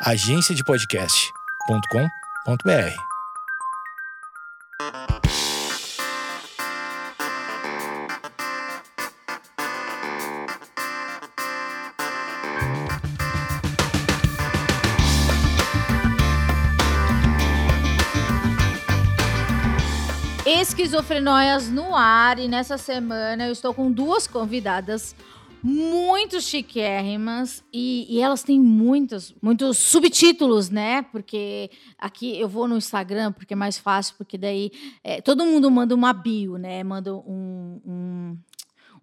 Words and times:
agenciadepodcast.com.br. 0.00 2.94
Esquizofrenóias 20.46 21.68
no 21.68 21.96
ar 21.96 22.38
e 22.38 22.46
nessa 22.46 22.78
semana 22.78 23.46
eu 23.46 23.52
estou 23.52 23.74
com 23.74 23.90
duas 23.90 24.28
convidadas 24.28 25.16
muito 25.68 26.40
chiquérrimas 26.40 27.62
e, 27.70 28.06
e, 28.08 28.20
elas 28.20 28.42
têm 28.42 28.58
muitos, 28.58 29.34
muitos 29.42 29.76
subtítulos, 29.76 30.70
né? 30.70 31.02
Porque 31.02 31.70
aqui 31.98 32.40
eu 32.40 32.48
vou 32.48 32.66
no 32.66 32.78
Instagram 32.78 33.32
porque 33.32 33.52
é 33.52 33.56
mais 33.56 33.76
fácil, 33.76 34.14
porque 34.16 34.38
daí 34.38 34.70
é, 35.04 35.20
todo 35.20 35.44
mundo 35.44 35.70
manda 35.70 35.94
uma 35.94 36.12
bio, 36.14 36.56
né? 36.56 36.82
Manda 36.82 37.14
um, 37.14 37.80
um, 37.86 38.38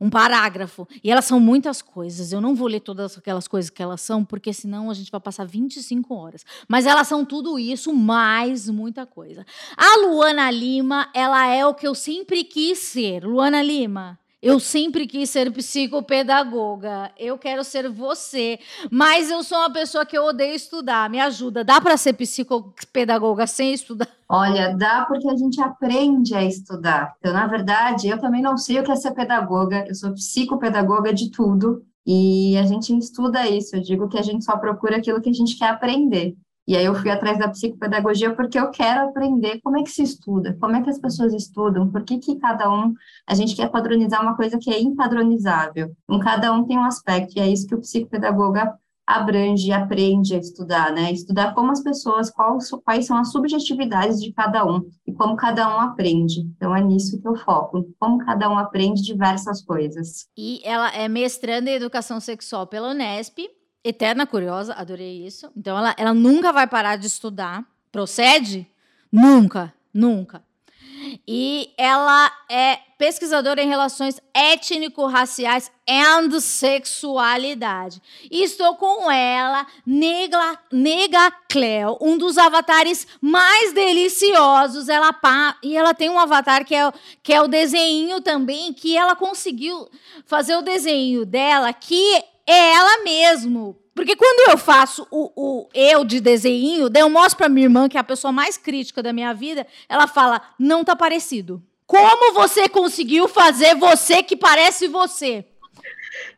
um, 0.02 0.10
parágrafo. 0.10 0.88
E 1.04 1.12
elas 1.12 1.26
são 1.26 1.40
muitas 1.40 1.84
coisas. 1.84 2.32
Eu 2.32 2.42
não 2.42 2.56
vou 2.56 2.68
ler 2.68 2.80
todas 2.80 3.16
aquelas 3.16 3.48
coisas 3.48 3.70
que 3.70 3.84
elas 3.84 4.02
são, 4.02 4.26
porque 4.26 4.52
senão 4.52 4.90
a 4.90 4.94
gente 4.96 5.12
vai 5.12 5.22
passar 5.22 5.46
25 5.46 6.16
horas. 6.16 6.44
Mas 6.68 6.88
elas 6.88 7.08
são 7.08 7.24
tudo 7.24 7.60
isso, 7.60 7.94
mais 7.94 8.68
muita 8.68 9.06
coisa. 9.06 9.46
A 9.78 10.08
Luana 10.08 10.50
Lima, 10.50 11.10
ela 11.14 11.46
é 11.46 11.64
o 11.64 11.76
que 11.76 11.88
eu 11.88 11.94
sempre 11.94 12.44
quis 12.44 12.80
ser. 12.80 13.24
Luana 13.24 13.62
Lima. 13.62 14.20
Eu 14.46 14.60
sempre 14.60 15.08
quis 15.08 15.28
ser 15.32 15.52
psicopedagoga. 15.52 17.12
Eu 17.18 17.36
quero 17.36 17.64
ser 17.64 17.90
você. 17.90 18.60
Mas 18.92 19.32
eu 19.32 19.42
sou 19.42 19.58
uma 19.58 19.74
pessoa 19.74 20.06
que 20.06 20.16
eu 20.16 20.24
odeio 20.24 20.54
estudar. 20.54 21.10
Me 21.10 21.20
ajuda. 21.20 21.64
Dá 21.64 21.82
para 21.82 21.98
ser 21.98 22.14
psicopedagoga 22.14 23.48
sem 23.48 23.74
estudar? 23.74 24.08
Olha, 24.30 24.78
dá 24.78 25.04
porque 25.08 25.28
a 25.28 25.36
gente 25.36 25.60
aprende 25.60 26.36
a 26.36 26.44
estudar. 26.44 27.16
Então, 27.18 27.34
na 27.34 27.48
verdade, 27.48 28.08
eu 28.08 28.20
também 28.20 28.44
não 28.44 28.56
sei 28.56 28.80
o 28.80 28.84
que 28.84 28.92
é 28.92 28.96
ser 28.96 29.16
pedagoga. 29.16 29.84
Eu 29.88 29.96
sou 29.96 30.14
psicopedagoga 30.14 31.12
de 31.12 31.32
tudo. 31.32 31.84
E 32.06 32.56
a 32.56 32.68
gente 32.68 32.96
estuda 32.96 33.50
isso. 33.50 33.76
Eu 33.76 33.82
digo 33.82 34.08
que 34.08 34.20
a 34.20 34.22
gente 34.22 34.46
só 34.46 34.56
procura 34.58 34.98
aquilo 34.98 35.22
que 35.22 35.30
a 35.32 35.34
gente 35.34 35.58
quer 35.58 35.70
aprender. 35.70 36.38
E 36.68 36.76
aí 36.76 36.86
eu 36.86 36.96
fui 36.96 37.12
atrás 37.12 37.38
da 37.38 37.48
psicopedagogia 37.48 38.36
porque 38.36 38.60
eu 38.60 38.72
quero 38.72 39.10
aprender 39.10 39.60
como 39.62 39.78
é 39.78 39.84
que 39.84 39.92
se 39.92 40.02
estuda, 40.02 40.58
como 40.60 40.76
é 40.76 40.82
que 40.82 40.90
as 40.90 41.00
pessoas 41.00 41.34
estudam, 41.34 41.92
por 41.92 42.04
que 42.04 42.18
que 42.18 42.38
cada 42.40 42.72
um, 42.72 42.94
a 43.28 43.36
gente 43.36 43.56
quer 43.56 43.70
padronizar 43.70 44.22
uma 44.22 44.36
coisa 44.36 44.58
que 44.58 44.72
é 44.72 44.82
impadronizável. 44.82 45.92
Um 46.10 46.20
cada 46.20 46.52
um 46.52 46.66
tem 46.66 46.78
um 46.78 46.86
aspecto, 46.86 47.38
e 47.38 47.40
é 47.40 47.48
isso 47.48 47.68
que 47.68 47.76
o 47.76 47.80
psicopedagoga 47.80 48.74
abrange, 49.06 49.72
aprende 49.72 50.34
a 50.34 50.40
estudar, 50.40 50.92
né? 50.92 51.12
Estudar 51.12 51.54
como 51.54 51.72
as 51.72 51.84
pessoas, 51.84 52.32
quais, 52.32 52.70
quais 52.84 53.06
são 53.06 53.18
as 53.18 53.32
subjetividades 53.32 54.20
de 54.20 54.34
cada 54.34 54.66
um 54.66 54.82
e 55.06 55.14
como 55.14 55.36
cada 55.36 55.68
um 55.70 55.80
aprende. 55.80 56.42
Então 56.56 56.76
é 56.76 56.82
nisso 56.82 57.22
que 57.22 57.28
eu 57.28 57.36
foco, 57.36 57.86
como 58.00 58.18
cada 58.26 58.50
um 58.50 58.58
aprende 58.58 59.04
diversas 59.04 59.64
coisas. 59.64 60.26
E 60.36 60.60
ela 60.64 60.90
é 60.92 61.08
mestranda 61.08 61.70
em 61.70 61.76
educação 61.76 62.20
sexual 62.20 62.66
pela 62.66 62.90
Unesp 62.90 63.38
eterna 63.86 64.26
curiosa, 64.26 64.74
adorei 64.74 65.26
isso. 65.26 65.52
Então 65.56 65.78
ela, 65.78 65.94
ela 65.98 66.14
nunca 66.14 66.52
vai 66.52 66.66
parar 66.66 66.96
de 66.96 67.06
estudar. 67.06 67.64
Procede? 67.92 68.68
Nunca, 69.12 69.72
nunca. 69.94 70.44
E 71.28 71.72
ela 71.78 72.32
é 72.50 72.80
pesquisadora 72.98 73.62
em 73.62 73.68
relações 73.68 74.20
étnico-raciais 74.34 75.72
e 75.86 76.42
sexualidade. 76.42 78.02
E 78.32 78.42
estou 78.42 78.76
com 78.76 79.12
ela, 79.12 79.68
Nega, 79.86 80.60
Nega 80.72 81.32
Cleo, 81.48 81.98
um 82.02 82.18
dos 82.18 82.38
avatares 82.38 83.06
mais 83.22 83.74
deliciosos. 83.74 84.90
Ela 84.90 85.14
pá, 85.14 85.58
e 85.62 85.78
ela 85.78 85.94
tem 85.94 86.10
um 86.10 86.20
avatar 86.20 86.66
que 86.66 86.74
é, 86.74 86.92
que 87.22 87.34
é 87.34 87.42
o 87.42 87.48
desenho 87.48 88.20
também, 88.22 88.74
que 88.74 88.98
ela 88.98 89.16
conseguiu 89.16 89.88
fazer 90.26 90.56
o 90.56 90.64
desenho 90.64 91.26
dela, 91.26 91.72
que 91.72 92.24
é 92.48 92.74
ela 92.74 93.04
mesmo. 93.04 93.78
Porque 93.94 94.16
quando 94.16 94.52
eu 94.52 94.58
faço 94.58 95.08
o, 95.10 95.32
o 95.36 95.70
eu 95.74 96.04
de 96.04 96.20
desenho, 96.20 96.90
daí 96.90 97.02
eu 97.02 97.10
mostro 97.10 97.38
pra 97.38 97.50
minha 97.50 97.66
irmã, 97.66 97.88
que 97.88 97.96
é 97.96 98.00
a 98.00 98.04
pessoa 98.04 98.32
mais 98.32 98.58
crítica 98.58 99.02
da 99.02 99.14
minha 99.14 99.34
vida, 99.34 99.66
ela 99.88 100.06
fala: 100.06 100.42
não 100.60 100.84
tá 100.84 100.96
parecido. 100.96 101.64
Como 101.88 102.34
você 102.34 102.68
conseguiu 102.68 103.28
fazer 103.28 103.76
você 103.76 104.22
que 104.22 104.36
parece 104.36 104.88
você? 104.88 105.46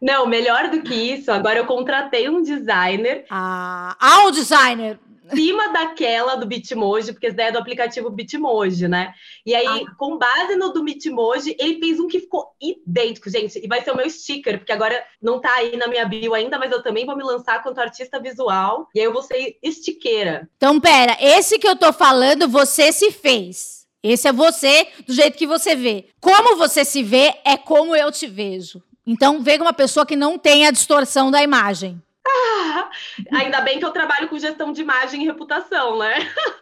Não, 0.02 0.28
melhor 0.28 0.70
do 0.70 0.82
que 0.82 0.94
isso, 0.94 1.32
agora 1.32 1.60
eu 1.60 1.66
contratei 1.66 2.30
um 2.30 2.42
designer. 2.42 3.26
Ah, 3.30 3.96
ah 4.00 4.28
um 4.28 4.32
designer 4.32 5.00
cima 5.30 5.70
daquela 5.70 6.36
do 6.36 6.46
Bitmoji, 6.46 7.14
porque 7.14 7.28
essa 7.28 7.34
ideia 7.34 7.50
é 7.50 7.52
do 7.52 7.60
aplicativo 7.60 8.10
Bitmoji, 8.10 8.88
né? 8.88 9.14
E 9.46 9.54
aí, 9.56 9.86
ah. 9.88 9.96
com 9.98 10.18
base 10.18 10.56
no 10.56 10.74
do 10.74 10.84
Bitmoji, 10.84 11.56
ele 11.60 11.80
fez 11.80 12.00
um 12.00 12.08
que 12.08 12.20
ficou 12.20 12.48
idêntico, 12.62 13.30
gente, 13.30 13.60
e 13.64 13.68
vai 13.68 13.82
ser 13.82 13.92
o 13.92 13.96
meu 13.96 14.10
sticker, 14.10 14.58
porque 14.58 14.72
agora 14.72 15.04
não 15.22 15.40
tá 15.40 15.54
aí 15.54 15.76
na 15.78 15.88
minha 15.88 16.06
bio 16.06 16.34
ainda, 16.34 16.58
mas 16.58 16.72
eu 16.72 16.82
também 16.82 17.06
vou 17.06 17.16
me 17.16 17.24
lançar 17.24 17.62
quanto 17.64 17.80
artista 17.80 18.20
visual, 18.20 18.88
e 18.94 19.00
aí 19.00 19.06
eu 19.06 19.14
vou 19.14 19.24
ser 19.24 19.58
estiqueira. 19.62 20.50
Então, 20.58 20.80
pera, 20.80 21.18
esse 21.20 21.60
que 21.60 21.68
eu 21.68 21.76
tô 21.76 21.92
falando, 21.94 22.48
você 22.48 22.92
se 22.92 23.12
fez. 23.12 23.86
Esse 24.04 24.28
é 24.28 24.34
você 24.34 24.88
do 25.06 25.14
jeito 25.14 25.38
que 25.38 25.48
você 25.48 25.76
vê. 25.76 26.10
Como 26.22 26.56
você 26.56 26.86
se 26.86 27.04
vê 27.04 27.34
é 27.44 27.58
como 27.58 27.96
eu 27.96 28.12
te 28.12 28.28
vejo. 28.28 28.82
Então, 29.06 29.42
veja 29.42 29.62
uma 29.62 29.74
pessoa 29.74 30.06
que 30.06 30.16
não 30.16 30.38
tem 30.38 30.68
a 30.68 30.72
distorção 30.72 31.32
da 31.32 31.42
imagem. 31.42 32.02
Ainda 33.34 33.62
bem 33.62 33.80
que 33.80 33.86
eu 33.86 33.92
trabalho 33.92 34.28
com 34.28 34.38
gestão 34.38 34.72
de 34.72 34.82
imagem 34.82 35.24
e 35.24 35.26
reputação, 35.26 35.98
né? 35.98 36.16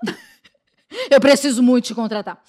Eu 1.10 1.20
preciso 1.20 1.62
muito 1.62 1.86
te 1.86 1.96
contratar. 1.96 2.42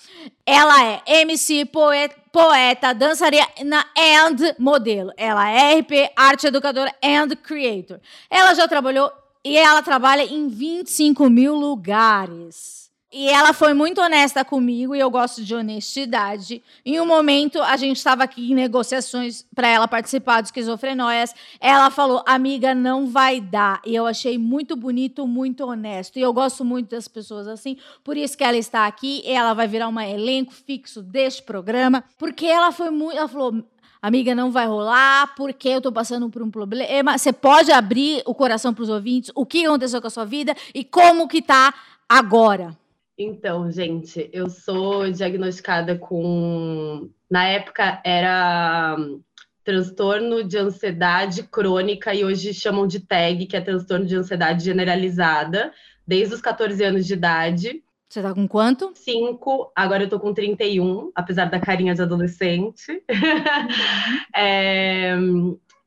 Ela 0.45 0.85
é 0.85 1.03
MC, 1.23 1.65
poeta, 1.65 2.15
poeta 2.31 2.93
dançarina 2.93 3.85
and 3.99 4.55
modelo. 4.59 5.11
Ela 5.17 5.51
é 5.51 5.81
RP, 5.81 6.13
arte 6.15 6.47
educadora 6.47 6.95
and 7.03 7.35
creator. 7.43 7.99
Ela 8.31 8.55
já 8.55 8.69
trabalhou 8.69 9.11
e 9.45 9.57
ela 9.57 9.83
trabalha 9.83 10.23
em 10.23 10.49
25 10.49 11.29
mil 11.29 11.55
lugares. 11.55 12.86
E 13.19 13.31
ela 13.31 13.55
foi 13.55 13.73
muito 13.73 13.99
honesta 13.99 14.45
comigo 14.45 14.95
e 14.95 15.01
eu 15.01 15.09
gosto 15.09 15.43
de 15.43 15.55
honestidade. 15.55 16.63
Em 16.85 17.01
um 17.01 17.07
momento, 17.07 17.63
a 17.63 17.75
gente 17.79 17.97
estava 17.97 18.23
aqui 18.23 18.53
em 18.53 18.55
negociações 18.55 19.43
para 19.55 19.67
ela 19.67 19.89
participar 19.89 20.43
do 20.43 20.45
Esquizofrenóias. 20.45 21.35
Ela 21.59 21.89
falou: 21.89 22.23
Amiga, 22.27 22.75
não 22.75 23.07
vai 23.07 23.41
dar. 23.41 23.81
E 23.87 23.95
eu 23.95 24.07
achei 24.07 24.37
muito 24.37 24.77
bonito, 24.77 25.27
muito 25.27 25.65
honesto. 25.65 26.19
E 26.19 26.21
eu 26.21 26.31
gosto 26.31 26.63
muito 26.63 26.91
das 26.91 27.09
pessoas 27.09 27.49
assim. 27.49 27.79
Por 28.05 28.19
isso 28.19 28.37
que 28.37 28.45
ela 28.45 28.59
está 28.59 28.87
aqui. 28.87 29.23
Ela 29.25 29.55
vai 29.55 29.67
virar 29.67 29.89
um 29.89 29.99
elenco 29.99 30.53
fixo 30.53 31.01
deste 31.01 31.43
programa. 31.43 32.05
Porque 32.19 32.45
ela 32.45 32.71
foi 32.71 32.91
muito. 32.91 33.17
Ela 33.17 33.29
falou: 33.29 33.65
Amiga, 34.03 34.35
não 34.35 34.51
vai 34.51 34.67
rolar 34.67 35.35
porque 35.35 35.71
eu 35.71 35.79
estou 35.79 35.91
passando 35.91 36.29
por 36.29 36.43
um 36.43 36.51
problema. 36.51 37.17
Você 37.17 37.33
pode 37.33 37.73
abrir 37.73 38.23
o 38.27 38.35
coração 38.35 38.75
para 38.75 38.83
os 38.83 38.91
ouvintes, 38.91 39.31
o 39.35 39.47
que 39.47 39.65
aconteceu 39.65 40.03
com 40.03 40.07
a 40.07 40.11
sua 40.11 40.27
vida 40.27 40.55
e 40.75 40.85
como 40.85 41.27
que 41.27 41.41
tá 41.41 41.73
agora. 42.07 42.77
Então, 43.19 43.71
gente, 43.71 44.29
eu 44.33 44.51
sou 44.51 45.11
diagnosticada 45.11 45.97
com. 45.97 47.09
Na 47.31 47.47
época 47.47 48.01
era 48.05 48.95
hum, 48.99 49.23
transtorno 49.65 50.45
de 50.45 50.59
ansiedade 50.59 51.43
crônica 51.45 52.15
e 52.15 52.25
hoje 52.25 52.53
chamam 52.53 52.87
de 52.87 53.01
TAG, 53.01 53.47
que 53.47 53.57
é 53.57 53.61
transtorno 53.61 54.05
de 54.05 54.17
ansiedade 54.17 54.63
generalizada, 54.63 55.73
desde 56.07 56.35
os 56.35 56.43
14 56.43 56.85
anos 56.85 57.07
de 57.07 57.15
idade. 57.15 57.83
Você 58.09 58.21
tá 58.21 58.35
com 58.35 58.47
quanto? 58.47 58.93
Cinco, 58.95 59.73
agora 59.75 60.05
eu 60.05 60.09
tô 60.09 60.21
com 60.21 60.33
31, 60.33 61.11
apesar 61.15 61.47
da 61.47 61.59
carinha 61.59 61.95
de 61.95 62.03
adolescente. 62.03 63.03
É, 64.39 65.15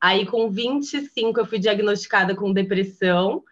aí, 0.00 0.26
com 0.26 0.50
25, 0.50 1.38
eu 1.38 1.46
fui 1.46 1.60
diagnosticada 1.60 2.34
com 2.34 2.52
depressão. 2.52 3.44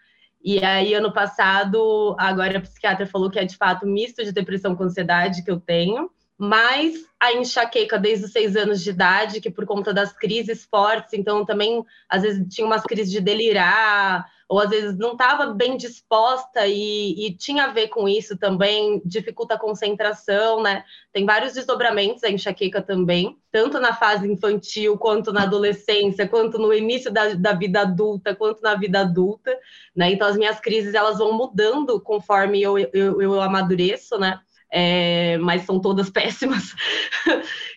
E 0.51 0.65
aí, 0.65 0.95
ano 0.95 1.13
passado, 1.13 2.17
agora 2.19 2.57
a 2.57 2.61
psiquiatra 2.63 3.05
falou 3.07 3.31
que 3.31 3.39
é 3.39 3.45
de 3.45 3.55
fato 3.55 3.87
misto 3.87 4.25
de 4.25 4.33
depressão 4.33 4.75
com 4.75 4.85
ansiedade 4.85 5.45
que 5.45 5.51
eu 5.51 5.61
tenho, 5.61 6.11
mas 6.39 6.95
a 7.21 7.35
enxaqueca 7.35 7.99
desde 7.99 8.25
os 8.25 8.33
seis 8.33 8.57
anos 8.57 8.83
de 8.83 8.89
idade, 8.89 9.43
que 9.43 9.51
por 9.51 9.67
conta 9.67 9.93
das 9.93 10.11
crises 10.11 10.65
fortes, 10.65 11.13
então 11.13 11.45
também 11.45 11.85
às 12.09 12.23
vezes 12.23 12.47
tinha 12.49 12.67
umas 12.67 12.83
crises 12.83 13.13
de 13.13 13.21
delirar, 13.21 14.25
ou 14.49 14.59
às 14.59 14.71
vezes 14.71 14.97
não 14.97 15.13
estava 15.13 15.53
bem 15.53 15.77
disposta 15.77 16.67
e, 16.67 17.27
e, 17.27 17.35
tinha 17.35 17.65
a 17.65 17.73
ver 17.73 17.89
com 17.89 18.09
isso 18.09 18.37
também, 18.39 19.03
dificulta 19.05 19.55
a 19.55 19.59
concentração, 19.59 20.63
né? 20.63 20.85
Tem 21.13 21.27
vários 21.27 21.53
desdobramentos 21.53 22.25
a 22.25 22.31
enxaqueca 22.31 22.81
também, 22.81 23.37
tanto 23.53 23.79
na 23.79 23.95
fase 23.95 24.27
infantil, 24.27 24.97
quanto 24.97 25.33
na 25.33 25.43
adolescência, 25.43 26.27
quanto 26.27 26.59
no 26.59 26.73
início 26.73 27.13
da, 27.13 27.35
da 27.35 27.53
vida 27.53 27.83
adulta, 27.83 28.35
quanto 28.35 28.63
na 28.63 28.75
vida 28.75 29.01
adulta, 29.01 29.55
né? 29.95 30.11
Então 30.11 30.27
as 30.27 30.39
minhas 30.39 30.59
crises 30.59 30.95
elas 30.95 31.19
vão 31.19 31.33
mudando 31.35 32.01
conforme 32.01 32.63
eu, 32.63 32.79
eu, 32.79 33.21
eu 33.21 33.41
amadureço, 33.43 34.19
né? 34.19 34.41
é, 34.71 35.39
mas 35.39 35.63
são 35.63 35.81
todas 35.81 36.11
péssimas. 36.11 36.75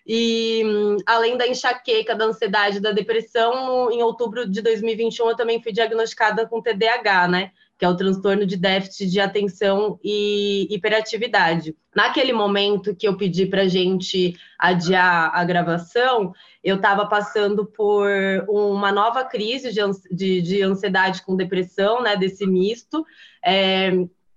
E 0.06 0.63
além 1.06 1.38
da 1.38 1.48
enxaqueca, 1.48 2.15
da 2.15 2.25
ansiedade, 2.25 2.80
da 2.80 2.92
depressão, 2.92 3.92
em 3.92 4.01
outubro 4.01 4.50
de 4.50 4.62
2021 4.62 5.30
eu 5.30 5.36
também 5.36 5.62
fui 5.62 5.71
diagnosticada 5.71 6.48
com 6.48 6.62
TDAH, 6.62 7.27
né? 7.27 7.51
que 7.81 7.86
é 7.86 7.89
o 7.89 7.98
transtorno 7.98 8.45
de 8.45 8.56
déficit 8.57 9.09
de 9.09 9.19
atenção 9.19 10.00
e 10.03 10.68
hiperatividade. 10.69 11.75
Naquele 11.95 12.31
momento 12.31 12.95
que 12.95 13.07
eu 13.07 13.18
pedi 13.18 13.48
para 13.48 13.68
gente 13.68 14.38
adiar 14.59 15.31
a 15.33 15.44
gravação, 15.44 16.31
eu 16.63 16.75
estava 16.75 17.07
passando 17.07 17.65
por 17.65 18.07
uma 18.48 18.92
nova 18.92 19.25
crise 19.25 19.71
de, 20.12 20.62
ansiedade 20.62 21.24
com 21.24 21.36
depressão, 21.36 22.03
né, 22.03 22.15
desse 22.15 22.45
misto. 22.45 23.03
É, 23.44 23.89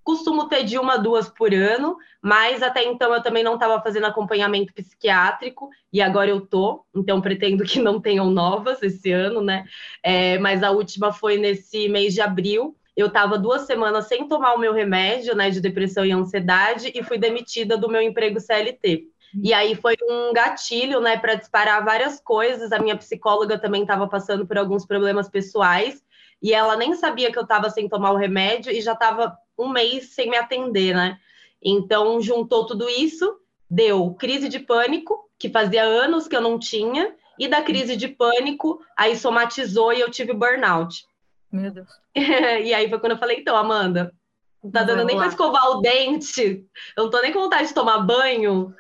costumo 0.05 0.49
ter 0.49 0.65
de 0.65 0.79
uma, 0.79 0.97
duas 0.97 1.29
por 1.29 1.53
ano, 1.53 1.97
mas 2.23 2.63
até 2.63 2.85
então 2.85 3.13
eu 3.13 3.23
também 3.23 3.43
não 3.43 3.55
estava 3.55 3.83
fazendo 3.83 4.07
acompanhamento 4.07 4.73
psiquiátrico 4.73 5.71
e 5.93 6.01
agora 6.01 6.31
eu 6.31 6.41
tô, 6.41 6.85
então 6.95 7.21
pretendo 7.21 7.65
que 7.65 7.81
não 7.81 8.01
tenham 8.01 8.31
novas 8.31 8.83
esse 8.83 9.11
ano, 9.11 9.41
né? 9.41 9.65
É, 10.03 10.39
mas 10.39 10.63
a 10.63 10.71
última 10.71 11.13
foi 11.13 11.39
nesse 11.39 11.89
mês 11.89 12.15
de 12.15 12.21
abril 12.21 12.77
eu 12.97 13.09
estava 13.09 13.37
duas 13.37 13.63
semanas 13.63 14.07
sem 14.07 14.29
tomar 14.29 14.55
o 14.55 14.59
meu 14.59 14.73
remédio, 14.73 15.35
né, 15.35 15.51
de 15.51 15.61
depressão 15.61 16.07
e 16.07 16.13
ansiedade, 16.13 16.93
e 16.95 17.03
fui 17.03 17.19
demitida 17.19 17.77
do 17.77 17.89
meu 17.89 18.01
emprego 18.01 18.39
CLT. 18.39 19.09
E 19.43 19.53
aí 19.53 19.75
foi 19.75 19.97
um 20.09 20.33
gatilho, 20.33 21.01
né, 21.01 21.17
para 21.17 21.35
disparar 21.35 21.85
várias 21.85 22.21
coisas. 22.21 22.71
A 22.71 22.79
minha 22.79 22.97
psicóloga 22.97 23.59
também 23.59 23.83
estava 23.83 24.07
passando 24.07 24.47
por 24.47 24.57
alguns 24.57 24.87
problemas 24.87 25.29
pessoais, 25.29 26.05
e 26.45 26.53
ela 26.53 26.77
nem 26.77 26.95
sabia 26.95 27.33
que 27.33 27.39
eu 27.39 27.45
estava 27.45 27.71
sem 27.71 27.89
tomar 27.89 28.13
o 28.13 28.19
remédio 28.19 28.71
e 28.71 28.83
já 28.83 28.93
estava 28.93 29.35
um 29.59 29.71
mês 29.71 30.11
sem 30.11 30.29
me 30.29 30.37
atender, 30.37 30.95
né? 30.95 31.19
Então 31.63 32.21
juntou 32.21 32.67
tudo 32.67 32.87
isso, 32.87 33.39
deu 33.69 34.13
crise 34.13 34.51
de 34.51 34.59
pânico, 34.59 35.31
que 35.39 35.49
fazia 35.49 35.83
anos 35.83 36.29
que 36.29 36.37
eu 36.37 36.43
não 36.43 36.59
tinha, 36.59 37.15
e 37.39 37.49
da 37.49 37.63
crise 37.63 37.97
de 37.97 38.09
pânico, 38.09 38.79
aí 38.95 39.17
somatizou 39.17 39.91
e 39.95 40.01
eu 40.01 40.11
tive 40.11 40.35
burnout. 40.35 41.07
Meu 41.51 41.71
Deus. 41.71 41.89
e 42.15 42.75
aí 42.75 42.91
foi 42.91 43.01
quando 43.01 43.13
eu 43.13 43.19
falei, 43.19 43.39
então, 43.39 43.57
Amanda, 43.57 44.13
não 44.63 44.71
tá 44.71 44.83
dando 44.83 45.03
nem 45.03 45.17
para 45.17 45.29
escovar 45.29 45.71
o 45.71 45.81
dente, 45.81 46.63
eu 46.95 47.05
não 47.05 47.11
tô 47.11 47.23
nem 47.23 47.33
com 47.33 47.41
vontade 47.41 47.69
de 47.69 47.75
tomar 47.75 48.01
banho, 48.01 48.75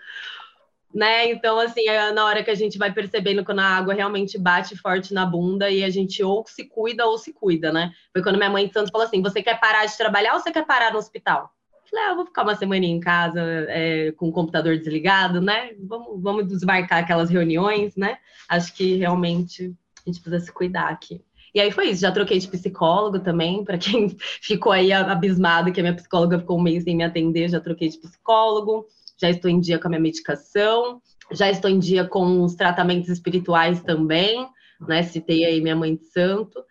né? 0.94 1.28
Então, 1.30 1.58
assim, 1.58 1.88
é 1.88 2.12
na 2.12 2.24
hora 2.24 2.44
que 2.44 2.50
a 2.50 2.54
gente 2.54 2.78
vai 2.78 2.92
percebendo 2.92 3.44
quando 3.44 3.58
a 3.58 3.64
água 3.64 3.92
realmente 3.92 4.38
bate 4.38 4.76
forte 4.76 5.12
na 5.12 5.26
bunda 5.26 5.68
e 5.68 5.82
a 5.82 5.90
gente 5.90 6.22
ou 6.22 6.44
se 6.46 6.64
cuida 6.64 7.04
ou 7.04 7.18
se 7.18 7.32
cuida, 7.32 7.72
né? 7.72 7.90
Foi 8.12 8.22
quando 8.22 8.36
minha 8.36 8.48
mãe 8.48 8.68
de 8.68 8.72
Santos 8.72 8.92
falou 8.92 9.06
assim: 9.06 9.20
você 9.20 9.42
quer 9.42 9.58
parar 9.58 9.84
de 9.84 9.96
trabalhar 9.96 10.34
ou 10.34 10.40
você 10.40 10.52
quer 10.52 10.64
parar 10.64 10.92
no 10.92 10.98
hospital? 10.98 11.50
Eu 11.72 11.90
falei, 11.90 12.04
ah, 12.04 12.10
eu 12.10 12.16
vou 12.16 12.26
ficar 12.26 12.44
uma 12.44 12.54
semana 12.54 12.86
em 12.86 13.00
casa 13.00 13.40
é, 13.68 14.12
com 14.12 14.28
o 14.28 14.32
computador 14.32 14.78
desligado, 14.78 15.40
né? 15.40 15.72
Vamos, 15.80 16.22
vamos 16.22 16.46
desmarcar 16.46 17.00
aquelas 17.00 17.28
reuniões, 17.28 17.96
né? 17.96 18.18
Acho 18.48 18.72
que 18.72 18.96
realmente 18.96 19.74
a 20.06 20.10
gente 20.10 20.20
precisa 20.20 20.46
se 20.46 20.52
cuidar 20.52 20.88
aqui. 20.88 21.20
E 21.54 21.60
aí 21.60 21.70
foi 21.70 21.90
isso, 21.90 22.00
já 22.00 22.10
troquei 22.10 22.38
de 22.38 22.48
psicólogo 22.48 23.20
também, 23.20 23.64
para 23.64 23.78
quem 23.78 24.16
ficou 24.42 24.72
aí 24.72 24.92
abismado 24.92 25.72
que 25.72 25.80
a 25.80 25.82
minha 25.82 25.94
psicóloga 25.94 26.38
ficou 26.38 26.58
um 26.58 26.62
mês 26.62 26.82
sem 26.82 26.96
me 26.96 27.04
atender, 27.04 27.48
já 27.48 27.60
troquei 27.60 27.88
de 27.88 27.98
psicólogo, 27.98 28.86
já 29.20 29.30
estou 29.30 29.50
em 29.50 29.60
dia 29.60 29.78
com 29.78 29.86
a 29.86 29.90
minha 29.90 30.00
medicação, 30.00 31.00
já 31.32 31.50
estou 31.50 31.70
em 31.70 31.78
dia 31.78 32.04
com 32.04 32.42
os 32.42 32.54
tratamentos 32.54 33.08
espirituais 33.08 33.82
também, 33.82 34.46
né? 34.80 35.02
Citei 35.02 35.44
aí 35.44 35.60
minha 35.60 35.76
mãe 35.76 35.96
de 35.96 36.04
santo. 36.06 36.62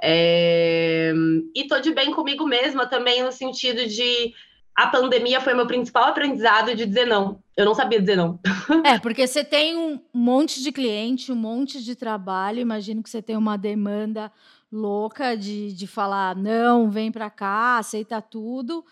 É... 0.00 1.12
E 1.54 1.66
tô 1.66 1.80
de 1.80 1.92
bem 1.92 2.12
comigo 2.12 2.46
mesma 2.46 2.86
também, 2.86 3.22
no 3.22 3.32
sentido 3.32 3.86
de 3.86 4.32
a 4.78 4.86
pandemia 4.86 5.40
foi 5.40 5.54
meu 5.54 5.66
principal 5.66 6.04
aprendizado 6.04 6.72
de 6.72 6.86
dizer 6.86 7.04
não. 7.04 7.42
Eu 7.56 7.64
não 7.64 7.74
sabia 7.74 8.00
dizer 8.00 8.16
não. 8.16 8.38
É, 8.86 8.96
porque 8.96 9.26
você 9.26 9.42
tem 9.42 9.76
um 9.76 10.00
monte 10.14 10.62
de 10.62 10.70
cliente, 10.70 11.32
um 11.32 11.36
monte 11.36 11.82
de 11.82 11.96
trabalho. 11.96 12.60
Imagino 12.60 13.02
que 13.02 13.10
você 13.10 13.20
tem 13.20 13.36
uma 13.36 13.58
demanda 13.58 14.30
louca 14.70 15.36
de, 15.36 15.72
de 15.72 15.86
falar 15.88 16.36
não, 16.36 16.90
vem 16.90 17.10
para 17.10 17.28
cá, 17.28 17.78
aceita 17.78 18.22
tudo. 18.22 18.84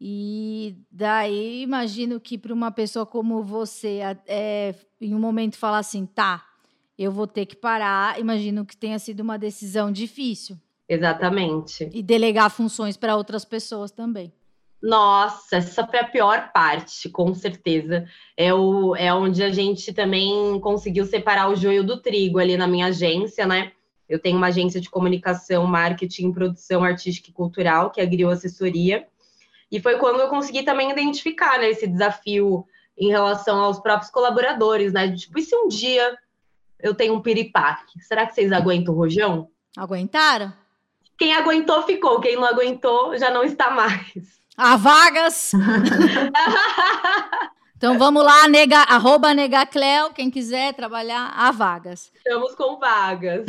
E 0.00 0.76
daí 0.90 1.62
imagino 1.62 2.18
que 2.18 2.38
para 2.38 2.54
uma 2.54 2.70
pessoa 2.70 3.04
como 3.04 3.42
você, 3.42 4.00
é, 4.26 4.74
em 4.98 5.14
um 5.14 5.18
momento 5.18 5.58
falar 5.58 5.78
assim, 5.78 6.06
tá, 6.06 6.42
eu 6.98 7.12
vou 7.12 7.26
ter 7.26 7.44
que 7.44 7.54
parar, 7.54 8.18
imagino 8.18 8.64
que 8.64 8.76
tenha 8.76 8.98
sido 8.98 9.20
uma 9.20 9.38
decisão 9.38 9.92
difícil. 9.92 10.56
Exatamente. 10.88 11.88
E 11.92 12.02
delegar 12.02 12.50
funções 12.50 12.96
para 12.96 13.14
outras 13.14 13.44
pessoas 13.44 13.90
também. 13.90 14.32
Nossa, 14.82 15.56
essa 15.56 15.86
foi 15.86 15.98
a 15.98 16.04
pior 16.04 16.50
parte, 16.52 17.10
com 17.10 17.34
certeza. 17.34 18.06
É, 18.34 18.54
o, 18.54 18.96
é 18.96 19.12
onde 19.12 19.42
a 19.42 19.50
gente 19.50 19.92
também 19.92 20.58
conseguiu 20.60 21.04
separar 21.04 21.50
o 21.50 21.54
joio 21.54 21.84
do 21.84 22.00
trigo 22.00 22.38
ali 22.38 22.56
na 22.56 22.66
minha 22.66 22.86
agência, 22.86 23.46
né? 23.46 23.72
Eu 24.08 24.18
tenho 24.18 24.38
uma 24.38 24.48
agência 24.48 24.80
de 24.80 24.90
comunicação, 24.90 25.66
marketing, 25.66 26.32
produção 26.32 26.82
artística 26.82 27.28
e 27.28 27.32
cultural, 27.32 27.90
que 27.90 28.00
é 28.00 28.04
a 28.04 28.32
Assessoria. 28.32 29.06
E 29.70 29.80
foi 29.80 29.98
quando 29.98 30.20
eu 30.20 30.28
consegui 30.28 30.62
também 30.62 30.90
identificar 30.90 31.58
né, 31.58 31.70
esse 31.70 31.86
desafio 31.86 32.66
em 32.98 33.08
relação 33.08 33.58
aos 33.58 33.78
próprios 33.78 34.10
colaboradores, 34.10 34.92
né? 34.92 35.14
Tipo, 35.14 35.38
e 35.38 35.42
se 35.42 35.56
um 35.56 35.68
dia 35.68 36.18
eu 36.82 36.94
tenho 36.94 37.14
um 37.14 37.22
piripaque? 37.22 38.00
Será 38.00 38.26
que 38.26 38.34
vocês 38.34 38.52
aguentam 38.52 38.92
o 38.92 38.96
rojão? 38.96 39.48
Aguentaram? 39.76 40.52
Quem 41.16 41.34
aguentou, 41.34 41.82
ficou. 41.82 42.20
Quem 42.20 42.36
não 42.36 42.44
aguentou, 42.44 43.16
já 43.16 43.30
não 43.30 43.44
está 43.44 43.70
mais. 43.70 44.40
Há 44.56 44.76
vagas. 44.76 45.52
então 47.76 47.98
vamos 47.98 48.24
lá, 48.24 48.48
nega, 48.48 48.80
arroba 48.80 49.32
negacleo, 49.32 50.10
quem 50.14 50.30
quiser 50.30 50.74
trabalhar, 50.74 51.32
há 51.34 51.50
vagas. 51.50 52.10
Estamos 52.16 52.54
com 52.54 52.78
vagas. 52.78 53.44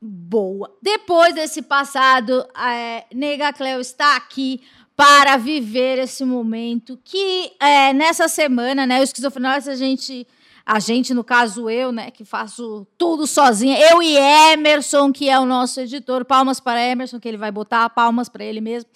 Boa. 0.00 0.74
Depois 0.80 1.34
desse 1.34 1.62
passado, 1.62 2.46
é, 2.56 3.04
Negacleo 3.12 3.80
está 3.80 4.16
aqui 4.16 4.62
para 5.02 5.36
viver 5.36 5.98
esse 5.98 6.24
momento 6.24 6.96
que 7.02 7.50
é, 7.58 7.92
nessa 7.92 8.28
semana, 8.28 8.86
né, 8.86 9.00
o 9.00 9.02
esquizofrenóis 9.02 9.66
a 9.66 9.74
gente 9.74 10.24
a 10.64 10.78
gente, 10.78 11.12
no 11.12 11.24
caso 11.24 11.68
eu, 11.68 11.90
né, 11.90 12.12
que 12.12 12.24
faço 12.24 12.86
tudo 12.96 13.26
sozinha, 13.26 13.76
eu 13.90 14.00
e 14.00 14.16
Emerson, 14.16 15.12
que 15.12 15.28
é 15.28 15.36
o 15.40 15.44
nosso 15.44 15.80
editor, 15.80 16.24
palmas 16.24 16.60
para 16.60 16.80
Emerson, 16.80 17.18
que 17.18 17.26
ele 17.26 17.36
vai 17.36 17.50
botar 17.50 17.90
palmas 17.90 18.28
para 18.28 18.44
ele 18.44 18.60
mesmo. 18.60 18.88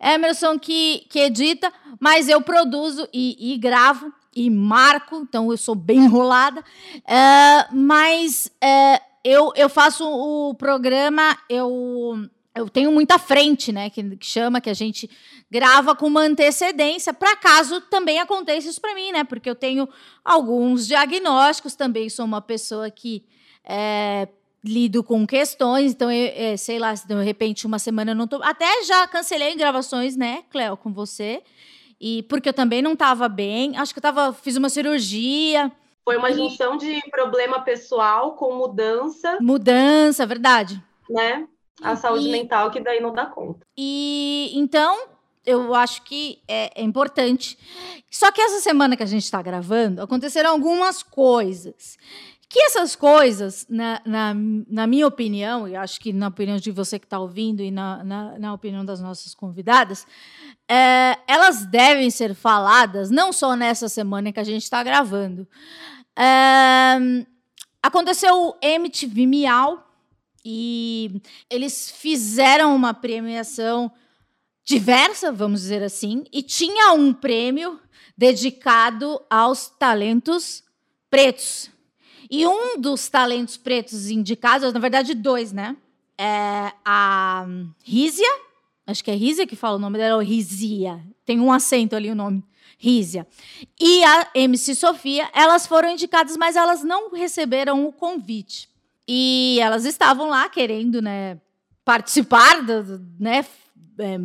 Emerson 0.00 0.56
que, 0.56 1.04
que 1.10 1.18
edita, 1.18 1.72
mas 1.98 2.28
eu 2.28 2.40
produzo 2.40 3.08
e, 3.12 3.52
e 3.52 3.58
gravo 3.58 4.12
e 4.36 4.48
marco, 4.48 5.16
então 5.16 5.50
eu 5.50 5.56
sou 5.56 5.74
bem 5.74 6.04
enrolada. 6.04 6.62
É, 7.04 7.66
mas 7.72 8.52
é, 8.62 9.00
eu, 9.24 9.52
eu 9.56 9.68
faço 9.68 10.04
o 10.08 10.54
programa, 10.54 11.36
eu, 11.48 12.30
eu 12.60 12.68
tenho 12.68 12.92
muita 12.92 13.18
frente, 13.18 13.72
né? 13.72 13.90
Que, 13.90 14.16
que 14.16 14.26
chama, 14.26 14.60
que 14.60 14.70
a 14.70 14.74
gente 14.74 15.10
grava 15.50 15.94
com 15.94 16.06
uma 16.06 16.22
antecedência, 16.22 17.12
para 17.12 17.36
caso 17.36 17.80
também 17.80 18.20
aconteça 18.20 18.68
isso 18.68 18.80
para 18.80 18.94
mim, 18.94 19.12
né? 19.12 19.24
Porque 19.24 19.48
eu 19.48 19.54
tenho 19.54 19.88
alguns 20.24 20.86
diagnósticos, 20.86 21.74
também 21.74 22.08
sou 22.08 22.24
uma 22.24 22.40
pessoa 22.40 22.90
que 22.90 23.24
é, 23.64 24.28
lido 24.64 25.02
com 25.02 25.26
questões, 25.26 25.92
então, 25.92 26.10
eu, 26.10 26.32
é, 26.34 26.56
sei 26.56 26.78
lá, 26.78 26.94
se 26.94 27.06
de 27.06 27.14
repente 27.22 27.66
uma 27.66 27.78
semana 27.78 28.12
eu 28.12 28.16
não 28.16 28.26
tô. 28.26 28.42
Até 28.42 28.84
já 28.84 29.06
cancelei 29.06 29.54
gravações, 29.56 30.16
né, 30.16 30.44
Cleo, 30.50 30.76
com 30.76 30.92
você. 30.92 31.42
E 32.00 32.22
porque 32.24 32.48
eu 32.48 32.54
também 32.54 32.80
não 32.80 32.94
estava 32.94 33.28
bem. 33.28 33.76
Acho 33.76 33.92
que 33.92 33.98
eu 33.98 34.02
tava, 34.02 34.32
fiz 34.32 34.56
uma 34.56 34.70
cirurgia. 34.70 35.70
Foi 36.02 36.16
uma 36.16 36.32
junção 36.32 36.78
de 36.78 36.98
problema 37.10 37.60
pessoal 37.60 38.34
com 38.34 38.54
mudança. 38.54 39.38
Mudança, 39.40 40.24
verdade. 40.24 40.82
Né? 41.10 41.46
A 41.82 41.96
saúde 41.96 42.28
e, 42.28 42.32
mental 42.32 42.70
que 42.70 42.80
daí 42.80 43.00
não 43.00 43.12
dá 43.12 43.26
conta. 43.26 43.60
E 43.76 44.50
então, 44.54 45.08
eu 45.44 45.74
acho 45.74 46.02
que 46.02 46.42
é, 46.46 46.80
é, 46.80 46.82
importante. 46.82 47.58
Só 48.10 48.30
que 48.30 48.40
essa 48.40 48.60
semana 48.60 48.96
que 48.96 49.02
a 49.02 49.06
gente 49.06 49.24
está 49.24 49.40
gravando, 49.40 50.02
aconteceram 50.02 50.50
algumas 50.50 51.02
coisas 51.02 51.96
que 52.50 52.60
essas 52.64 52.96
coisas, 52.96 53.64
na, 53.70 54.02
na, 54.04 54.34
na, 54.68 54.84
minha 54.84 55.06
opinião, 55.06 55.68
e 55.68 55.76
acho 55.76 56.00
que 56.00 56.12
na 56.12 56.26
opinião 56.26 56.56
de 56.56 56.72
você 56.72 56.98
que 56.98 57.06
está 57.06 57.16
ouvindo 57.16 57.62
e 57.62 57.70
na, 57.70 58.02
na, 58.02 58.38
na, 58.40 58.52
opinião 58.52 58.84
das 58.84 59.00
nossas 59.00 59.36
convidadas, 59.36 60.04
é, 60.68 61.16
elas 61.28 61.64
devem 61.64 62.10
ser 62.10 62.34
faladas 62.34 63.08
não 63.08 63.32
só 63.32 63.54
nessa 63.54 63.88
semana 63.88 64.32
que 64.32 64.40
a 64.40 64.44
gente 64.44 64.64
está 64.64 64.82
gravando. 64.82 65.46
É, 66.18 67.24
aconteceu 67.80 68.34
o 68.34 68.56
MTV 68.60 69.28
Miau 69.28 69.89
e 70.44 71.20
eles 71.48 71.90
fizeram 71.90 72.74
uma 72.74 72.94
premiação 72.94 73.90
diversa, 74.64 75.32
vamos 75.32 75.62
dizer 75.62 75.82
assim, 75.82 76.24
e 76.32 76.42
tinha 76.42 76.92
um 76.92 77.12
prêmio 77.12 77.80
dedicado 78.16 79.20
aos 79.28 79.68
talentos 79.68 80.62
pretos. 81.10 81.70
E 82.30 82.46
um 82.46 82.80
dos 82.80 83.08
talentos 83.08 83.56
pretos 83.56 84.08
indicados, 84.08 84.72
na 84.72 84.78
verdade, 84.78 85.14
dois, 85.14 85.52
né? 85.52 85.76
É 86.16 86.72
a 86.84 87.44
Rízia, 87.82 88.28
acho 88.86 89.02
que 89.02 89.10
é 89.10 89.14
Rízia 89.14 89.46
que 89.46 89.56
fala 89.56 89.76
o 89.76 89.80
nome 89.80 89.98
dela, 89.98 90.16
ou 90.16 90.22
Rizia. 90.22 91.04
Tem 91.24 91.40
um 91.40 91.50
acento 91.50 91.96
ali 91.96 92.10
o 92.10 92.14
nome. 92.14 92.44
Rízia. 92.78 93.26
E 93.78 94.02
a 94.04 94.30
MC 94.34 94.74
Sofia, 94.74 95.28
elas 95.34 95.66
foram 95.66 95.90
indicadas, 95.90 96.36
mas 96.36 96.56
elas 96.56 96.82
não 96.82 97.10
receberam 97.10 97.86
o 97.86 97.92
convite. 97.92 98.69
E 99.12 99.58
elas 99.60 99.84
estavam 99.84 100.28
lá 100.28 100.48
querendo, 100.48 101.02
né, 101.02 101.40
participar, 101.84 102.62
do, 102.62 103.00
né, 103.18 103.44
é, 103.98 104.16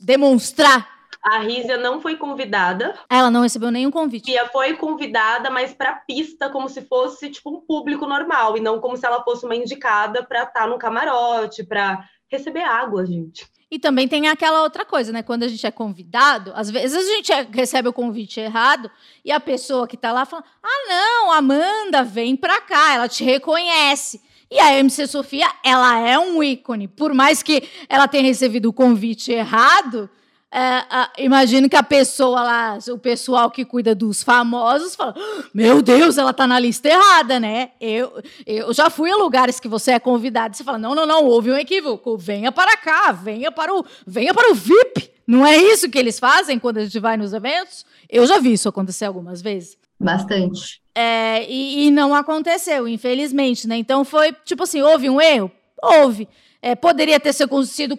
demonstrar 0.00 0.88
a 1.22 1.38
Rízia 1.38 1.78
não 1.78 2.00
foi 2.00 2.16
convidada. 2.16 2.98
Ela 3.08 3.30
não 3.30 3.42
recebeu 3.42 3.70
nenhum 3.70 3.92
convite. 3.92 4.28
Ria 4.28 4.48
foi 4.48 4.74
convidada, 4.74 5.50
mas 5.50 5.72
para 5.72 5.94
pista, 5.94 6.50
como 6.50 6.68
se 6.68 6.82
fosse 6.82 7.30
tipo 7.30 7.48
um 7.48 7.60
público 7.60 8.06
normal, 8.06 8.56
e 8.56 8.60
não 8.60 8.80
como 8.80 8.96
se 8.96 9.06
ela 9.06 9.22
fosse 9.22 9.44
uma 9.44 9.54
indicada 9.54 10.24
para 10.24 10.40
estar 10.40 10.62
tá 10.62 10.66
no 10.66 10.78
camarote, 10.78 11.62
para 11.62 12.04
receber 12.28 12.62
água, 12.62 13.06
gente. 13.06 13.46
E 13.72 13.78
também 13.78 14.06
tem 14.06 14.28
aquela 14.28 14.60
outra 14.64 14.84
coisa, 14.84 15.10
né? 15.12 15.22
Quando 15.22 15.44
a 15.44 15.48
gente 15.48 15.66
é 15.66 15.70
convidado, 15.70 16.52
às 16.54 16.70
vezes 16.70 16.94
a 16.94 17.14
gente 17.14 17.32
é, 17.32 17.48
recebe 17.50 17.88
o 17.88 17.92
convite 17.92 18.38
errado 18.38 18.90
e 19.24 19.32
a 19.32 19.40
pessoa 19.40 19.88
que 19.88 19.96
tá 19.96 20.12
lá 20.12 20.26
fala: 20.26 20.44
Ah, 20.62 20.88
não, 20.90 21.32
Amanda, 21.32 22.04
vem 22.04 22.36
pra 22.36 22.60
cá, 22.60 22.92
ela 22.92 23.08
te 23.08 23.24
reconhece. 23.24 24.20
E 24.50 24.60
a 24.60 24.78
MC 24.78 25.06
Sofia, 25.06 25.50
ela 25.64 25.98
é 26.06 26.18
um 26.18 26.42
ícone. 26.42 26.86
Por 26.86 27.14
mais 27.14 27.42
que 27.42 27.66
ela 27.88 28.06
tenha 28.06 28.24
recebido 28.24 28.68
o 28.68 28.74
convite 28.74 29.32
errado, 29.32 30.10
é, 30.54 31.24
imagino 31.24 31.66
que 31.66 31.76
a 31.76 31.82
pessoa 31.82 32.42
lá, 32.42 32.78
o 32.90 32.98
pessoal 32.98 33.50
que 33.50 33.64
cuida 33.64 33.94
dos 33.94 34.22
famosos, 34.22 34.94
fala: 34.94 35.14
Meu 35.54 35.80
Deus, 35.80 36.18
ela 36.18 36.34
tá 36.34 36.46
na 36.46 36.58
lista 36.58 36.90
errada, 36.90 37.40
né? 37.40 37.70
Eu, 37.80 38.22
eu 38.44 38.70
já 38.74 38.90
fui 38.90 39.10
a 39.10 39.16
lugares 39.16 39.58
que 39.58 39.66
você 39.66 39.92
é 39.92 39.98
convidado 39.98 40.52
e 40.52 40.58
você 40.58 40.62
fala: 40.62 40.76
Não, 40.76 40.94
não, 40.94 41.06
não, 41.06 41.24
houve 41.24 41.50
um 41.50 41.56
equívoco. 41.56 42.18
Venha 42.18 42.52
para 42.52 42.76
cá, 42.76 43.12
venha 43.12 43.50
para 43.50 43.74
o, 43.74 43.82
venha 44.06 44.34
para 44.34 44.52
o 44.52 44.54
VIP. 44.54 45.10
Não 45.26 45.46
é 45.46 45.56
isso 45.56 45.88
que 45.88 45.98
eles 45.98 46.18
fazem 46.18 46.58
quando 46.58 46.76
a 46.78 46.84
gente 46.84 46.98
vai 46.98 47.16
nos 47.16 47.32
eventos? 47.32 47.86
Eu 48.06 48.26
já 48.26 48.38
vi 48.38 48.52
isso 48.52 48.68
acontecer 48.68 49.06
algumas 49.06 49.40
vezes. 49.40 49.78
Bastante. 49.98 50.82
É, 50.94 51.50
e, 51.50 51.86
e, 51.86 51.90
não 51.90 52.14
aconteceu, 52.14 52.86
infelizmente, 52.86 53.66
né? 53.66 53.76
Então 53.76 54.04
foi 54.04 54.34
tipo 54.44 54.64
assim: 54.64 54.82
houve 54.82 55.08
um 55.08 55.18
erro? 55.18 55.50
Houve. 55.82 56.28
É, 56.60 56.74
poderia 56.74 57.18
ter 57.18 57.32
sido 57.32 57.96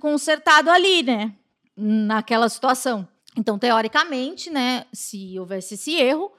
consertado 0.00 0.70
ali, 0.70 1.04
né? 1.04 1.32
Naquela 1.76 2.48
situação. 2.48 3.06
Então, 3.36 3.58
teoricamente, 3.58 4.48
né, 4.50 4.86
se 4.92 5.38
houvesse 5.38 5.74
esse 5.74 5.94
erro, 5.96 6.32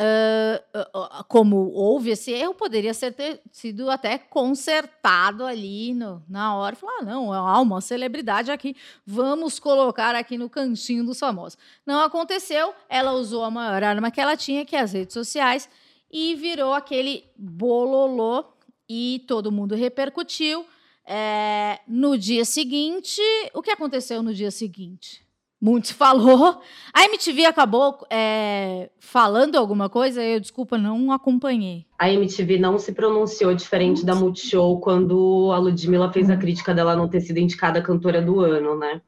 uh, 0.00 0.78
uh, 0.98 1.24
como 1.28 1.70
houve 1.72 2.10
esse 2.10 2.32
erro, 2.32 2.54
poderia 2.54 2.94
ser 2.94 3.12
ter 3.12 3.40
sido 3.52 3.90
até 3.90 4.18
consertado 4.18 5.44
ali 5.44 5.94
no, 5.94 6.22
na 6.28 6.56
hora. 6.56 6.74
Falar, 6.74 6.98
ah, 7.00 7.04
não, 7.04 7.32
há 7.32 7.60
uma 7.60 7.80
celebridade 7.80 8.50
aqui, 8.50 8.74
vamos 9.06 9.58
colocar 9.58 10.14
aqui 10.14 10.38
no 10.38 10.48
cantinho 10.48 11.04
dos 11.04 11.18
famosos. 11.18 11.58
Não 11.86 12.00
aconteceu, 12.00 12.74
ela 12.88 13.12
usou 13.12 13.44
a 13.44 13.50
maior 13.50 13.82
arma 13.84 14.10
que 14.10 14.20
ela 14.20 14.36
tinha, 14.36 14.64
que 14.64 14.74
é 14.74 14.80
as 14.80 14.92
redes 14.92 15.14
sociais, 15.14 15.68
e 16.10 16.34
virou 16.34 16.74
aquele 16.74 17.24
bololô 17.36 18.44
e 18.88 19.24
todo 19.28 19.52
mundo 19.52 19.76
repercutiu. 19.76 20.66
É, 21.06 21.80
no 21.88 22.16
dia 22.16 22.44
seguinte, 22.44 23.20
o 23.54 23.62
que 23.62 23.70
aconteceu 23.70 24.22
no 24.22 24.32
dia 24.32 24.50
seguinte? 24.50 25.28
Muito 25.60 25.94
falou. 25.94 26.58
A 26.92 27.04
MTV 27.04 27.44
acabou 27.44 27.98
é, 28.08 28.88
falando 28.98 29.56
alguma 29.56 29.90
coisa? 29.90 30.22
Eu, 30.22 30.40
desculpa, 30.40 30.78
não 30.78 31.12
acompanhei. 31.12 31.84
A 31.98 32.10
MTV 32.10 32.58
não 32.58 32.78
se 32.78 32.92
pronunciou 32.92 33.54
diferente 33.54 34.04
da 34.04 34.14
Multishow 34.14 34.80
quando 34.80 35.50
a 35.52 35.58
Ludmilla 35.58 36.10
fez 36.10 36.30
a 36.30 36.36
crítica 36.36 36.72
dela 36.72 36.96
não 36.96 37.08
ter 37.08 37.20
sido 37.20 37.38
indicada 37.38 37.82
cantora 37.82 38.22
do 38.22 38.40
ano, 38.40 38.78
né? 38.78 39.02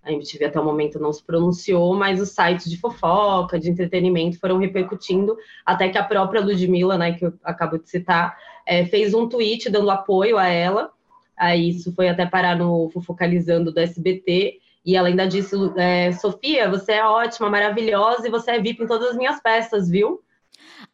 A 0.00 0.12
MTV 0.12 0.44
até 0.44 0.60
o 0.60 0.64
momento 0.64 1.00
não 1.00 1.12
se 1.12 1.24
pronunciou, 1.24 1.92
mas 1.96 2.20
os 2.20 2.28
sites 2.28 2.70
de 2.70 2.78
fofoca, 2.78 3.58
de 3.58 3.68
entretenimento 3.68 4.38
foram 4.38 4.58
repercutindo, 4.58 5.36
até 5.64 5.88
que 5.88 5.98
a 5.98 6.04
própria 6.04 6.40
Ludmilla, 6.40 6.96
né, 6.96 7.14
que 7.14 7.26
eu 7.26 7.34
acabo 7.42 7.76
de 7.76 7.90
citar, 7.90 8.38
é, 8.64 8.86
fez 8.86 9.12
um 9.12 9.28
tweet 9.28 9.68
dando 9.68 9.90
apoio 9.90 10.38
a 10.38 10.46
ela 10.46 10.92
Aí 11.36 11.70
isso 11.70 11.92
foi 11.94 12.08
até 12.08 12.24
parar 12.24 12.56
no 12.56 12.90
Fofocalizando 12.90 13.72
do 13.72 13.80
SBT. 13.80 14.58
E 14.84 14.96
ela 14.96 15.08
ainda 15.08 15.26
disse: 15.26 15.56
é, 15.76 16.12
Sofia, 16.12 16.70
você 16.70 16.92
é 16.92 17.04
ótima, 17.04 17.50
maravilhosa 17.50 18.26
e 18.26 18.30
você 18.30 18.52
é 18.52 18.60
VIP 18.60 18.84
em 18.84 18.86
todas 18.86 19.10
as 19.10 19.16
minhas 19.16 19.40
festas, 19.40 19.88
viu? 19.88 20.22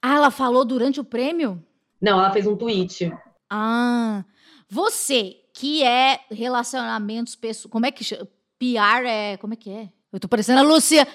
Ah, 0.01 0.17
ela 0.17 0.31
falou 0.31 0.65
durante 0.65 0.99
o 0.99 1.05
prêmio? 1.05 1.63
Não, 2.01 2.19
ela 2.19 2.33
fez 2.33 2.47
um 2.47 2.57
tweet. 2.57 3.13
Ah, 3.49 4.25
você 4.69 5.37
que 5.55 5.85
é 5.85 6.21
relacionamentos 6.31 7.37
pessoais. 7.37 7.71
Como 7.71 7.87
é 7.87 7.93
que 7.93 8.03
chama? 8.03 8.27
PR 8.59 9.07
é. 9.07 9.37
Como 9.37 9.53
é 9.53 9.57
que 9.57 9.71
é? 9.71 9.89
Eu 10.13 10.19
tô 10.19 10.29
parecendo 10.29 10.61
a 10.61 10.63
Lucia. 10.63 11.07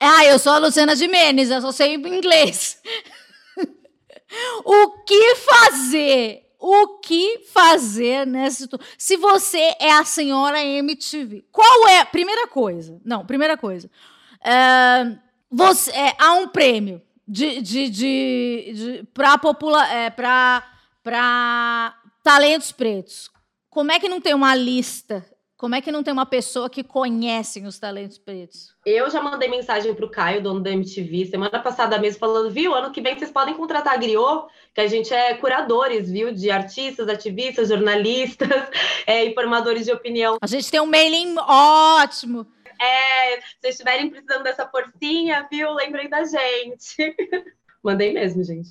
Ah, 0.00 0.24
eu 0.24 0.38
sou 0.38 0.52
a 0.52 0.58
Luciana 0.58 0.96
Gimenez, 0.96 1.50
eu 1.50 1.60
só 1.60 1.72
sei 1.72 1.94
inglês. 1.94 2.80
o 4.64 5.04
que 5.04 5.34
fazer 5.36 6.43
o 6.66 6.98
que 6.98 7.40
fazer 7.52 8.26
nessa 8.26 8.62
situação? 8.62 8.86
Se 8.96 9.18
você 9.18 9.74
é 9.78 9.92
a 9.92 10.02
senhora 10.02 10.64
MTV, 10.64 11.44
qual 11.52 11.88
é. 11.88 12.02
Primeira 12.06 12.48
coisa. 12.48 12.98
Não, 13.04 13.26
primeira 13.26 13.54
coisa. 13.54 13.90
É, 14.42 15.14
você, 15.50 15.90
é, 15.90 16.16
há 16.18 16.32
um 16.32 16.48
prêmio 16.48 17.02
de, 17.28 17.60
de, 17.60 17.90
de, 17.90 18.72
de 18.74 19.08
para 19.12 19.38
é, 19.92 20.08
para 20.08 21.94
talentos 22.22 22.72
pretos. 22.72 23.30
Como 23.68 23.92
é 23.92 24.00
que 24.00 24.08
não 24.08 24.18
tem 24.18 24.32
uma 24.32 24.54
lista 24.54 25.22
como 25.56 25.74
é 25.74 25.80
que 25.80 25.92
não 25.92 26.02
tem 26.02 26.12
uma 26.12 26.26
pessoa 26.26 26.68
que 26.68 26.82
conhece 26.82 27.60
os 27.60 27.78
talentos 27.78 28.18
pretos? 28.18 28.74
Eu 28.84 29.08
já 29.08 29.22
mandei 29.22 29.48
mensagem 29.48 29.94
para 29.94 30.04
o 30.04 30.10
Caio, 30.10 30.42
dono 30.42 30.60
da 30.60 30.70
MTV, 30.70 31.26
semana 31.26 31.60
passada 31.60 31.96
mesmo, 31.98 32.18
falando, 32.18 32.50
viu, 32.50 32.74
ano 32.74 32.90
que 32.90 33.00
vem 33.00 33.16
vocês 33.16 33.30
podem 33.30 33.54
contratar 33.54 33.94
a 33.94 33.96
Griot, 33.96 34.46
que 34.74 34.80
a 34.80 34.86
gente 34.86 35.14
é 35.14 35.34
curadores, 35.34 36.10
viu, 36.10 36.32
de 36.32 36.50
artistas, 36.50 37.08
ativistas, 37.08 37.68
jornalistas, 37.68 38.48
é, 39.06 39.24
informadores 39.24 39.84
de 39.84 39.92
opinião. 39.92 40.38
A 40.42 40.46
gente 40.46 40.70
tem 40.70 40.80
um 40.80 40.86
mailing 40.86 41.36
ótimo. 41.38 42.46
É, 42.80 43.40
se 43.40 43.56
vocês 43.60 43.74
estiverem 43.74 44.10
precisando 44.10 44.42
dessa 44.42 44.66
forcinha, 44.68 45.46
viu, 45.50 45.72
lembrem 45.72 46.08
da 46.08 46.24
gente. 46.24 47.14
Mandei 47.82 48.12
mesmo, 48.12 48.42
gente. 48.42 48.70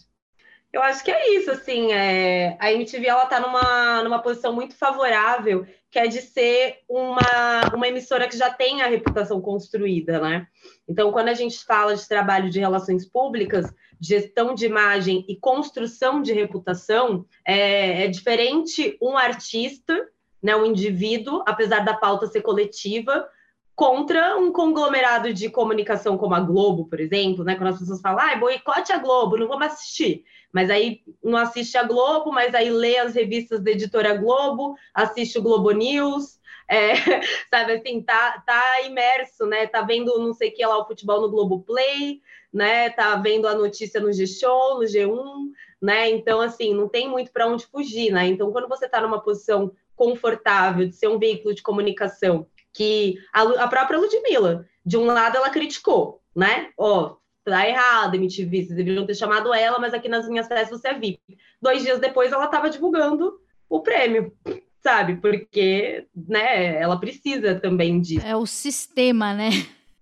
Eu 0.73 0.81
acho 0.81 1.03
que 1.03 1.11
é 1.11 1.35
isso, 1.35 1.51
assim, 1.51 1.93
é, 1.93 2.57
a 2.59 2.73
MTV 2.73 3.05
ela 3.05 3.27
tá 3.27 3.39
numa, 3.39 4.03
numa 4.03 4.19
posição 4.19 4.51
muito 4.51 4.75
favorável, 4.75 5.67
que 5.91 5.99
é 5.99 6.07
de 6.07 6.19
ser 6.19 6.79
uma, 6.89 7.61
uma 7.75 7.87
emissora 7.87 8.27
que 8.27 8.35
já 8.35 8.51
tem 8.51 8.81
a 8.81 8.87
reputação 8.87 9.39
construída, 9.39 10.19
né? 10.19 10.47
Então, 10.87 11.11
quando 11.11 11.27
a 11.27 11.35
gente 11.35 11.63
fala 11.63 11.95
de 11.95 12.07
trabalho 12.07 12.49
de 12.49 12.59
relações 12.59 13.07
públicas, 13.07 13.71
gestão 14.01 14.55
de 14.55 14.65
imagem 14.65 15.23
e 15.29 15.35
construção 15.35 16.23
de 16.23 16.33
reputação, 16.33 17.23
é, 17.45 18.05
é 18.05 18.07
diferente 18.07 18.97
um 18.99 19.15
artista, 19.15 19.95
né, 20.41 20.55
um 20.55 20.65
indivíduo, 20.65 21.43
apesar 21.45 21.85
da 21.85 21.93
pauta 21.93 22.25
ser 22.25 22.41
coletiva, 22.41 23.29
contra 23.75 24.37
um 24.37 24.51
conglomerado 24.51 25.33
de 25.33 25.49
comunicação 25.49 26.17
como 26.17 26.35
a 26.35 26.39
Globo, 26.39 26.85
por 26.85 26.99
exemplo, 26.99 27.43
né? 27.43 27.55
Quando 27.55 27.69
as 27.69 27.79
pessoas 27.79 28.01
falam, 28.01 28.19
ah, 28.19 28.35
boicote 28.35 28.91
a 28.91 28.97
Globo, 28.97 29.37
não 29.37 29.47
vamos 29.47 29.67
assistir. 29.67 30.23
Mas 30.51 30.69
aí 30.69 31.01
não 31.23 31.37
assiste 31.37 31.77
a 31.77 31.83
Globo, 31.83 32.31
mas 32.31 32.53
aí 32.53 32.69
lê 32.69 32.97
as 32.99 33.15
revistas 33.15 33.63
da 33.63 33.71
editora 33.71 34.15
Globo, 34.15 34.75
assiste 34.93 35.39
o 35.39 35.41
Globo 35.41 35.71
News, 35.71 36.39
é, 36.69 36.93
sabe 37.49 37.73
assim, 37.73 38.01
tá, 38.01 38.43
tá 38.45 38.81
imerso, 38.81 39.45
né? 39.47 39.65
Tá 39.65 39.81
vendo 39.81 40.17
não 40.19 40.33
sei 40.33 40.49
o 40.49 40.53
que 40.53 40.65
lá 40.65 40.77
o 40.77 40.85
futebol 40.85 41.21
no 41.21 41.31
Globo 41.31 41.63
Play, 41.63 42.21
né? 42.53 42.91
Tá 42.91 43.15
vendo 43.15 43.47
a 43.47 43.55
notícia 43.55 43.99
no 43.99 44.13
G-Show, 44.13 44.75
no 44.79 44.83
G1, 44.83 45.49
né? 45.81 46.09
Então, 46.11 46.39
assim, 46.39 46.75
não 46.75 46.87
tem 46.87 47.09
muito 47.09 47.31
para 47.31 47.47
onde 47.47 47.65
fugir, 47.65 48.11
né? 48.11 48.27
Então, 48.27 48.51
quando 48.51 48.69
você 48.69 48.85
está 48.85 49.01
numa 49.01 49.19
posição 49.19 49.71
confortável 49.95 50.87
de 50.87 50.95
ser 50.95 51.07
um 51.07 51.17
veículo 51.17 51.53
de 51.53 51.63
comunicação 51.63 52.47
que 52.73 53.15
a, 53.33 53.41
a 53.63 53.67
própria 53.67 53.99
Ludmilla, 53.99 54.65
de 54.85 54.97
um 54.97 55.05
lado 55.05 55.37
ela 55.37 55.49
criticou, 55.49 56.21
né? 56.35 56.69
Ó, 56.77 57.15
tá 57.45 57.67
errado, 57.67 58.15
MTV, 58.15 58.63
vocês 58.63 58.75
deveriam 58.75 59.05
ter 59.05 59.15
chamado 59.15 59.53
ela, 59.53 59.79
mas 59.79 59.93
aqui 59.93 60.07
nas 60.07 60.27
minhas 60.27 60.47
festas 60.47 60.81
você 60.81 60.89
é 60.89 60.93
VIP. 60.93 61.19
Dois 61.61 61.83
dias 61.83 61.99
depois 61.99 62.31
ela 62.31 62.45
estava 62.45 62.69
divulgando 62.69 63.33
o 63.69 63.81
prêmio, 63.81 64.33
sabe? 64.81 65.17
Porque, 65.17 66.05
né, 66.15 66.81
ela 66.81 66.99
precisa 66.99 67.55
também 67.55 67.99
disso. 67.99 68.25
É 68.25 68.35
o 68.35 68.45
sistema, 68.45 69.33
né? 69.33 69.49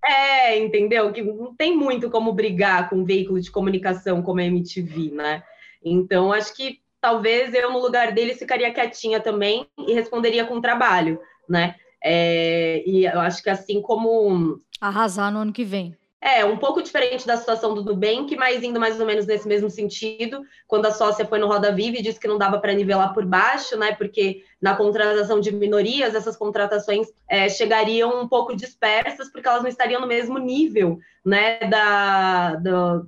É, 0.03 0.57
entendeu? 0.57 1.11
Que 1.11 1.21
não 1.21 1.55
tem 1.55 1.77
muito 1.77 2.09
como 2.09 2.33
brigar 2.33 2.89
com 2.89 2.97
um 2.97 3.05
veículo 3.05 3.39
de 3.39 3.51
comunicação 3.51 4.21
como 4.21 4.39
a 4.39 4.43
MTV, 4.43 5.11
né? 5.11 5.43
Então, 5.83 6.33
acho 6.33 6.55
que 6.55 6.79
talvez 6.99 7.53
eu, 7.53 7.71
no 7.71 7.79
lugar 7.79 8.11
dele, 8.11 8.33
ficaria 8.33 8.73
quietinha 8.73 9.19
também 9.19 9.67
e 9.87 9.93
responderia 9.93 10.45
com 10.45 10.61
trabalho, 10.61 11.19
né? 11.47 11.75
É, 12.03 12.83
e 12.85 13.05
eu 13.05 13.19
acho 13.19 13.43
que 13.43 13.49
assim 13.49 13.81
como. 13.81 14.59
Arrasar 14.79 15.31
no 15.31 15.39
ano 15.39 15.53
que 15.53 15.63
vem. 15.63 15.95
É, 16.23 16.45
um 16.45 16.55
pouco 16.55 16.83
diferente 16.83 17.25
da 17.25 17.35
situação 17.35 17.73
do 17.73 17.83
Nubank, 17.83 18.35
mas 18.35 18.61
indo 18.61 18.79
mais 18.79 18.99
ou 18.99 19.07
menos 19.07 19.25
nesse 19.25 19.47
mesmo 19.47 19.71
sentido, 19.71 20.43
quando 20.67 20.85
a 20.85 20.91
sócia 20.91 21.25
foi 21.25 21.39
no 21.39 21.47
Roda 21.47 21.71
Viva 21.71 21.97
e 21.97 22.01
disse 22.01 22.19
que 22.19 22.27
não 22.27 22.37
dava 22.37 22.59
para 22.59 22.75
nivelar 22.75 23.11
por 23.11 23.25
baixo, 23.25 23.75
né? 23.75 23.95
Porque 23.95 24.43
na 24.61 24.75
contratação 24.75 25.39
de 25.39 25.51
minorias, 25.51 26.13
essas 26.13 26.37
contratações 26.37 27.07
é, 27.27 27.49
chegariam 27.49 28.21
um 28.21 28.27
pouco 28.27 28.55
dispersas, 28.55 29.31
porque 29.31 29.47
elas 29.47 29.63
não 29.63 29.69
estariam 29.69 29.99
no 29.99 30.05
mesmo 30.05 30.37
nível, 30.37 30.99
né? 31.25 31.57
Da, 31.61 32.53
do, 32.53 33.07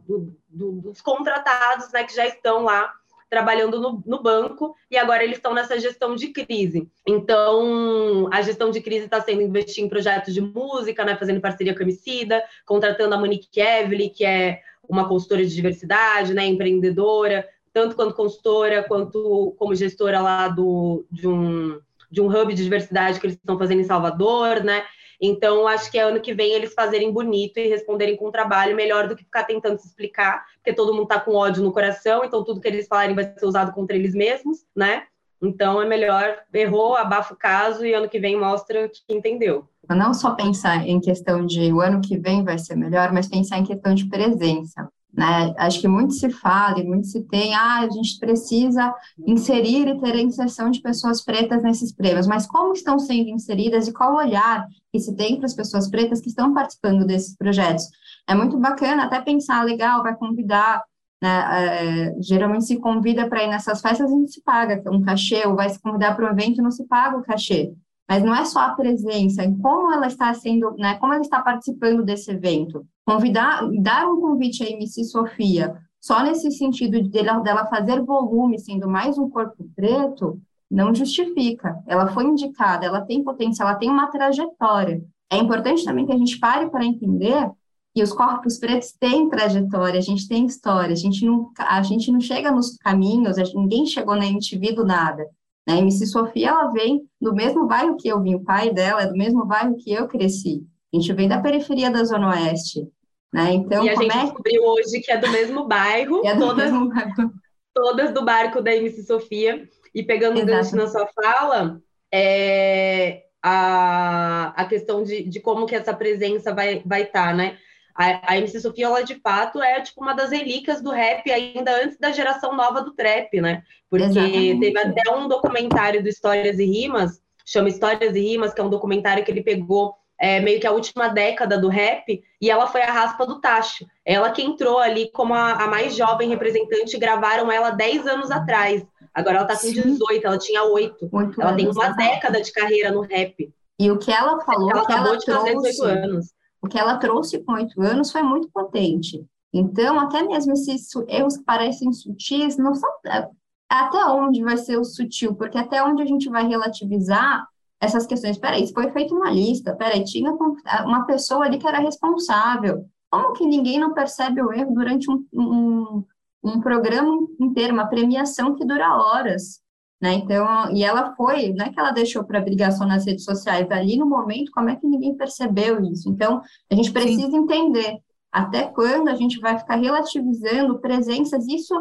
do, 0.50 0.72
dos 0.82 1.00
contratados, 1.00 1.92
né? 1.92 2.04
Que 2.06 2.16
já 2.16 2.26
estão 2.26 2.64
lá 2.64 2.92
trabalhando 3.34 3.82
no, 3.82 4.04
no 4.06 4.22
banco 4.22 4.76
e 4.92 4.96
agora 4.96 5.24
eles 5.24 5.38
estão 5.38 5.56
nessa 5.56 5.80
gestão 5.80 6.14
de 6.16 6.28
crise. 6.28 6.88
Então, 7.08 8.30
a 8.32 8.44
gestão 8.44 8.70
de 8.70 8.80
crise 8.80 9.06
está 9.06 9.20
sendo 9.20 9.42
investir 9.42 9.84
em 9.84 9.90
projetos 9.90 10.36
de 10.36 10.40
música, 10.40 11.04
né, 11.04 11.18
fazendo 11.18 11.42
parceria 11.42 11.74
com 11.74 11.80
a 11.80 11.84
Emicida, 11.84 12.44
contratando 12.64 13.16
a 13.16 13.18
Monique 13.18 13.60
Evely, 13.60 14.12
que 14.12 14.24
é 14.24 14.62
uma 14.88 15.08
consultora 15.08 15.44
de 15.44 15.56
diversidade, 15.56 16.32
né, 16.32 16.46
empreendedora, 16.46 17.50
tanto 17.74 17.96
quanto 17.96 18.14
consultora, 18.14 18.84
quanto 18.84 19.56
como 19.58 19.74
gestora 19.74 20.22
lá 20.22 20.48
do, 20.48 21.04
de, 21.10 21.28
um, 21.28 21.80
de 22.12 22.22
um 22.22 22.28
hub 22.28 22.54
de 22.54 22.64
diversidade 22.64 23.20
que 23.20 23.26
eles 23.26 23.36
estão 23.36 23.58
fazendo 23.58 23.82
em 23.82 23.86
Salvador, 23.86 24.64
né? 24.64 24.84
Então, 25.26 25.66
acho 25.66 25.90
que 25.90 25.98
é 25.98 26.02
ano 26.02 26.20
que 26.20 26.34
vem 26.34 26.52
eles 26.52 26.74
fazerem 26.74 27.10
bonito 27.10 27.58
e 27.58 27.70
responderem 27.70 28.18
com 28.18 28.28
um 28.28 28.32
trabalho 28.32 28.76
melhor 28.76 29.08
do 29.08 29.16
que 29.16 29.24
ficar 29.24 29.46
tentando 29.46 29.80
se 29.80 29.88
explicar, 29.88 30.44
porque 30.56 30.74
todo 30.74 30.94
mundo 30.94 31.04
está 31.04 31.18
com 31.18 31.34
ódio 31.34 31.64
no 31.64 31.72
coração, 31.72 32.26
então 32.26 32.44
tudo 32.44 32.60
que 32.60 32.68
eles 32.68 32.90
falarem 32.90 33.16
vai 33.16 33.24
ser 33.24 33.46
usado 33.46 33.72
contra 33.72 33.96
eles 33.96 34.14
mesmos, 34.14 34.66
né? 34.76 35.04
Então 35.42 35.82
é 35.82 35.86
melhor, 35.88 36.40
errou, 36.54 36.98
abafa 36.98 37.34
o 37.34 37.38
caso 37.38 37.86
e 37.86 37.94
ano 37.94 38.10
que 38.10 38.20
vem 38.20 38.38
mostra 38.38 38.90
que 38.90 39.14
entendeu. 39.14 39.66
Não 39.90 40.14
só 40.14 40.32
pensar 40.32 40.86
em 40.86 41.00
questão 41.00 41.46
de 41.46 41.72
o 41.72 41.80
ano 41.80 42.02
que 42.02 42.18
vem 42.18 42.44
vai 42.44 42.60
ser 42.60 42.76
melhor, 42.76 43.14
mas 43.14 43.30
pensar 43.30 43.58
em 43.60 43.64
questão 43.64 43.96
de 43.96 44.10
presença. 44.10 44.90
Né? 45.16 45.54
Acho 45.58 45.80
que 45.80 45.88
muito 45.88 46.14
se 46.14 46.30
fala 46.32 46.80
e 46.80 46.84
muito 46.84 47.06
se 47.06 47.22
tem, 47.26 47.54
ah, 47.54 47.82
a 47.82 47.90
gente 47.90 48.18
precisa 48.20 48.94
inserir 49.28 49.88
e 49.88 50.00
ter 50.00 50.14
a 50.14 50.22
inserção 50.22 50.72
de 50.72 50.82
pessoas 50.82 51.24
pretas 51.24 51.62
nesses 51.62 51.92
prêmios, 51.94 52.26
mas 52.26 52.48
como 52.48 52.74
estão 52.74 52.98
sendo 52.98 53.30
inseridas 53.30 53.88
e 53.88 53.94
qual 53.94 54.16
olhar 54.16 54.68
que 54.92 55.00
se 55.00 55.16
tem 55.16 55.38
para 55.38 55.46
as 55.46 55.54
pessoas 55.54 55.88
pretas 55.88 56.20
que 56.20 56.30
estão 56.30 56.52
participando 56.52 57.06
desses 57.06 57.38
projetos? 57.38 57.86
É 58.28 58.34
muito 58.34 58.58
bacana 58.58 59.04
até 59.04 59.22
pensar, 59.22 59.64
legal, 59.64 60.02
vai 60.02 60.16
convidar, 60.16 60.82
né, 61.22 62.10
é, 62.10 62.16
geralmente 62.20 62.66
se 62.66 62.78
convida 62.80 63.30
para 63.30 63.44
ir 63.44 63.48
nessas 63.48 63.82
festas 63.82 64.10
e 64.10 64.16
não 64.16 64.28
se 64.28 64.42
paga 64.42 64.82
um 64.92 65.02
cachê, 65.02 65.46
ou 65.46 65.56
vai 65.56 65.70
se 65.70 65.80
convidar 65.80 66.16
para 66.16 66.26
um 66.26 66.30
evento 66.30 66.60
e 66.60 66.64
não 66.64 66.72
se 66.72 66.88
paga 66.88 67.18
o 67.18 67.24
cachê. 67.24 67.72
Mas 68.14 68.24
não 68.24 68.36
é 68.36 68.46
só 68.46 68.60
a 68.60 68.76
presença, 68.76 69.44
em 69.44 69.58
como 69.58 69.92
ela 69.92 70.06
está 70.06 70.32
sendo, 70.36 70.76
né, 70.78 70.94
como 71.00 71.14
ela 71.14 71.24
está 71.24 71.42
participando 71.42 72.04
desse 72.04 72.30
evento. 72.30 72.86
Convidar, 73.04 73.68
dar 73.82 74.08
um 74.08 74.22
convite 74.22 74.64
à 74.64 74.70
MC 74.70 75.04
Sofia, 75.06 75.76
só 76.00 76.22
nesse 76.22 76.52
sentido 76.52 77.02
de 77.02 77.10
dela, 77.10 77.40
dela 77.40 77.66
fazer 77.66 78.04
volume, 78.04 78.60
sendo 78.60 78.88
mais 78.88 79.18
um 79.18 79.28
corpo 79.28 79.68
preto, 79.76 80.40
não 80.70 80.94
justifica. 80.94 81.76
Ela 81.88 82.06
foi 82.10 82.26
indicada, 82.26 82.86
ela 82.86 83.02
tem 83.02 83.24
potência, 83.24 83.64
ela 83.64 83.74
tem 83.74 83.90
uma 83.90 84.06
trajetória. 84.06 85.04
É 85.32 85.38
importante 85.38 85.84
também 85.84 86.06
que 86.06 86.14
a 86.14 86.18
gente 86.18 86.38
pare 86.38 86.70
para 86.70 86.86
entender 86.86 87.50
que 87.96 88.04
os 88.04 88.14
corpos 88.14 88.60
pretos 88.60 88.92
têm 88.92 89.28
trajetória, 89.28 89.98
a 89.98 90.04
gente 90.04 90.28
tem 90.28 90.46
história, 90.46 90.94
a 90.94 90.96
gente 90.96 91.26
não, 91.26 91.50
a 91.58 91.82
gente 91.82 92.12
não 92.12 92.22
chega 92.22 92.52
nos 92.52 92.78
caminhos, 92.78 93.38
gente, 93.38 93.56
ninguém 93.56 93.88
chegou 93.88 94.16
na 94.16 94.28
MTV 94.28 94.74
do 94.74 94.86
nada. 94.86 95.26
Né? 95.68 95.76
A 95.76 95.78
MC 95.78 96.06
Sofia, 96.06 96.50
ela 96.50 96.72
vem 96.72 97.02
do 97.20 97.34
mesmo 97.34 97.68
bairro 97.68 97.98
que 97.98 98.08
eu 98.08 98.22
vim, 98.22 98.36
o 98.36 98.44
pai 98.44 98.72
dela 98.74 99.04
é 99.04 99.08
do 99.08 99.16
mesmo 99.16 99.46
bairro 99.46 99.78
que 99.78 99.92
eu 99.92 100.08
cresci. 100.08 100.64
A 100.94 100.98
gente 100.98 101.14
vem 101.14 101.28
da 101.28 101.42
periferia 101.42 101.90
da 101.90 102.04
Zona 102.04 102.30
Oeste. 102.30 102.88
Né? 103.34 103.54
Então, 103.54 103.84
e 103.84 103.90
a 103.90 103.96
gente 103.96 104.16
é... 104.16 104.22
descobriu 104.22 104.64
hoje 104.64 105.00
que 105.02 105.12
é 105.12 105.18
do 105.18 105.30
mesmo 105.32 105.68
bairro, 105.68 106.22
é 106.28 106.36
do 106.36 106.40
todas, 106.40 106.72
mesmo 106.72 106.90
bairro. 106.90 107.34
todas 107.74 108.14
do 108.14 108.24
barco 108.24 108.62
da 108.62 108.76
MC 108.76 109.04
Sofia. 109.04 109.68
E 109.94 110.04
pegando 110.04 110.40
o 110.40 110.46
gancho 110.46 110.76
na 110.76 110.88
sua 110.88 111.08
fala, 111.08 111.80
é, 112.12 113.24
a, 113.44 114.54
a 114.56 114.66
questão 114.66 115.04
de, 115.04 115.24
de 115.24 115.40
como 115.40 115.66
que 115.66 115.76
essa 115.76 115.94
presença 115.94 116.54
vai 116.54 116.76
estar, 116.76 116.88
vai 116.88 117.06
tá, 117.06 117.34
né? 117.34 117.58
A, 117.96 118.34
a 118.34 118.38
MC 118.38 118.60
Sofia, 118.60 118.86
ela 118.86 119.04
de 119.04 119.16
fato 119.16 119.62
é 119.62 119.82
tipo 119.82 120.02
uma 120.02 120.14
das 120.14 120.32
relíquias 120.32 120.82
do 120.82 120.92
rap 120.92 121.30
ainda 121.32 121.84
antes 121.84 121.98
da 121.98 122.12
geração 122.12 122.56
nova 122.56 122.82
do 122.82 122.94
trap, 122.94 123.40
né? 123.40 123.62
Porque 123.90 124.06
Exatamente. 124.06 124.60
teve 124.60 124.80
até 124.80 125.12
um 125.12 125.28
documentário 125.28 126.02
do 126.02 126.10
Histórias 126.10 126.58
e 126.58 126.66
Rimas, 126.66 127.22
chama 127.46 127.70
Histórias 127.70 128.16
e 128.16 128.20
Rimas, 128.20 128.54
que 128.54 128.62
é 128.62 128.64
um 128.64 128.70
documentário 128.70 129.24
que 129.24 129.32
ele 129.32 129.44
pegou 129.44 129.94
é, 130.20 130.40
meio 130.40 130.60
que 130.60 130.66
a 130.66 130.72
última 130.72 131.10
década 131.10 131.58
do 131.58 131.68
rap, 131.68 132.24
e 132.42 132.50
ela 132.50 132.66
foi 132.66 132.82
a 132.82 132.92
raspa 132.92 133.26
do 133.26 133.40
tacho. 133.40 133.86
Ela 134.06 134.32
que 134.32 134.42
entrou 134.42 134.80
ali 134.80 135.12
como 135.12 135.34
a, 135.34 135.64
a 135.64 135.68
mais 135.68 135.96
jovem 135.96 136.30
representante, 136.30 136.98
gravaram 136.98 137.52
ela 137.52 137.72
10 137.72 138.08
anos 138.08 138.32
atrás. 138.32 138.86
Agora 139.14 139.38
ela 139.38 139.48
tá 139.48 139.54
com 139.54 139.68
Sim. 139.68 139.82
18, 139.82 140.26
ela 140.26 140.38
tinha 140.38 140.64
8. 140.64 141.10
Muito 141.12 141.42
ela 141.42 141.54
tem 141.56 141.68
uma 141.68 141.90
década 141.90 142.42
de 142.42 142.52
carreira 142.52 142.92
no 142.92 143.02
rap. 143.02 143.54
E 143.78 143.92
o 143.92 143.98
que 143.98 144.12
ela 144.12 144.40
falou, 144.42 144.72
ela 144.72 144.82
acabou 144.82 145.10
ela 145.10 145.18
de 145.18 145.26
fazer 145.26 145.56
18 145.56 145.84
anos 145.84 146.28
o 146.64 146.68
que 146.68 146.80
ela 146.80 146.98
trouxe 146.98 147.44
com 147.44 147.54
oito 147.54 147.80
anos 147.82 148.10
foi 148.10 148.24
muito 148.24 148.50
potente. 148.50 149.24
Então, 149.54 150.00
até 150.00 150.24
mesmo 150.24 150.54
esses 150.54 150.88
erros 151.10 151.38
que 151.38 151.44
parecem 151.44 151.92
sutis, 151.92 152.58
não 152.58 152.74
são 152.74 152.90
é, 153.06 153.28
até 153.70 154.06
onde 154.06 154.42
vai 154.42 154.56
ser 154.56 154.78
o 154.78 154.84
sutil, 154.86 155.36
porque 155.36 155.58
até 155.58 155.84
onde 155.84 156.02
a 156.02 156.06
gente 156.06 156.30
vai 156.30 156.48
relativizar 156.48 157.46
essas 157.82 158.08
questões. 158.08 158.38
Peraí, 158.38 158.72
foi 158.74 158.90
feita 158.92 159.14
uma 159.14 159.30
lista, 159.30 159.76
peraí, 159.76 160.06
tinha 160.06 160.32
uma 160.32 161.06
pessoa 161.06 161.46
ali 161.46 161.58
que 161.58 161.68
era 161.68 161.80
responsável. 161.80 162.86
Como 163.12 163.34
que 163.34 163.46
ninguém 163.46 163.78
não 163.78 163.94
percebe 163.94 164.42
o 164.42 164.54
erro 164.54 164.74
durante 164.74 165.12
um, 165.12 165.26
um, 165.34 166.04
um 166.46 166.62
programa 166.62 167.28
inteiro, 167.42 167.74
uma 167.74 167.88
premiação 167.88 168.56
que 168.56 168.66
dura 168.66 168.96
horas? 168.96 169.62
Né? 170.04 170.16
Então, 170.16 170.70
e 170.76 170.84
ela 170.84 171.16
foi, 171.16 171.54
não 171.54 171.66
é 171.66 171.70
que 171.72 171.80
ela 171.80 171.92
deixou 171.92 172.26
para 172.26 172.42
brigar 172.42 172.74
só 172.74 172.86
nas 172.86 173.06
redes 173.06 173.24
sociais, 173.24 173.72
ali 173.72 173.96
no 173.96 174.06
momento, 174.06 174.52
como 174.52 174.70
é 174.70 174.76
que 174.76 174.86
ninguém 174.86 175.16
percebeu 175.16 175.82
isso? 175.82 176.10
Então, 176.10 176.42
a 176.70 176.76
gente 176.76 176.92
precisa 176.92 177.32
Sim. 177.32 177.38
entender 177.38 178.00
até 178.30 178.64
quando 178.64 179.08
a 179.08 179.16
gente 179.16 179.40
vai 179.40 179.58
ficar 179.58 179.78
relativizando 179.78 180.78
presenças, 180.80 181.48
isso 181.48 181.74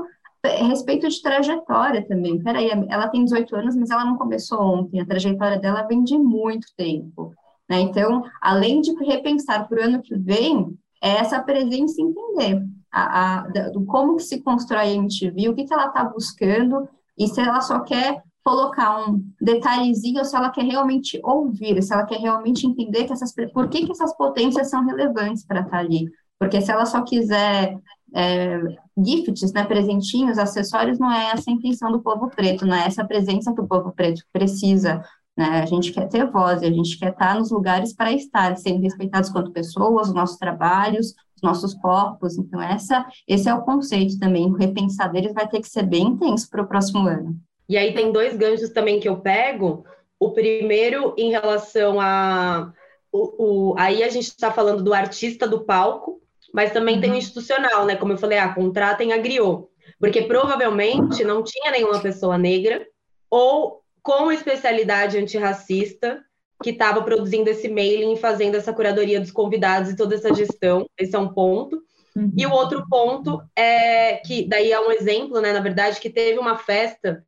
a 0.44 0.66
respeito 0.68 1.08
de 1.08 1.20
trajetória 1.20 2.06
também. 2.06 2.40
Peraí, 2.40 2.70
ela 2.88 3.08
tem 3.08 3.24
18 3.24 3.56
anos, 3.56 3.74
mas 3.74 3.90
ela 3.90 4.04
não 4.04 4.16
começou 4.16 4.60
ontem, 4.60 5.00
a 5.00 5.06
trajetória 5.06 5.58
dela 5.58 5.82
vem 5.82 6.04
de 6.04 6.16
muito 6.16 6.68
tempo. 6.76 7.34
Né? 7.68 7.80
Então, 7.80 8.22
além 8.40 8.80
de 8.80 8.94
repensar 9.04 9.66
para 9.66 9.80
o 9.80 9.84
ano 9.84 10.00
que 10.00 10.16
vem, 10.16 10.78
é 11.02 11.16
essa 11.16 11.42
presença 11.42 12.00
entender 12.00 12.64
a, 12.92 13.40
a, 13.40 13.48
do 13.70 13.84
como 13.84 14.14
que 14.14 14.22
se 14.22 14.40
constrói 14.42 14.82
a 14.82 14.92
MTV, 14.92 15.48
o 15.48 15.56
que, 15.56 15.64
que 15.64 15.74
ela 15.74 15.86
está 15.86 16.04
buscando, 16.04 16.88
e 17.18 17.26
se 17.28 17.40
ela 17.40 17.60
só 17.60 17.80
quer 17.80 18.22
colocar 18.44 19.08
um 19.08 19.22
detalhezinho 19.40 20.18
ou 20.18 20.24
se 20.24 20.34
ela 20.34 20.50
quer 20.50 20.64
realmente 20.64 21.20
ouvir, 21.22 21.80
se 21.82 21.92
ela 21.92 22.04
quer 22.04 22.18
realmente 22.18 22.66
entender 22.66 23.04
que 23.04 23.12
essas, 23.12 23.32
por 23.52 23.68
que, 23.68 23.86
que 23.86 23.92
essas 23.92 24.16
potências 24.16 24.68
são 24.68 24.84
relevantes 24.84 25.44
para 25.44 25.60
estar 25.60 25.70
tá 25.70 25.78
ali. 25.78 26.06
Porque 26.38 26.60
se 26.60 26.72
ela 26.72 26.84
só 26.84 27.02
quiser 27.02 27.78
é, 28.14 28.60
gifts, 28.98 29.52
né, 29.52 29.64
presentinhos, 29.64 30.38
acessórios, 30.38 30.98
não 30.98 31.10
é 31.10 31.30
essa 31.30 31.50
a 31.50 31.54
intenção 31.54 31.92
do 31.92 32.02
povo 32.02 32.28
preto, 32.28 32.66
não 32.66 32.74
é 32.74 32.86
essa 32.86 33.04
presença 33.04 33.54
que 33.54 33.60
o 33.60 33.66
povo 33.66 33.92
preto 33.92 34.22
precisa. 34.32 35.04
Né? 35.36 35.62
A 35.62 35.66
gente 35.66 35.92
quer 35.92 36.08
ter 36.08 36.28
voz, 36.30 36.62
a 36.62 36.70
gente 36.70 36.98
quer 36.98 37.12
estar 37.12 37.36
nos 37.36 37.50
lugares 37.50 37.94
para 37.94 38.12
estar, 38.12 38.56
sendo 38.56 38.82
respeitados 38.82 39.30
quanto 39.30 39.52
pessoas, 39.52 40.08
os 40.08 40.14
nossos 40.14 40.36
trabalhos, 40.36 41.14
nossos 41.42 41.74
corpos. 41.74 42.38
Então, 42.38 42.60
essa, 42.60 43.06
esse 43.26 43.48
é 43.48 43.54
o 43.54 43.62
conceito 43.62 44.18
também. 44.18 44.46
O 44.46 44.54
repensar 44.54 45.10
deles 45.10 45.34
vai 45.34 45.48
ter 45.48 45.60
que 45.60 45.68
ser 45.68 45.82
bem 45.82 46.08
intenso 46.08 46.48
para 46.48 46.62
o 46.62 46.66
próximo 46.66 47.06
ano. 47.06 47.36
E 47.68 47.76
aí 47.76 47.94
tem 47.94 48.12
dois 48.12 48.36
ganchos 48.36 48.70
também 48.70 49.00
que 49.00 49.08
eu 49.08 49.18
pego. 49.18 49.84
O 50.18 50.30
primeiro 50.30 51.14
em 51.18 51.30
relação 51.30 52.00
a. 52.00 52.72
O, 53.10 53.72
o 53.72 53.74
aí 53.78 54.02
a 54.02 54.08
gente 54.08 54.28
está 54.28 54.50
falando 54.50 54.82
do 54.82 54.94
artista 54.94 55.46
do 55.46 55.64
palco, 55.64 56.20
mas 56.52 56.72
também 56.72 56.96
uhum. 56.96 57.00
tem 57.00 57.12
o 57.12 57.16
institucional, 57.16 57.84
né? 57.84 57.96
Como 57.96 58.12
eu 58.12 58.18
falei, 58.18 58.38
ah, 58.38 58.54
contratem 58.54 59.12
a 59.12 59.18
griot. 59.18 59.66
Porque 59.98 60.22
provavelmente 60.22 61.24
não 61.24 61.42
tinha 61.42 61.70
nenhuma 61.70 62.00
pessoa 62.00 62.38
negra 62.38 62.86
ou 63.30 63.82
com 64.02 64.32
especialidade 64.32 65.18
antirracista 65.18 66.22
que 66.62 66.70
estava 66.70 67.02
produzindo 67.02 67.50
esse 67.50 67.68
mailing 67.68 68.14
e 68.14 68.18
fazendo 68.18 68.56
essa 68.56 68.72
curadoria 68.72 69.20
dos 69.20 69.30
convidados 69.30 69.90
e 69.90 69.96
toda 69.96 70.14
essa 70.14 70.32
gestão. 70.34 70.86
Esse 70.98 71.16
é 71.16 71.18
um 71.18 71.28
ponto. 71.28 71.82
Uhum. 72.14 72.32
E 72.36 72.46
o 72.46 72.52
outro 72.52 72.86
ponto 72.88 73.42
é 73.56 74.16
que, 74.16 74.46
daí 74.46 74.70
é 74.70 74.80
um 74.80 74.90
exemplo, 74.90 75.40
né, 75.40 75.52
na 75.52 75.60
verdade, 75.60 76.00
que 76.00 76.10
teve 76.10 76.38
uma 76.38 76.58
festa 76.58 77.24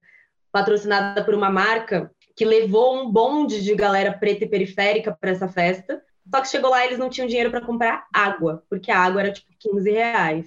patrocinada 0.53 1.25
por 1.25 1.35
uma 1.35 1.51
marca 1.51 2.11
que 2.37 2.45
levou 2.45 3.01
um 3.01 3.11
bonde 3.11 3.63
de 3.63 3.75
galera 3.75 4.13
preta 4.13 4.45
e 4.45 4.49
periférica 4.49 5.17
para 5.19 5.31
essa 5.31 5.49
festa. 5.49 6.03
Só 6.33 6.41
que 6.41 6.49
chegou 6.49 6.71
lá 6.71 6.85
eles 6.85 6.99
não 6.99 7.11
tinham 7.11 7.29
dinheiro 7.29 7.51
para 7.51 7.61
comprar 7.61 8.07
água, 8.13 8.63
porque 8.69 8.91
a 8.91 8.99
água 8.99 9.21
era 9.21 9.33
tipo 9.33 9.49
15 9.59 9.91
reais. 9.91 10.47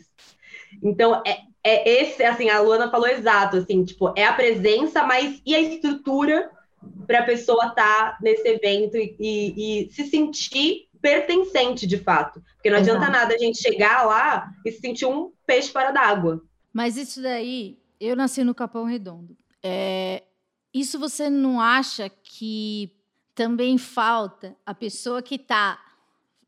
Então, 0.84 1.22
é, 1.26 1.38
é 1.64 2.02
esse, 2.02 2.24
assim, 2.24 2.50
a 2.50 2.60
Luana 2.60 2.90
falou 2.90 3.08
exato, 3.08 3.58
assim, 3.58 3.84
tipo, 3.84 4.14
é 4.16 4.26
a 4.26 4.34
presença, 4.34 5.04
mas 5.04 5.42
e 5.46 5.56
a 5.56 5.60
estrutura 5.60 6.50
para 7.06 7.20
a 7.20 7.26
pessoa 7.26 7.68
estar 7.68 8.12
tá 8.12 8.18
nesse 8.22 8.48
evento 8.48 8.98
e, 8.98 9.16
e, 9.20 9.86
e, 9.86 9.92
se 9.92 10.06
sentir 10.06 10.88
pertencente 11.02 11.86
de 11.86 11.98
fato. 11.98 12.42
Porque 12.56 12.70
não 12.70 12.78
Exato. 12.78 12.98
adianta 12.98 13.12
nada 13.12 13.36
a 13.36 13.38
gente 13.38 13.62
chegar 13.62 14.06
lá 14.06 14.52
e 14.66 14.72
se 14.72 14.80
sentir 14.80 15.06
um 15.06 15.32
peixe 15.46 15.72
fora 15.72 15.92
d'água. 15.92 16.42
Mas 16.74 16.98
isso 16.98 17.22
daí, 17.22 17.80
eu 18.00 18.16
nasci 18.16 18.44
no 18.44 18.56
Capão 18.56 18.86
Redondo. 18.86 19.36
É, 19.64 20.24
isso 20.74 21.00
você 21.00 21.30
não 21.30 21.60
acha 21.60 22.10
que 22.10 22.94
também 23.34 23.78
falta 23.78 24.56
a 24.66 24.74
pessoa 24.74 25.22
que 25.22 25.36
está, 25.36 25.80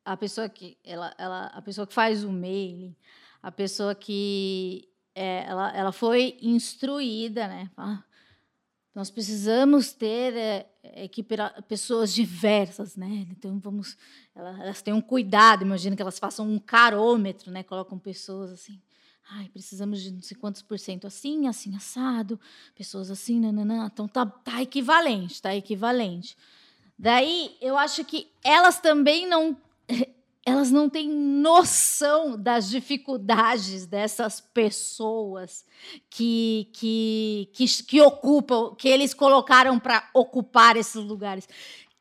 a 0.04 0.18
pessoa 0.18 0.50
que 0.50 0.78
ela, 0.84 1.14
ela, 1.18 1.46
a 1.48 1.62
pessoa 1.62 1.86
que 1.86 1.94
faz 1.94 2.24
o 2.24 2.32
mailing, 2.32 2.96
a 3.42 3.52
pessoa 3.52 3.96
que 3.96 4.90
é, 5.16 5.46
ela, 5.48 5.76
ela 5.76 5.92
foi 5.92 6.38
instruída, 6.42 7.48
né? 7.48 7.70
Nós 8.94 9.10
precisamos 9.12 9.94
ter 9.94 10.36
é, 10.36 10.68
equipe, 11.04 11.36
pessoas 11.68 12.14
diversas, 12.14 12.96
né? 12.96 13.28
Então 13.32 13.60
vamos, 13.60 13.96
elas, 14.36 14.60
elas 14.60 14.82
têm 14.82 14.94
um 14.94 15.02
cuidado. 15.02 15.64
Imagina 15.64 15.96
que 15.96 16.02
elas 16.02 16.20
façam 16.20 16.50
um 16.50 16.60
carômetro, 16.60 17.52
né? 17.52 17.64
Colocam 17.64 18.00
pessoas 18.00 18.52
assim. 18.52 18.82
Ai, 19.32 19.48
precisamos 19.50 20.02
de 20.02 20.12
não 20.12 20.24
sei 20.24 20.36
quantos 20.36 20.64
por 20.64 20.80
cento 20.80 21.06
assim, 21.06 21.48
assim 21.48 21.76
assado, 21.76 22.40
pessoas 22.74 23.12
assim, 23.12 23.40
nananã. 23.40 23.86
Então 23.86 24.08
tá, 24.08 24.26
tá 24.26 24.62
equivalente, 24.62 25.40
tá 25.40 25.56
equivalente. 25.56 26.36
Daí 26.98 27.56
eu 27.62 27.78
acho 27.78 28.04
que 28.04 28.32
elas 28.44 28.80
também 28.80 29.28
não 29.28 29.56
elas 30.50 30.72
não 30.72 30.90
têm 30.90 31.08
noção 31.08 32.36
das 32.36 32.70
dificuldades 32.70 33.86
dessas 33.86 34.42
pessoas 34.42 35.64
que, 36.10 36.70
que, 36.74 37.50
que, 37.54 37.66
que 37.84 38.02
ocupam, 38.02 38.74
que 38.76 38.88
eles 38.88 39.14
colocaram 39.14 39.80
para 39.80 40.10
ocupar 40.14 40.76
esses 40.76 41.04
lugares. 41.04 41.48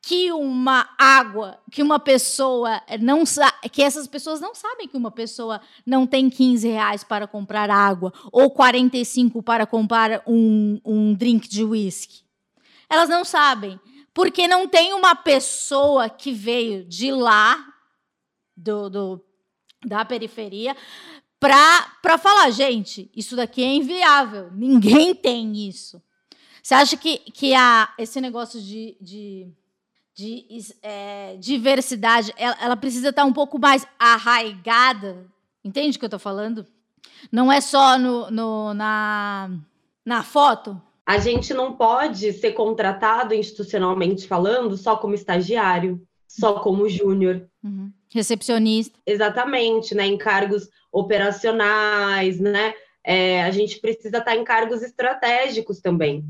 Que 0.01 0.31
uma 0.31 0.89
água, 0.97 1.59
que 1.71 1.83
uma 1.83 1.99
pessoa 1.99 2.81
não 2.99 3.23
que 3.71 3.83
essas 3.83 4.07
pessoas 4.07 4.39
não 4.39 4.55
sabem 4.55 4.87
que 4.87 4.97
uma 4.97 5.11
pessoa 5.11 5.61
não 5.85 6.07
tem 6.07 6.29
15 6.29 6.67
reais 6.67 7.03
para 7.03 7.27
comprar 7.27 7.69
água 7.69 8.11
ou 8.31 8.49
45 8.49 9.43
para 9.43 9.67
comprar 9.67 10.23
um, 10.25 10.79
um 10.83 11.13
drink 11.13 11.47
de 11.47 11.63
whisky. 11.63 12.23
Elas 12.89 13.09
não 13.09 13.23
sabem, 13.23 13.79
porque 14.13 14.47
não 14.47 14.67
tem 14.67 14.93
uma 14.93 15.15
pessoa 15.15 16.09
que 16.09 16.31
veio 16.31 16.83
de 16.85 17.11
lá 17.11 17.68
do, 18.59 18.89
do 18.89 19.21
da 19.85 20.03
periferia 20.03 20.75
para 21.39 22.17
falar, 22.17 22.49
gente, 22.51 23.09
isso 23.15 23.35
daqui 23.35 23.63
é 23.63 23.73
inviável, 23.73 24.51
ninguém 24.51 25.15
tem 25.15 25.67
isso. 25.67 26.01
Você 26.61 26.73
acha 26.73 26.97
que, 26.97 27.17
que 27.17 27.55
a, 27.55 27.93
esse 27.97 28.19
negócio 28.19 28.61
de, 28.61 28.97
de, 28.99 29.47
de 30.13 30.45
é, 30.83 31.37
diversidade, 31.37 32.33
ela, 32.37 32.57
ela, 32.61 32.77
precisa 32.77 33.09
estar 33.09 33.23
um 33.23 33.31
pouco 33.31 33.57
mais 33.57 33.87
arraigada? 33.97 35.25
Entende 35.63 35.95
o 35.95 35.99
que 35.99 36.05
eu 36.05 36.07
estou 36.07 36.19
falando? 36.19 36.67
Não 37.31 37.51
é 37.51 37.61
só 37.61 37.97
no, 37.97 38.29
no, 38.29 38.73
na, 38.73 39.49
na 40.05 40.23
foto? 40.23 40.79
A 41.05 41.17
gente 41.17 41.53
não 41.53 41.73
pode 41.73 42.33
ser 42.33 42.51
contratado 42.51 43.33
institucionalmente 43.33 44.27
falando 44.27 44.77
só 44.77 44.97
como 44.97 45.15
estagiário, 45.15 46.05
só 46.27 46.59
como 46.59 46.87
júnior. 46.87 47.49
Uhum. 47.63 47.91
Recepcionista. 48.11 48.97
Exatamente, 49.05 49.93
né? 49.95 50.05
Em 50.05 50.17
cargos 50.17 50.69
operacionais, 50.91 52.39
né? 52.39 52.73
É, 53.03 53.43
a 53.43 53.51
gente 53.51 53.79
precisa 53.79 54.17
estar 54.17 54.35
em 54.35 54.43
cargos 54.43 54.81
estratégicos 54.81 55.79
também. 55.79 56.23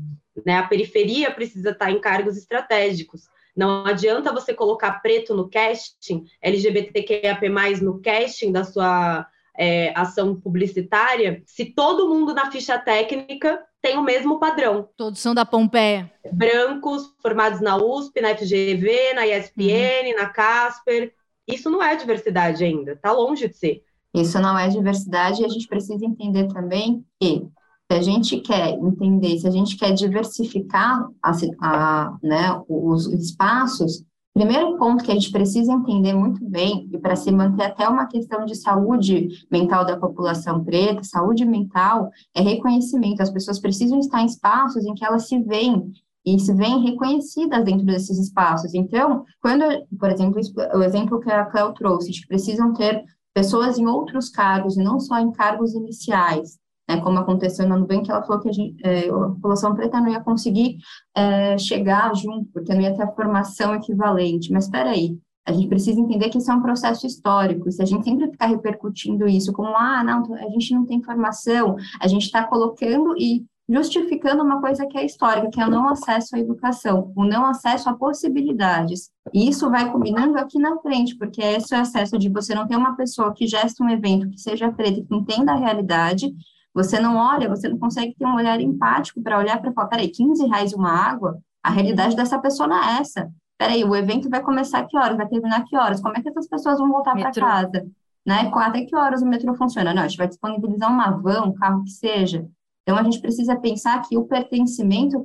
Né? 0.44 0.56
A 0.56 0.66
periferia 0.66 1.30
precisa 1.30 1.70
estar 1.70 1.90
em 1.90 2.00
cargos 2.00 2.36
estratégicos. 2.36 3.28
Não 3.56 3.84
adianta 3.84 4.32
você 4.32 4.54
colocar 4.54 5.02
preto 5.02 5.34
no 5.34 5.50
casting, 5.50 6.24
LGBTQIAP+, 6.40 7.48
no 7.82 8.00
casting 8.00 8.52
da 8.52 8.64
sua 8.64 9.26
é, 9.58 9.92
ação 9.94 10.40
publicitária, 10.40 11.42
se 11.44 11.66
todo 11.66 12.08
mundo 12.08 12.32
na 12.32 12.50
ficha 12.50 12.78
técnica 12.78 13.62
tem 13.82 13.98
o 13.98 14.02
mesmo 14.02 14.38
padrão. 14.38 14.88
Todos 14.96 15.20
são 15.20 15.34
da 15.34 15.44
Pompeia. 15.44 16.10
Brancos, 16.32 17.14
formados 17.20 17.60
na 17.60 17.76
USP, 17.76 18.20
na 18.20 18.34
FGV, 18.36 19.14
na 19.14 19.26
ESPN, 19.26 20.10
uhum. 20.10 20.16
na 20.16 20.26
Casper, 20.26 21.12
isso 21.54 21.70
não 21.70 21.82
é 21.82 21.96
diversidade 21.96 22.64
ainda, 22.64 22.92
está 22.92 23.12
longe 23.12 23.48
de 23.48 23.56
ser. 23.56 23.82
Isso 24.12 24.40
não 24.40 24.58
é 24.58 24.68
diversidade 24.68 25.42
e 25.42 25.44
a 25.44 25.48
gente 25.48 25.68
precisa 25.68 26.04
entender 26.04 26.48
também 26.48 27.04
que 27.20 27.46
se 27.90 27.98
a 27.98 28.02
gente 28.02 28.40
quer 28.40 28.70
entender, 28.70 29.38
se 29.38 29.46
a 29.46 29.50
gente 29.50 29.76
quer 29.76 29.92
diversificar 29.92 31.08
a, 31.22 31.32
a, 31.60 32.18
né, 32.22 32.62
os 32.68 33.06
espaços, 33.06 34.04
primeiro 34.32 34.78
ponto 34.78 35.02
que 35.02 35.10
a 35.10 35.14
gente 35.14 35.32
precisa 35.32 35.72
entender 35.72 36.12
muito 36.12 36.44
bem, 36.44 36.88
e 36.92 36.98
para 36.98 37.16
se 37.16 37.32
manter 37.32 37.64
até 37.64 37.88
uma 37.88 38.06
questão 38.06 38.44
de 38.44 38.54
saúde 38.54 39.28
mental 39.50 39.84
da 39.84 39.96
população 39.96 40.62
preta, 40.62 41.02
saúde 41.02 41.44
mental, 41.44 42.10
é 42.34 42.40
reconhecimento. 42.40 43.22
As 43.22 43.30
pessoas 43.30 43.58
precisam 43.58 43.98
estar 43.98 44.22
em 44.22 44.26
espaços 44.26 44.84
em 44.84 44.94
que 44.94 45.04
elas 45.04 45.26
se 45.26 45.40
veem 45.42 45.92
e 46.24 46.38
se 46.38 46.52
veem 46.54 46.84
reconhecidas 46.84 47.64
dentro 47.64 47.86
desses 47.86 48.18
espaços. 48.18 48.74
Então, 48.74 49.24
quando, 49.40 49.64
por 49.98 50.10
exemplo, 50.10 50.40
o 50.74 50.82
exemplo 50.82 51.20
que 51.20 51.30
a 51.30 51.46
Cléo 51.46 51.72
trouxe, 51.72 52.10
de 52.10 52.20
que 52.20 52.28
precisam 52.28 52.72
ter 52.74 53.02
pessoas 53.34 53.78
em 53.78 53.86
outros 53.86 54.28
cargos, 54.28 54.76
e 54.76 54.82
não 54.82 55.00
só 55.00 55.18
em 55.18 55.32
cargos 55.32 55.74
iniciais, 55.74 56.58
né, 56.88 57.00
como 57.00 57.18
aconteceu 57.18 57.68
na 57.68 57.76
Nubank, 57.76 58.10
ela 58.10 58.22
falou 58.22 58.42
que 58.42 58.48
a, 58.48 58.52
gente, 58.52 58.76
é, 58.84 59.08
a 59.08 59.12
população 59.12 59.74
preta 59.74 60.00
não 60.00 60.08
ia 60.08 60.20
conseguir 60.20 60.76
é, 61.14 61.56
chegar 61.56 62.14
junto, 62.16 62.50
porque 62.52 62.74
não 62.74 62.80
ia 62.80 62.94
ter 62.94 63.02
a 63.02 63.12
formação 63.12 63.74
equivalente. 63.74 64.52
Mas 64.52 64.64
espera 64.64 64.90
aí, 64.90 65.16
a 65.46 65.52
gente 65.52 65.68
precisa 65.68 66.00
entender 66.00 66.28
que 66.28 66.38
isso 66.38 66.50
é 66.50 66.54
um 66.54 66.62
processo 66.62 67.06
histórico. 67.06 67.70
Se 67.70 67.80
a 67.80 67.84
gente 67.84 68.04
sempre 68.04 68.30
ficar 68.30 68.46
repercutindo 68.46 69.26
isso 69.28 69.52
como, 69.52 69.68
ah, 69.76 70.02
não, 70.02 70.34
a 70.34 70.50
gente 70.50 70.74
não 70.74 70.84
tem 70.84 71.02
formação, 71.02 71.76
a 72.00 72.08
gente 72.08 72.24
está 72.24 72.44
colocando 72.44 73.14
e 73.16 73.44
justificando 73.70 74.42
uma 74.42 74.60
coisa 74.60 74.84
que 74.86 74.98
é 74.98 75.04
histórica, 75.04 75.48
que 75.48 75.60
é 75.60 75.66
o 75.66 75.70
não 75.70 75.88
acesso 75.88 76.34
à 76.34 76.40
educação, 76.40 77.12
o 77.14 77.24
não 77.24 77.46
acesso 77.46 77.88
a 77.88 77.94
possibilidades. 77.94 79.10
E 79.32 79.48
isso 79.48 79.70
vai 79.70 79.90
combinando 79.92 80.36
aqui 80.36 80.58
na 80.58 80.76
frente, 80.78 81.16
porque 81.16 81.40
esse 81.40 81.72
é 81.72 81.78
o 81.78 81.82
acesso 81.82 82.18
de 82.18 82.28
você 82.28 82.52
não 82.52 82.66
ter 82.66 82.76
uma 82.76 82.96
pessoa 82.96 83.32
que 83.32 83.46
gesta 83.46 83.84
um 83.84 83.88
evento 83.88 84.28
que 84.28 84.40
seja 84.40 84.72
preta, 84.72 85.00
que 85.00 85.14
entenda 85.14 85.52
a 85.52 85.56
realidade, 85.56 86.34
você 86.74 86.98
não 86.98 87.16
olha, 87.16 87.48
você 87.48 87.68
não 87.68 87.78
consegue 87.78 88.14
ter 88.16 88.26
um 88.26 88.34
olhar 88.34 88.60
empático 88.60 89.22
para 89.22 89.38
olhar 89.38 89.60
para 89.60 89.72
falar, 89.72 89.88
peraí, 89.88 90.08
15 90.08 90.46
reais 90.46 90.72
uma 90.72 90.90
água? 90.90 91.38
A 91.62 91.70
realidade 91.70 92.16
dessa 92.16 92.38
pessoa 92.38 92.68
não 92.68 92.76
é 92.76 93.00
essa. 93.00 93.30
Peraí, 93.56 93.84
o 93.84 93.94
evento 93.94 94.28
vai 94.28 94.42
começar 94.42 94.84
que 94.84 94.96
horas? 94.96 95.16
Vai 95.16 95.28
terminar 95.28 95.64
que 95.64 95.76
horas? 95.76 96.00
Como 96.00 96.16
é 96.16 96.22
que 96.22 96.28
essas 96.28 96.48
pessoas 96.48 96.78
vão 96.78 96.90
voltar 96.90 97.14
para 97.14 97.30
casa? 97.30 97.86
Né? 98.26 98.50
Até 98.52 98.84
que 98.84 98.96
horas 98.96 99.22
o 99.22 99.26
metrô 99.26 99.54
funciona? 99.54 99.94
Não, 99.94 100.02
a 100.02 100.08
gente 100.08 100.16
vai 100.16 100.28
disponibilizar 100.28 100.90
uma 100.90 101.10
van, 101.10 101.42
um 101.42 101.54
carro 101.54 101.84
que 101.84 101.90
seja. 101.90 102.48
Então, 102.82 102.96
a 102.96 103.02
gente 103.02 103.20
precisa 103.20 103.56
pensar 103.56 104.00
que 104.02 104.16
o 104.16 104.24
pertencimento 104.24 105.24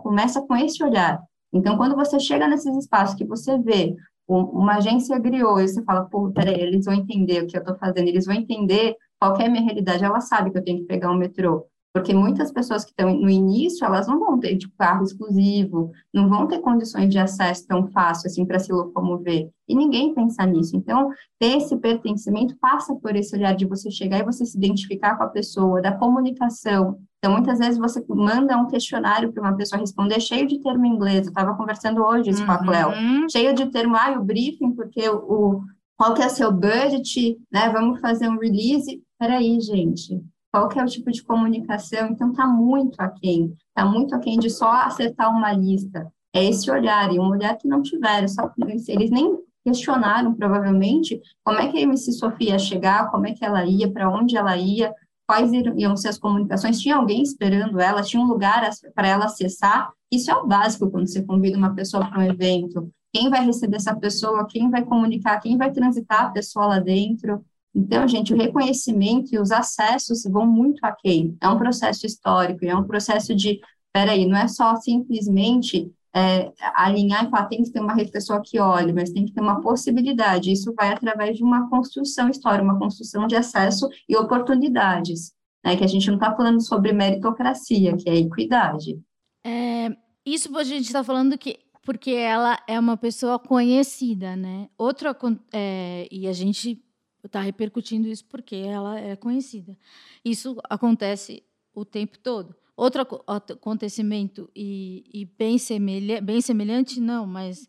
começa 0.00 0.42
com 0.42 0.56
esse 0.56 0.82
olhar. 0.82 1.22
Então, 1.52 1.76
quando 1.76 1.94
você 1.94 2.18
chega 2.20 2.48
nesses 2.48 2.76
espaços 2.76 3.14
que 3.14 3.24
você 3.24 3.58
vê 3.58 3.94
uma 4.28 4.76
agência 4.76 5.18
griou 5.18 5.60
e 5.60 5.68
você 5.68 5.82
fala, 5.84 6.04
pô, 6.04 6.30
peraí, 6.32 6.60
eles 6.60 6.84
vão 6.84 6.94
entender 6.94 7.42
o 7.42 7.46
que 7.46 7.56
eu 7.56 7.60
estou 7.60 7.76
fazendo, 7.76 8.08
eles 8.08 8.26
vão 8.26 8.34
entender 8.34 8.96
qual 9.18 9.36
é 9.36 9.46
a 9.46 9.48
minha 9.48 9.62
realidade, 9.62 10.04
ela 10.04 10.20
sabe 10.20 10.50
que 10.50 10.58
eu 10.58 10.64
tenho 10.64 10.80
que 10.80 10.86
pegar 10.86 11.10
um 11.10 11.16
metrô. 11.16 11.64
Porque 11.96 12.12
muitas 12.12 12.52
pessoas 12.52 12.84
que 12.84 12.90
estão 12.90 13.18
no 13.18 13.30
início, 13.30 13.82
elas 13.82 14.06
não 14.06 14.20
vão 14.20 14.38
ter 14.38 14.54
tipo, 14.58 14.74
carro 14.76 15.02
exclusivo, 15.02 15.92
não 16.12 16.28
vão 16.28 16.46
ter 16.46 16.58
condições 16.58 17.08
de 17.08 17.18
acesso 17.18 17.66
tão 17.66 17.86
fácil 17.86 18.26
assim 18.26 18.44
para 18.44 18.58
se 18.58 18.70
locomover. 18.70 19.48
E 19.66 19.74
ninguém 19.74 20.12
pensa 20.12 20.44
nisso. 20.44 20.76
Então, 20.76 21.08
ter 21.38 21.56
esse 21.56 21.74
pertencimento 21.78 22.54
passa 22.60 22.94
por 22.96 23.16
esse 23.16 23.34
olhar 23.34 23.56
de 23.56 23.64
você 23.64 23.90
chegar 23.90 24.18
e 24.18 24.24
você 24.24 24.44
se 24.44 24.58
identificar 24.58 25.16
com 25.16 25.22
a 25.22 25.28
pessoa, 25.28 25.80
da 25.80 25.90
comunicação. 25.90 26.98
Então, 27.16 27.32
muitas 27.32 27.60
vezes 27.60 27.78
você 27.78 28.04
manda 28.10 28.58
um 28.58 28.66
questionário 28.66 29.32
para 29.32 29.42
uma 29.42 29.56
pessoa 29.56 29.80
responder 29.80 30.20
cheio 30.20 30.46
de 30.46 30.60
termo 30.60 30.84
inglês. 30.84 31.24
Eu 31.24 31.30
estava 31.30 31.56
conversando 31.56 32.04
hoje 32.04 32.28
isso 32.28 32.42
uhum. 32.42 32.46
com 32.46 32.52
a 32.52 32.58
Cleo. 32.58 32.88
Uhum. 32.90 33.26
Cheio 33.30 33.54
de 33.54 33.70
termo, 33.70 33.96
ah, 33.96 34.18
o 34.20 34.22
briefing, 34.22 34.72
porque 34.72 35.08
o, 35.08 35.62
qual 35.96 36.12
que 36.12 36.20
é 36.20 36.26
o 36.26 36.30
seu 36.30 36.52
budget, 36.52 37.38
né? 37.50 37.70
Vamos 37.70 38.00
fazer 38.00 38.28
um 38.28 38.36
release. 38.36 39.02
Peraí, 39.18 39.58
gente 39.62 40.22
qual 40.56 40.68
que 40.68 40.78
é 40.78 40.82
o 40.82 40.86
tipo 40.86 41.12
de 41.12 41.22
comunicação, 41.22 42.08
então 42.08 42.30
está 42.30 42.46
muito 42.46 42.98
aquém, 42.98 43.54
está 43.68 43.84
muito 43.84 44.14
aquém 44.14 44.38
de 44.38 44.48
só 44.48 44.72
acertar 44.72 45.30
uma 45.30 45.52
lista, 45.52 46.10
é 46.34 46.46
esse 46.46 46.70
olhar, 46.70 47.12
e 47.12 47.18
um 47.18 47.28
olhar 47.28 47.58
que 47.58 47.68
não 47.68 47.82
tiveram, 47.82 48.26
só 48.26 48.50
eles 48.88 49.10
nem 49.10 49.38
questionaram, 49.62 50.32
provavelmente, 50.34 51.20
como 51.44 51.58
é 51.58 51.70
que 51.70 51.76
a 51.76 51.82
MC 51.82 52.10
Sofia 52.12 52.52
ia 52.52 52.58
chegar, 52.58 53.10
como 53.10 53.26
é 53.26 53.34
que 53.34 53.44
ela 53.44 53.66
ia, 53.66 53.92
para 53.92 54.08
onde 54.08 54.34
ela 54.34 54.56
ia, 54.56 54.94
quais 55.26 55.52
iam 55.52 55.94
ser 55.94 56.08
as 56.08 56.18
comunicações, 56.18 56.80
tinha 56.80 56.96
alguém 56.96 57.20
esperando 57.22 57.78
ela, 57.78 58.02
tinha 58.02 58.22
um 58.22 58.26
lugar 58.26 58.66
para 58.94 59.08
ela 59.08 59.26
acessar, 59.26 59.90
isso 60.10 60.30
é 60.30 60.34
o 60.34 60.46
básico 60.46 60.90
quando 60.90 61.06
você 61.06 61.22
convida 61.22 61.58
uma 61.58 61.74
pessoa 61.74 62.08
para 62.08 62.18
um 62.18 62.22
evento, 62.22 62.90
quem 63.12 63.28
vai 63.28 63.44
receber 63.44 63.76
essa 63.76 63.94
pessoa, 63.94 64.46
quem 64.48 64.70
vai 64.70 64.82
comunicar, 64.86 65.38
quem 65.38 65.58
vai 65.58 65.70
transitar 65.70 66.24
a 66.24 66.30
pessoa 66.30 66.66
lá 66.66 66.78
dentro, 66.78 67.44
então, 67.76 68.08
gente, 68.08 68.32
o 68.32 68.36
reconhecimento 68.38 69.34
e 69.34 69.38
os 69.38 69.52
acessos 69.52 70.24
vão 70.24 70.46
muito 70.46 70.82
aquém. 70.82 71.36
É 71.42 71.46
um 71.46 71.58
processo 71.58 72.06
histórico, 72.06 72.64
é 72.64 72.74
um 72.74 72.84
processo 72.84 73.34
de, 73.34 73.60
peraí, 73.92 74.24
não 74.24 74.38
é 74.38 74.48
só 74.48 74.74
simplesmente 74.76 75.92
é, 76.14 76.50
alinhar 76.74 77.26
e 77.26 77.30
falar, 77.30 77.44
tem 77.48 77.62
que 77.62 77.70
ter 77.70 77.80
uma 77.80 77.94
pessoa 77.94 78.40
que 78.42 78.58
olhe, 78.58 78.94
mas 78.94 79.10
tem 79.10 79.26
que 79.26 79.32
ter 79.32 79.42
uma 79.42 79.60
possibilidade. 79.60 80.50
Isso 80.50 80.72
vai 80.74 80.90
através 80.90 81.36
de 81.36 81.44
uma 81.44 81.68
construção 81.68 82.30
histórica, 82.30 82.64
uma 82.64 82.78
construção 82.78 83.26
de 83.26 83.36
acesso 83.36 83.90
e 84.08 84.16
oportunidades, 84.16 85.34
né? 85.62 85.76
Que 85.76 85.84
a 85.84 85.86
gente 85.86 86.06
não 86.06 86.14
está 86.14 86.34
falando 86.34 86.62
sobre 86.62 86.94
meritocracia, 86.94 87.94
que 87.94 88.08
é 88.08 88.16
equidade. 88.16 88.98
É, 89.44 89.94
isso 90.24 90.56
a 90.56 90.64
gente 90.64 90.86
está 90.86 91.04
falando 91.04 91.36
que 91.36 91.58
porque 91.82 92.10
ela 92.10 92.58
é 92.66 92.80
uma 92.80 92.96
pessoa 92.96 93.38
conhecida, 93.38 94.34
né? 94.34 94.68
Outro 94.76 95.14
é, 95.52 96.08
e 96.10 96.26
a 96.26 96.32
gente 96.32 96.82
está 97.26 97.40
repercutindo 97.40 98.08
isso 98.08 98.24
porque 98.24 98.56
ela 98.56 98.98
é 98.98 99.16
conhecida. 99.16 99.76
Isso 100.24 100.56
acontece 100.68 101.42
o 101.74 101.84
tempo 101.84 102.18
todo. 102.18 102.54
Outro 102.76 103.02
acontecimento 103.26 104.50
e, 104.54 105.04
e 105.12 105.24
bem, 105.24 105.58
semelha, 105.58 106.20
bem 106.20 106.40
semelhante, 106.40 107.00
não, 107.00 107.26
mas 107.26 107.68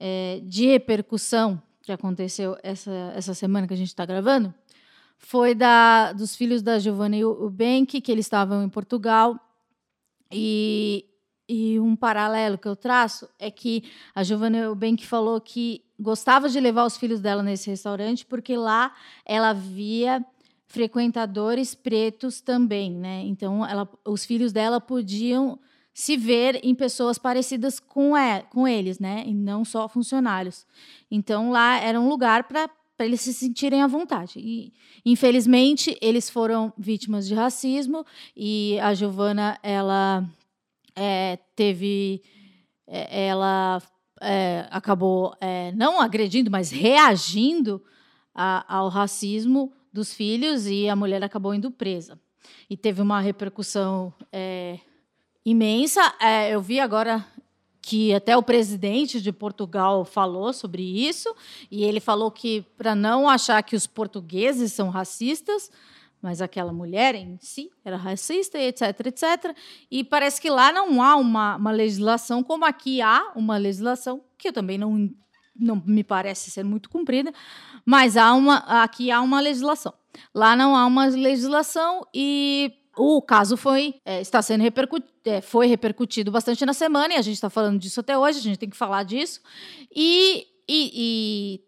é, 0.00 0.40
de 0.44 0.66
repercussão 0.66 1.60
que 1.82 1.92
aconteceu 1.92 2.56
essa, 2.62 3.12
essa 3.14 3.34
semana 3.34 3.66
que 3.66 3.74
a 3.74 3.76
gente 3.76 3.88
está 3.88 4.04
gravando, 4.04 4.54
foi 5.18 5.54
da, 5.54 6.12
dos 6.12 6.36
filhos 6.36 6.62
da 6.62 6.78
Giovanna 6.78 7.16
e 7.16 7.24
o 7.24 7.50
Benck, 7.50 8.00
que 8.00 8.12
eles 8.12 8.26
estavam 8.26 8.62
em 8.62 8.68
Portugal, 8.68 9.38
e, 10.30 11.06
e 11.48 11.80
um 11.80 11.96
paralelo 11.96 12.58
que 12.58 12.68
eu 12.68 12.76
traço 12.76 13.28
é 13.38 13.50
que 13.50 13.84
a 14.14 14.22
Giovanna 14.22 14.58
Eubank 14.58 15.06
falou 15.06 15.40
que 15.40 15.82
gostava 15.98 16.48
de 16.48 16.60
levar 16.60 16.84
os 16.84 16.96
filhos 16.96 17.20
dela 17.20 17.42
nesse 17.42 17.68
restaurante 17.68 18.24
porque 18.24 18.56
lá 18.56 18.94
ela 19.24 19.52
via 19.52 20.24
frequentadores 20.68 21.74
pretos 21.74 22.40
também, 22.40 22.92
né? 22.92 23.22
Então, 23.24 23.66
ela, 23.66 23.88
os 24.04 24.24
filhos 24.24 24.52
dela 24.52 24.80
podiam 24.80 25.58
se 25.94 26.16
ver 26.16 26.60
em 26.62 26.74
pessoas 26.74 27.18
parecidas 27.18 27.80
com, 27.80 28.16
é, 28.16 28.42
com 28.42 28.68
eles, 28.68 29.00
né? 29.00 29.24
E 29.26 29.34
não 29.34 29.64
só 29.64 29.88
funcionários. 29.88 30.66
Então, 31.10 31.50
lá 31.50 31.80
era 31.80 31.98
um 31.98 32.08
lugar 32.08 32.44
para 32.44 32.70
eles 33.00 33.22
se 33.22 33.32
sentirem 33.32 33.82
à 33.82 33.86
vontade. 33.86 34.38
E, 34.38 34.72
infelizmente, 35.04 35.96
eles 36.02 36.28
foram 36.28 36.72
vítimas 36.76 37.26
de 37.26 37.34
racismo 37.34 38.04
e 38.36 38.78
a 38.80 38.94
Giovana, 38.94 39.58
ela 39.62 40.24
é, 40.94 41.38
teve... 41.56 42.22
É, 42.86 43.26
ela 43.26 43.82
é, 44.20 44.66
acabou 44.70 45.34
é, 45.40 45.72
não 45.72 46.00
agredindo, 46.00 46.50
mas 46.50 46.70
reagindo 46.70 47.82
a, 48.34 48.76
ao 48.76 48.88
racismo 48.88 49.72
dos 49.92 50.12
filhos 50.12 50.66
e 50.66 50.88
a 50.88 50.96
mulher 50.96 51.22
acabou 51.22 51.54
indo 51.54 51.70
presa. 51.70 52.18
E 52.68 52.76
teve 52.76 53.02
uma 53.02 53.20
repercussão 53.20 54.12
é, 54.32 54.78
imensa. 55.44 56.00
É, 56.20 56.54
eu 56.54 56.60
vi 56.60 56.80
agora 56.80 57.24
que 57.80 58.12
até 58.12 58.36
o 58.36 58.42
presidente 58.42 59.20
de 59.20 59.32
Portugal 59.32 60.04
falou 60.04 60.52
sobre 60.52 60.82
isso, 60.82 61.34
e 61.70 61.84
ele 61.84 62.00
falou 62.00 62.30
que 62.30 62.60
para 62.76 62.94
não 62.94 63.26
achar 63.26 63.62
que 63.62 63.74
os 63.74 63.86
portugueses 63.86 64.74
são 64.74 64.90
racistas, 64.90 65.70
mas 66.20 66.42
aquela 66.42 66.72
mulher 66.72 67.14
em 67.14 67.38
si 67.40 67.70
era 67.84 67.96
racista, 67.96 68.58
etc, 68.58 69.06
etc. 69.06 69.56
E 69.90 70.02
parece 70.02 70.40
que 70.40 70.50
lá 70.50 70.72
não 70.72 71.02
há 71.02 71.16
uma, 71.16 71.56
uma 71.56 71.70
legislação 71.70 72.42
como 72.42 72.64
aqui 72.64 73.00
há 73.00 73.32
uma 73.36 73.56
legislação, 73.56 74.22
que 74.36 74.48
eu 74.48 74.52
também 74.52 74.78
não 74.78 75.10
não 75.60 75.82
me 75.84 76.04
parece 76.04 76.52
ser 76.52 76.62
muito 76.62 76.88
cumprida, 76.88 77.32
mas 77.84 78.16
há 78.16 78.32
uma, 78.32 78.58
aqui 78.82 79.10
há 79.10 79.20
uma 79.20 79.40
legislação. 79.40 79.92
Lá 80.32 80.54
não 80.54 80.76
há 80.76 80.86
uma 80.86 81.06
legislação 81.06 82.06
e 82.14 82.72
o 82.96 83.20
caso 83.20 83.56
foi 83.56 83.96
é, 84.04 84.20
está 84.20 84.40
sendo 84.40 84.62
repercutido, 84.62 85.12
é, 85.24 85.40
foi 85.40 85.66
repercutido 85.66 86.30
bastante 86.30 86.64
na 86.64 86.72
semana 86.72 87.14
e 87.14 87.16
a 87.16 87.22
gente 87.22 87.34
está 87.34 87.50
falando 87.50 87.78
disso 87.78 88.00
até 88.00 88.16
hoje. 88.16 88.38
A 88.38 88.42
gente 88.42 88.58
tem 88.58 88.70
que 88.70 88.76
falar 88.76 89.02
disso 89.02 89.40
e, 89.94 90.46
e, 90.68 90.92
e 90.94 91.60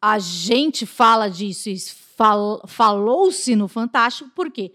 a 0.00 0.18
gente 0.18 0.86
fala 0.86 1.28
disso 1.28 1.68
e 1.68 1.76
fal, 2.16 2.62
falou-se 2.66 3.54
no 3.54 3.68
Fantástico 3.68 4.30
porque 4.34 4.72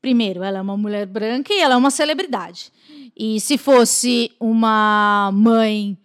primeiro 0.00 0.42
ela 0.42 0.58
é 0.58 0.62
uma 0.62 0.76
mulher 0.76 1.06
branca 1.06 1.52
e 1.52 1.60
ela 1.60 1.74
é 1.74 1.76
uma 1.76 1.90
celebridade 1.90 2.72
e 3.16 3.40
se 3.40 3.58
fosse 3.58 4.32
uma 4.40 5.30
mãe 5.32 5.98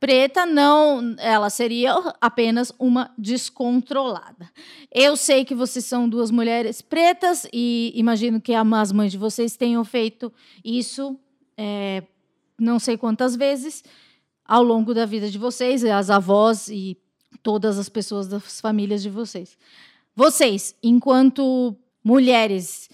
preta 0.00 0.46
não, 0.46 1.16
ela 1.18 1.50
seria 1.50 1.92
apenas 2.20 2.72
uma 2.78 3.12
descontrolada. 3.18 4.48
Eu 4.92 5.16
sei 5.16 5.44
que 5.44 5.54
vocês 5.54 5.84
são 5.84 6.08
duas 6.08 6.30
mulheres 6.30 6.80
pretas 6.80 7.48
e 7.52 7.92
imagino 7.96 8.40
que 8.40 8.54
as 8.54 8.92
mães 8.92 9.10
de 9.10 9.18
vocês 9.18 9.56
tenham 9.56 9.84
feito 9.84 10.32
isso 10.64 11.18
é, 11.56 12.04
não 12.58 12.78
sei 12.78 12.96
quantas 12.96 13.34
vezes 13.34 13.82
ao 14.44 14.62
longo 14.62 14.94
da 14.94 15.04
vida 15.04 15.28
de 15.28 15.38
vocês, 15.38 15.84
as 15.84 16.10
avós 16.10 16.68
e 16.68 16.96
todas 17.42 17.78
as 17.78 17.88
pessoas 17.88 18.26
das 18.26 18.60
famílias 18.60 19.02
de 19.02 19.10
vocês. 19.10 19.58
Vocês, 20.18 20.74
enquanto 20.82 21.76
mulheres 22.02 22.90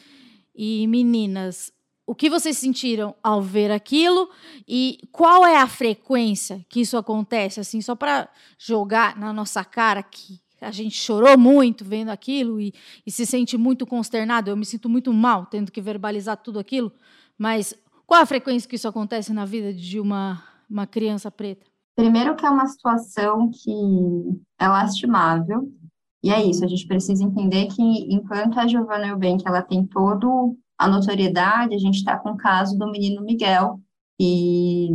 e 0.55 0.87
meninas, 0.87 1.73
o 2.07 2.15
que 2.15 2.29
vocês 2.29 2.59
sentiram 2.59 3.15
ao 3.23 3.41
ver 3.41 3.71
aquilo 3.71 4.29
e 4.69 4.99
qual 5.11 5.47
é 5.47 5.57
a 5.57 5.67
frequência 5.67 6.63
que 6.69 6.83
isso 6.83 6.99
acontece, 6.99 7.61
assim, 7.61 7.81
só 7.81 7.95
para 7.95 8.29
jogar 8.59 9.17
na 9.17 9.33
nossa 9.33 9.65
cara 9.65 10.03
que 10.03 10.39
a 10.61 10.71
gente 10.71 10.97
chorou 10.97 11.39
muito 11.39 11.83
vendo 11.83 12.11
aquilo 12.11 12.61
e, 12.61 12.75
e, 13.07 13.11
se 13.11 13.25
sente 13.25 13.57
muito 13.57 13.87
consternado. 13.87 14.51
Eu 14.51 14.57
me 14.57 14.67
sinto 14.67 14.91
muito 14.91 15.11
mal 15.11 15.47
tendo 15.47 15.73
que 15.73 15.81
verbalizar 15.81 16.37
tudo 16.37 16.59
aquilo, 16.59 16.93
mas 17.39 17.75
qual 18.07 18.21
a 18.21 18.27
frequência 18.27 18.69
que 18.69 18.77
isso 18.77 18.87
acontece 18.87 19.33
na 19.33 19.47
vida 19.47 19.73
de 19.73 19.99
uma, 19.99 20.45
uma 20.69 20.87
criança 20.87 21.31
preta? 21.31 21.65
Primeiro 21.97 22.37
que 22.37 22.45
é 22.45 22.51
uma 22.51 22.67
situação 22.67 23.51
que 23.51 23.73
é 24.59 24.69
lastimável, 24.69 25.73
e 26.25 26.31
é 26.31 26.43
isso, 26.43 26.65
a 26.65 26.67
gente 26.67 26.87
precisa 26.87 27.23
entender 27.23 27.67
que 27.67 27.83
enquanto 27.83 28.59
a 28.59 28.67
Giovanna 28.67 29.09
Eubank, 29.09 29.43
ela 29.47 29.61
tem 29.61 29.85
todo 29.85 30.57
a 30.79 30.89
notoriedade, 30.89 31.75
a 31.75 31.79
gente 31.79 31.97
está 31.97 32.17
com 32.19 32.31
o 32.31 32.37
caso 32.39 32.79
do 32.79 32.91
menino 32.91 33.23
Miguel, 33.23 33.79
e 34.19 34.89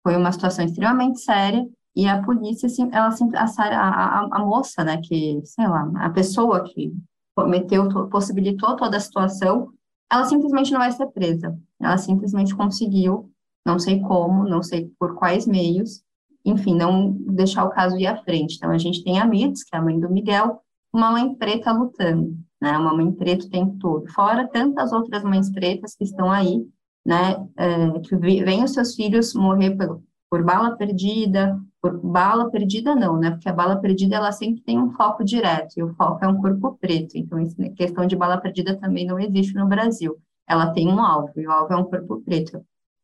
foi 0.00 0.16
uma 0.16 0.30
situação 0.30 0.64
extremamente 0.64 1.18
séria, 1.18 1.68
e 1.96 2.06
a 2.06 2.22
polícia, 2.22 2.68
assim, 2.68 2.88
ela 2.92 3.08
a, 3.08 3.64
a, 3.64 4.28
a 4.30 4.38
moça, 4.46 4.84
né, 4.84 5.00
que, 5.02 5.40
sei 5.42 5.66
lá, 5.66 5.90
a 5.96 6.10
pessoa 6.10 6.62
que 6.62 6.94
cometeu, 7.34 7.88
possibilitou 8.08 8.76
toda 8.76 8.96
a 8.96 9.00
situação, 9.00 9.72
ela 10.08 10.24
simplesmente 10.24 10.70
não 10.70 10.78
vai 10.78 10.92
ser 10.92 11.08
presa. 11.08 11.58
Ela 11.80 11.98
simplesmente 11.98 12.54
conseguiu, 12.54 13.28
não 13.66 13.76
sei 13.80 13.98
como, 14.00 14.48
não 14.48 14.62
sei 14.62 14.88
por 15.00 15.16
quais 15.16 15.48
meios, 15.48 16.00
enfim, 16.44 16.74
não 16.74 17.12
deixar 17.12 17.64
o 17.64 17.70
caso 17.70 17.96
ir 17.96 18.06
à 18.06 18.16
frente. 18.22 18.56
Então, 18.56 18.70
a 18.70 18.78
gente 18.78 19.02
tem 19.04 19.18
a 19.18 19.24
Mitz, 19.24 19.64
que 19.64 19.74
é 19.74 19.78
a 19.78 19.82
mãe 19.82 19.98
do 19.98 20.10
Miguel, 20.10 20.60
uma 20.92 21.10
mãe 21.12 21.34
preta 21.34 21.72
lutando 21.72 22.36
né? 22.60 22.76
Uma 22.76 22.94
mãe 22.94 23.10
preta 23.10 23.46
o 23.46 23.50
tempo 23.50 23.76
todo. 23.78 24.06
Fora 24.12 24.46
tantas 24.48 24.92
outras 24.92 25.24
mães 25.24 25.50
pretas 25.50 25.94
que 25.96 26.04
estão 26.04 26.30
aí, 26.30 26.66
né? 27.04 27.46
É, 27.56 27.98
que 28.00 28.16
veem 28.16 28.62
os 28.62 28.72
seus 28.72 28.94
filhos 28.94 29.34
morrer 29.34 29.70
por, 29.76 30.02
por 30.28 30.44
bala 30.44 30.76
perdida, 30.76 31.58
por 31.80 31.98
bala 31.98 32.50
perdida 32.50 32.94
não, 32.94 33.18
né? 33.18 33.30
Porque 33.30 33.48
a 33.48 33.52
bala 33.52 33.80
perdida 33.80 34.16
ela 34.16 34.32
sempre 34.32 34.62
tem 34.62 34.78
um 34.78 34.90
foco 34.92 35.24
direto 35.24 35.74
e 35.76 35.82
o 35.82 35.94
foco 35.94 36.24
é 36.24 36.28
um 36.28 36.40
corpo 36.40 36.76
preto. 36.78 37.16
Então, 37.16 37.38
a 37.38 37.70
questão 37.70 38.06
de 38.06 38.16
bala 38.16 38.38
perdida 38.38 38.76
também 38.76 39.06
não 39.06 39.18
existe 39.18 39.54
no 39.54 39.66
Brasil. 39.66 40.18
Ela 40.46 40.72
tem 40.72 40.88
um 40.88 41.00
alvo 41.00 41.32
e 41.36 41.46
o 41.46 41.50
alvo 41.50 41.72
é 41.72 41.76
um 41.76 41.84
corpo 41.84 42.20
preto. 42.22 42.60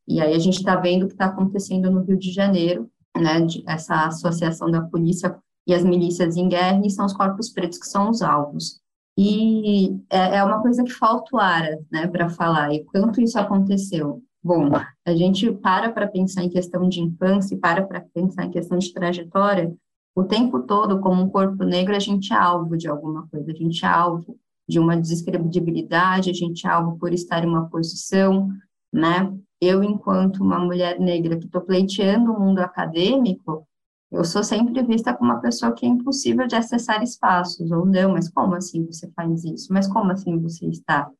E 0.06 0.20
aí 0.20 0.34
a 0.34 0.38
gente 0.38 0.58
está 0.58 0.76
vendo 0.76 1.04
o 1.04 1.06
que 1.06 1.14
está 1.14 1.26
acontecendo 1.26 1.90
no 1.90 2.02
Rio 2.02 2.16
de 2.16 2.30
Janeiro, 2.30 2.88
né? 3.20 3.40
De, 3.40 3.62
essa 3.66 4.06
associação 4.06 4.70
da 4.70 4.82
polícia 4.82 5.36
e 5.66 5.74
as 5.74 5.84
milícias 5.84 6.36
em 6.36 6.48
guerra 6.48 6.80
e 6.84 6.90
são 6.90 7.06
os 7.06 7.12
corpos 7.12 7.50
pretos 7.50 7.78
que 7.78 7.86
são 7.86 8.10
os 8.10 8.22
alvos. 8.22 8.80
E 9.18 9.98
é, 10.10 10.36
é 10.36 10.44
uma 10.44 10.60
coisa 10.60 10.84
que 10.84 10.92
falta 10.92 11.34
o 11.34 11.38
ar, 11.38 11.66
né, 11.90 12.06
para 12.06 12.28
falar. 12.28 12.72
E 12.72 12.84
quanto 12.84 13.20
isso 13.20 13.38
aconteceu? 13.38 14.22
Bom, 14.44 14.70
a 15.04 15.14
gente 15.14 15.50
para 15.50 15.90
para 15.90 16.06
pensar 16.06 16.44
em 16.44 16.50
questão 16.50 16.88
de 16.88 17.00
infância 17.00 17.58
para 17.58 17.84
para 17.84 18.00
pensar 18.14 18.44
em 18.44 18.50
questão 18.50 18.78
de 18.78 18.92
trajetória, 18.92 19.74
o 20.14 20.24
tempo 20.24 20.60
todo, 20.60 21.00
como 21.00 21.22
um 21.22 21.28
corpo 21.28 21.64
negro, 21.64 21.94
a 21.94 21.98
gente 21.98 22.32
é 22.32 22.36
alvo 22.36 22.76
de 22.76 22.88
alguma 22.88 23.26
coisa, 23.28 23.50
a 23.50 23.54
gente 23.54 23.84
é 23.84 23.88
alvo 23.88 24.38
de 24.68 24.78
uma 24.78 24.96
descredibilidade, 24.96 26.30
a 26.30 26.32
gente 26.32 26.66
é 26.66 26.70
alvo 26.70 26.98
por 26.98 27.12
estar 27.12 27.44
em 27.44 27.48
uma 27.48 27.68
posição, 27.68 28.48
né? 28.92 29.32
Eu, 29.60 29.82
enquanto 29.82 30.42
uma 30.42 30.58
mulher 30.58 30.98
negra 31.00 31.38
que 31.38 31.46
estou 31.46 31.62
pleiteando 31.62 32.32
o 32.32 32.40
mundo 32.40 32.58
acadêmico, 32.58 33.66
eu 34.10 34.24
sou 34.24 34.44
sempre 34.44 34.82
vista 34.82 35.14
como 35.14 35.32
uma 35.32 35.40
pessoa 35.40 35.72
que 35.72 35.84
é 35.84 35.88
impossível 35.88 36.46
de 36.46 36.54
acessar 36.54 37.02
espaços, 37.02 37.70
ou 37.70 37.84
não, 37.84 38.12
mas 38.12 38.28
como 38.28 38.54
assim 38.54 38.84
você 38.86 39.10
faz 39.12 39.44
isso? 39.44 39.72
Mas 39.72 39.88
como 39.88 40.12
assim 40.12 40.38
você 40.38 40.66
está? 40.66 41.10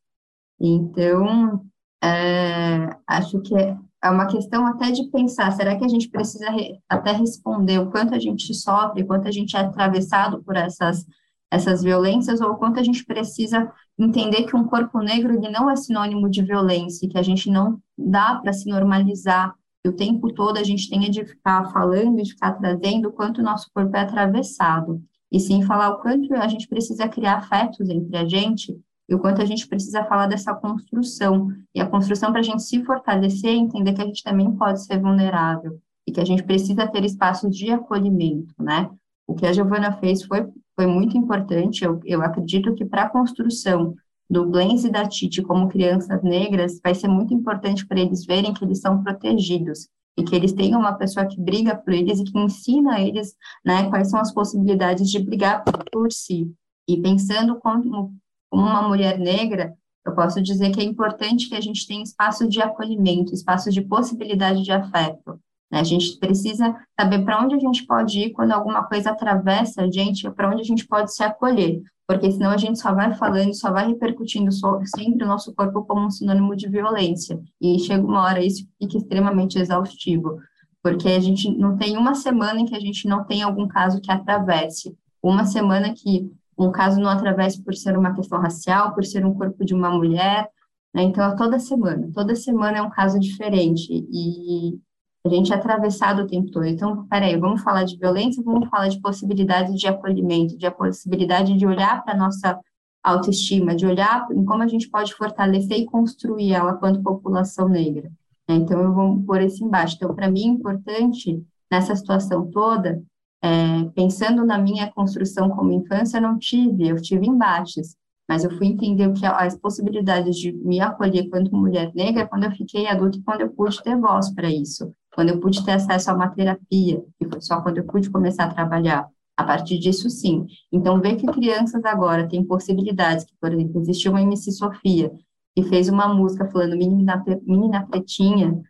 Então, 0.60 1.64
é, 2.02 2.96
acho 3.06 3.40
que 3.40 3.54
é, 3.54 3.76
uma 4.10 4.26
questão 4.26 4.66
até 4.66 4.90
de 4.90 5.10
pensar, 5.10 5.50
será 5.52 5.76
que 5.76 5.84
a 5.84 5.88
gente 5.88 6.08
precisa 6.08 6.50
re, 6.50 6.80
até 6.88 7.12
responder 7.12 7.78
o 7.80 7.90
quanto 7.90 8.14
a 8.14 8.18
gente 8.18 8.54
sofre, 8.54 9.02
o 9.02 9.06
quanto 9.06 9.26
a 9.28 9.32
gente 9.32 9.56
é 9.56 9.60
atravessado 9.60 10.42
por 10.44 10.56
essas, 10.56 11.04
essas 11.50 11.82
violências, 11.82 12.40
ou 12.40 12.50
o 12.50 12.56
quanto 12.56 12.80
a 12.80 12.82
gente 12.82 13.04
precisa 13.04 13.70
entender 13.98 14.44
que 14.44 14.56
um 14.56 14.64
corpo 14.64 14.98
negro 15.00 15.34
ele 15.34 15.48
não 15.48 15.70
é 15.70 15.76
sinônimo 15.76 16.28
de 16.28 16.42
violência, 16.42 17.08
que 17.08 17.18
a 17.18 17.22
gente 17.22 17.50
não 17.50 17.80
dá 17.96 18.36
para 18.42 18.52
se 18.52 18.68
normalizar 18.68 19.54
o 19.88 19.92
tempo 19.92 20.32
todo 20.32 20.58
a 20.58 20.64
gente 20.64 20.88
tenha 20.88 21.10
de 21.10 21.24
ficar 21.24 21.70
falando, 21.72 22.22
de 22.22 22.32
ficar 22.32 22.52
trazendo 22.52 23.08
o 23.08 23.12
quanto 23.12 23.40
o 23.40 23.44
nosso 23.44 23.70
corpo 23.72 23.96
é 23.96 24.00
atravessado, 24.00 25.02
e 25.30 25.40
sim 25.40 25.62
falar 25.62 25.90
o 25.90 26.00
quanto 26.00 26.32
a 26.34 26.48
gente 26.48 26.68
precisa 26.68 27.08
criar 27.08 27.38
afetos 27.38 27.88
entre 27.88 28.16
a 28.16 28.26
gente 28.26 28.76
e 29.08 29.14
o 29.14 29.18
quanto 29.18 29.40
a 29.40 29.44
gente 29.44 29.66
precisa 29.68 30.04
falar 30.04 30.26
dessa 30.26 30.54
construção. 30.54 31.48
E 31.74 31.80
a 31.80 31.86
construção 31.86 32.30
para 32.30 32.40
a 32.40 32.44
gente 32.44 32.62
se 32.62 32.84
fortalecer 32.84 33.52
e 33.52 33.58
entender 33.58 33.92
que 33.92 34.02
a 34.02 34.06
gente 34.06 34.22
também 34.22 34.50
pode 34.52 34.84
ser 34.84 35.00
vulnerável 35.00 35.80
e 36.06 36.12
que 36.12 36.20
a 36.20 36.24
gente 36.24 36.42
precisa 36.42 36.86
ter 36.86 37.04
espaços 37.04 37.56
de 37.56 37.70
acolhimento, 37.70 38.54
né? 38.58 38.90
O 39.26 39.34
que 39.34 39.46
a 39.46 39.52
Giovana 39.52 39.92
fez 39.92 40.24
foi 40.24 40.46
foi 40.76 40.86
muito 40.86 41.16
importante. 41.18 41.84
Eu, 41.84 42.00
eu 42.04 42.22
acredito 42.22 42.74
que 42.74 42.84
para 42.84 43.04
a 43.04 43.08
construção 43.08 43.96
do 44.28 44.46
Blaze 44.46 44.88
e 44.88 44.90
da 44.90 45.08
Titi 45.08 45.42
como 45.42 45.68
crianças 45.68 46.22
negras, 46.22 46.80
vai 46.82 46.94
ser 46.94 47.08
muito 47.08 47.32
importante 47.32 47.86
para 47.86 48.00
eles 48.00 48.26
verem 48.26 48.52
que 48.52 48.64
eles 48.64 48.80
são 48.80 49.02
protegidos 49.02 49.88
e 50.18 50.24
que 50.24 50.34
eles 50.34 50.52
tenham 50.52 50.80
uma 50.80 50.94
pessoa 50.94 51.26
que 51.26 51.40
briga 51.40 51.76
por 51.76 51.92
eles 51.92 52.18
e 52.18 52.24
que 52.24 52.38
ensina 52.38 53.00
eles 53.00 53.34
né, 53.64 53.88
quais 53.88 54.10
são 54.10 54.18
as 54.18 54.32
possibilidades 54.32 55.10
de 55.10 55.18
brigar 55.18 55.62
por, 55.62 55.84
por 55.90 56.12
si. 56.12 56.52
E 56.88 57.00
pensando 57.00 57.56
como, 57.60 58.14
como 58.50 58.66
uma 58.66 58.88
mulher 58.88 59.18
negra, 59.18 59.74
eu 60.04 60.14
posso 60.14 60.40
dizer 60.40 60.70
que 60.70 60.80
é 60.80 60.84
importante 60.84 61.48
que 61.48 61.54
a 61.54 61.60
gente 61.60 61.86
tenha 61.86 62.02
espaço 62.02 62.48
de 62.48 62.62
acolhimento, 62.62 63.34
espaço 63.34 63.70
de 63.70 63.82
possibilidade 63.82 64.62
de 64.62 64.72
afeto. 64.72 65.38
Né? 65.70 65.80
A 65.80 65.84
gente 65.84 66.18
precisa 66.18 66.74
saber 66.98 67.24
para 67.24 67.42
onde 67.42 67.54
a 67.54 67.58
gente 67.58 67.86
pode 67.86 68.18
ir 68.18 68.32
quando 68.32 68.52
alguma 68.52 68.84
coisa 68.84 69.10
atravessa 69.10 69.82
a 69.82 69.90
gente, 69.90 70.30
para 70.30 70.50
onde 70.50 70.60
a 70.60 70.64
gente 70.64 70.86
pode 70.86 71.14
se 71.14 71.22
acolher, 71.22 71.82
porque 72.06 72.30
senão 72.30 72.50
a 72.50 72.56
gente 72.56 72.78
só 72.78 72.94
vai 72.94 73.12
falando, 73.14 73.54
só 73.54 73.72
vai 73.72 73.88
repercutindo 73.88 74.50
sempre 74.52 75.24
o 75.24 75.26
nosso 75.26 75.54
corpo 75.54 75.84
como 75.84 76.06
um 76.06 76.10
sinônimo 76.10 76.54
de 76.54 76.68
violência. 76.68 77.40
E 77.60 77.78
chega 77.80 78.04
uma 78.04 78.22
hora 78.22 78.44
isso 78.44 78.66
fica 78.78 78.96
extremamente 78.96 79.58
exaustivo, 79.58 80.38
porque 80.82 81.08
a 81.08 81.20
gente 81.20 81.50
não 81.56 81.76
tem 81.76 81.96
uma 81.96 82.14
semana 82.14 82.60
em 82.60 82.64
que 82.64 82.76
a 82.76 82.80
gente 82.80 83.08
não 83.08 83.24
tem 83.24 83.42
algum 83.42 83.66
caso 83.66 84.00
que 84.00 84.10
atravesse, 84.10 84.96
uma 85.22 85.44
semana 85.44 85.92
que 85.92 86.30
um 86.58 86.70
caso 86.70 87.00
não 87.00 87.10
atravesse 87.10 87.62
por 87.62 87.74
ser 87.74 87.98
uma 87.98 88.14
questão 88.14 88.40
racial, 88.40 88.94
por 88.94 89.04
ser 89.04 89.26
um 89.26 89.34
corpo 89.34 89.64
de 89.64 89.74
uma 89.74 89.90
mulher, 89.90 90.48
né? 90.94 91.02
Então, 91.02 91.24
é 91.24 91.36
toda 91.36 91.58
semana, 91.58 92.08
toda 92.14 92.34
semana 92.34 92.78
é 92.78 92.82
um 92.82 92.88
caso 92.88 93.18
diferente, 93.20 93.88
e 93.92 94.78
a 95.26 95.28
gente 95.28 95.52
é 95.52 95.56
atravessado 95.56 96.22
o 96.22 96.26
tempo 96.26 96.50
todo. 96.50 96.64
Então, 96.66 97.06
peraí, 97.06 97.36
vamos 97.36 97.62
falar 97.62 97.84
de 97.84 97.96
violência, 97.96 98.42
vamos 98.42 98.68
falar 98.68 98.88
de 98.88 99.00
possibilidade 99.00 99.74
de 99.74 99.86
acolhimento, 99.86 100.56
de 100.56 100.66
a 100.66 100.70
possibilidade 100.70 101.56
de 101.56 101.66
olhar 101.66 102.04
para 102.04 102.14
a 102.14 102.16
nossa 102.16 102.58
autoestima, 103.02 103.74
de 103.74 103.86
olhar 103.86 104.26
em 104.32 104.44
como 104.44 104.62
a 104.62 104.66
gente 104.66 104.88
pode 104.88 105.14
fortalecer 105.14 105.78
e 105.78 105.86
construir 105.86 106.52
ela 106.52 106.74
quanto 106.74 107.02
população 107.02 107.68
negra. 107.68 108.10
Né? 108.48 108.56
Então, 108.56 108.80
eu 108.80 108.92
vou 108.92 109.20
pôr 109.22 109.42
esse 109.42 109.62
embaixo. 109.62 109.96
Então, 109.96 110.14
para 110.14 110.30
mim, 110.30 110.44
é 110.44 110.52
importante, 110.52 111.42
nessa 111.70 111.94
situação 111.94 112.48
toda, 112.50 113.02
é, 113.42 113.84
pensando 113.94 114.44
na 114.44 114.58
minha 114.58 114.90
construção 114.92 115.50
como 115.50 115.72
infância, 115.72 116.18
eu 116.18 116.22
não 116.22 116.38
tive, 116.38 116.88
eu 116.88 117.00
tive 117.00 117.26
embates, 117.26 117.96
mas 118.28 118.44
eu 118.44 118.50
fui 118.56 118.66
entender 118.66 119.12
que 119.12 119.24
as 119.24 119.56
possibilidades 119.56 120.36
de 120.36 120.52
me 120.52 120.80
acolher 120.80 121.28
quanto 121.28 121.54
mulher 121.54 121.92
negra 121.94 122.26
quando 122.26 122.44
eu 122.44 122.50
fiquei 122.50 122.86
adulta 122.86 123.18
e 123.18 123.22
quando 123.22 123.42
eu 123.42 123.50
pude 123.50 123.80
ter 123.82 123.96
voz 123.96 124.32
para 124.34 124.50
isso 124.50 124.92
quando 125.16 125.30
eu 125.30 125.40
pude 125.40 125.64
ter 125.64 125.72
acesso 125.72 126.10
a 126.10 126.14
uma 126.14 126.28
terapia, 126.28 127.02
que 127.18 127.26
foi 127.26 127.40
só 127.40 127.62
quando 127.62 127.78
eu 127.78 127.84
pude 127.84 128.10
começar 128.10 128.44
a 128.44 128.54
trabalhar. 128.54 129.08
A 129.34 129.44
partir 129.44 129.78
disso, 129.78 130.10
sim. 130.10 130.46
Então, 130.70 131.00
ver 131.00 131.16
que 131.16 131.26
crianças 131.26 131.82
agora 131.84 132.28
têm 132.28 132.44
possibilidades, 132.44 133.24
que, 133.24 133.32
por 133.40 133.52
exemplo, 133.52 133.80
existiu 133.80 134.12
uma 134.12 134.20
MC 134.20 134.52
Sofia, 134.52 135.10
que 135.54 135.62
fez 135.64 135.88
uma 135.88 136.12
música 136.12 136.46
falando 136.50 136.76
menina, 136.76 137.24
menina 137.46 137.86
pretinha, 137.86 138.60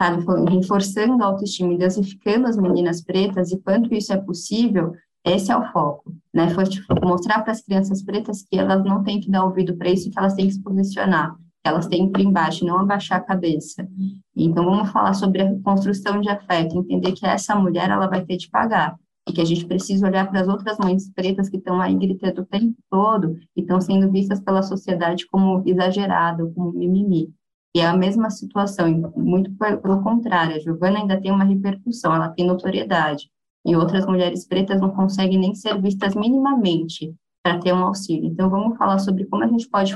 sabe, 0.00 0.24
reforçando 0.48 1.22
a 1.22 1.26
autoestima 1.26 1.74
e 1.74 1.78
dosificando 1.78 2.46
as 2.46 2.56
meninas 2.56 3.02
pretas, 3.02 3.50
e 3.50 3.58
quanto 3.58 3.92
isso 3.92 4.12
é 4.12 4.16
possível, 4.16 4.92
esse 5.24 5.50
é 5.50 5.56
o 5.56 5.72
foco, 5.72 6.14
né? 6.32 6.50
Foi 6.50 6.64
tipo, 6.64 6.86
mostrar 7.04 7.42
para 7.42 7.52
as 7.52 7.62
crianças 7.62 8.00
pretas 8.02 8.42
que 8.42 8.56
elas 8.56 8.84
não 8.84 9.02
têm 9.02 9.20
que 9.20 9.30
dar 9.30 9.44
ouvido 9.44 9.76
para 9.76 9.90
isso, 9.90 10.08
que 10.08 10.18
elas 10.18 10.34
têm 10.34 10.46
que 10.46 10.54
se 10.54 10.62
posicionar 10.62 11.36
elas 11.66 11.86
têm 11.86 12.10
que 12.10 12.20
ir 12.20 12.26
embaixo, 12.26 12.64
não 12.64 12.78
abaixar 12.78 13.18
a 13.18 13.24
cabeça. 13.24 13.86
Então, 14.34 14.64
vamos 14.64 14.90
falar 14.90 15.14
sobre 15.14 15.42
a 15.42 15.60
construção 15.62 16.20
de 16.20 16.28
afeto, 16.28 16.78
entender 16.78 17.12
que 17.12 17.26
essa 17.26 17.54
mulher, 17.54 17.90
ela 17.90 18.06
vai 18.06 18.24
ter 18.24 18.36
de 18.36 18.48
pagar, 18.48 18.96
e 19.28 19.32
que 19.32 19.40
a 19.40 19.44
gente 19.44 19.66
precisa 19.66 20.06
olhar 20.06 20.30
para 20.30 20.40
as 20.40 20.48
outras 20.48 20.78
mães 20.78 21.10
pretas 21.12 21.48
que 21.48 21.56
estão 21.56 21.80
aí 21.80 21.96
gritando 21.96 22.42
o 22.42 22.46
tempo 22.46 22.76
todo 22.88 23.36
e 23.56 23.60
estão 23.60 23.80
sendo 23.80 24.10
vistas 24.10 24.40
pela 24.40 24.62
sociedade 24.62 25.26
como 25.26 25.62
exagerado, 25.66 26.52
como 26.54 26.72
mimimi. 26.72 27.32
E 27.74 27.80
é 27.80 27.86
a 27.86 27.96
mesma 27.96 28.30
situação, 28.30 29.12
muito 29.16 29.50
pelo 29.52 30.02
contrário, 30.02 30.56
a 30.56 30.58
Giovana 30.58 31.00
ainda 31.00 31.20
tem 31.20 31.30
uma 31.30 31.44
repercussão, 31.44 32.14
ela 32.14 32.28
tem 32.28 32.46
notoriedade, 32.46 33.28
e 33.66 33.74
outras 33.74 34.06
mulheres 34.06 34.46
pretas 34.46 34.80
não 34.80 34.90
conseguem 34.90 35.38
nem 35.38 35.54
ser 35.54 35.80
vistas 35.82 36.14
minimamente 36.14 37.12
para 37.42 37.58
ter 37.58 37.74
um 37.74 37.84
auxílio. 37.84 38.30
Então, 38.30 38.48
vamos 38.48 38.78
falar 38.78 38.98
sobre 38.98 39.26
como 39.26 39.42
a 39.42 39.48
gente 39.48 39.68
pode 39.68 39.92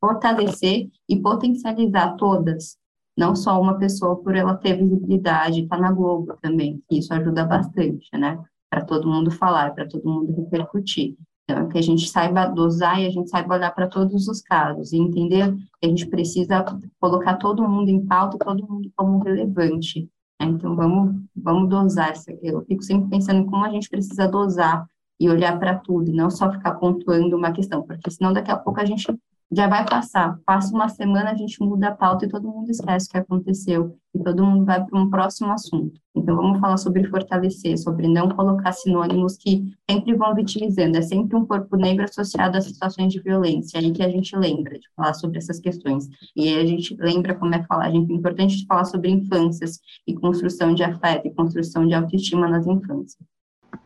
fortalecer 0.00 0.88
e 1.08 1.20
potencializar 1.20 2.16
todas, 2.16 2.76
não 3.16 3.36
só 3.36 3.60
uma 3.60 3.78
pessoa 3.78 4.16
por 4.16 4.34
ela 4.34 4.56
ter 4.56 4.76
visibilidade, 4.76 5.66
tá 5.66 5.76
na 5.76 5.92
Globo 5.92 6.36
também, 6.40 6.82
isso 6.90 7.12
ajuda 7.12 7.44
bastante, 7.44 8.08
né? 8.14 8.42
Para 8.70 8.84
todo 8.84 9.08
mundo 9.08 9.30
falar, 9.30 9.74
para 9.74 9.86
todo 9.86 10.08
mundo 10.08 10.34
repercutir. 10.34 11.16
Então, 11.50 11.68
que 11.68 11.78
a 11.78 11.82
gente 11.82 12.08
saiba 12.08 12.46
dosar 12.46 13.00
e 13.00 13.06
a 13.06 13.10
gente 13.10 13.28
saiba 13.28 13.54
olhar 13.54 13.74
para 13.74 13.88
todos 13.88 14.28
os 14.28 14.40
casos 14.40 14.92
e 14.92 14.98
entender 14.98 15.52
que 15.56 15.86
a 15.86 15.88
gente 15.88 16.06
precisa 16.06 16.64
colocar 17.00 17.36
todo 17.36 17.68
mundo 17.68 17.88
em 17.88 18.06
pauta, 18.06 18.38
todo 18.38 18.66
mundo 18.66 18.90
como 18.94 19.22
relevante. 19.22 20.08
Né? 20.40 20.46
Então, 20.46 20.76
vamos, 20.76 21.20
vamos 21.34 21.68
dosar. 21.68 22.14
Eu 22.40 22.62
fico 22.62 22.82
sempre 22.82 23.10
pensando 23.10 23.44
como 23.50 23.64
a 23.64 23.70
gente 23.70 23.88
precisa 23.88 24.28
dosar 24.28 24.86
e 25.18 25.28
olhar 25.28 25.58
para 25.58 25.78
tudo, 25.78 26.10
e 26.10 26.14
não 26.14 26.30
só 26.30 26.50
ficar 26.50 26.76
pontuando 26.76 27.36
uma 27.36 27.52
questão, 27.52 27.82
porque 27.82 28.10
senão 28.10 28.32
daqui 28.32 28.50
a 28.50 28.56
pouco 28.56 28.80
a 28.80 28.84
gente 28.86 29.06
já 29.52 29.66
vai 29.66 29.84
passar. 29.84 30.38
Passa 30.46 30.74
uma 30.74 30.88
semana, 30.88 31.30
a 31.30 31.34
gente 31.34 31.60
muda 31.60 31.88
a 31.88 31.94
pauta 31.94 32.24
e 32.24 32.28
todo 32.28 32.48
mundo 32.48 32.70
esquece 32.70 33.08
o 33.08 33.10
que 33.10 33.18
aconteceu 33.18 33.96
e 34.14 34.22
todo 34.22 34.44
mundo 34.44 34.64
vai 34.64 34.84
para 34.84 34.98
um 34.98 35.10
próximo 35.10 35.52
assunto. 35.52 36.00
Então, 36.14 36.36
vamos 36.36 36.60
falar 36.60 36.76
sobre 36.76 37.04
fortalecer, 37.08 37.78
sobre 37.78 38.08
não 38.08 38.28
colocar 38.28 38.72
sinônimos 38.72 39.36
que 39.36 39.64
sempre 39.88 40.14
vão 40.14 40.34
vitimizando. 40.34 40.98
É 40.98 41.02
sempre 41.02 41.36
um 41.36 41.46
corpo 41.46 41.76
negro 41.76 42.04
associado 42.04 42.56
a 42.56 42.60
situações 42.60 43.12
de 43.12 43.20
violência. 43.20 43.78
É 43.78 43.80
aí 43.80 43.92
que 43.92 44.02
a 44.02 44.08
gente 44.08 44.36
lembra 44.36 44.78
de 44.78 44.86
falar 44.96 45.14
sobre 45.14 45.38
essas 45.38 45.58
questões. 45.60 46.08
E 46.36 46.48
aí 46.48 46.58
a 46.60 46.66
gente 46.66 46.96
lembra 46.98 47.34
como 47.34 47.54
é 47.54 47.62
falar. 47.64 47.90
É 47.90 47.96
importante 47.96 48.64
falar 48.66 48.84
sobre 48.84 49.10
infâncias 49.10 49.80
e 50.06 50.14
construção 50.14 50.74
de 50.74 50.82
afeto 50.82 51.26
e 51.26 51.34
construção 51.34 51.86
de 51.86 51.94
autoestima 51.94 52.48
nas 52.48 52.66
infâncias. 52.66 53.16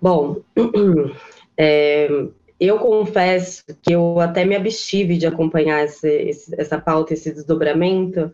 Bom, 0.01 0.37
é, 1.59 2.09
eu 2.59 2.79
confesso 2.79 3.65
que 3.83 3.93
eu 3.93 4.21
até 4.21 4.45
me 4.45 4.55
abstive 4.55 5.19
de 5.19 5.27
acompanhar 5.27 5.85
esse, 5.85 6.09
esse, 6.09 6.61
essa 6.61 6.81
pauta, 6.81 7.13
esse 7.13 7.33
desdobramento, 7.33 8.33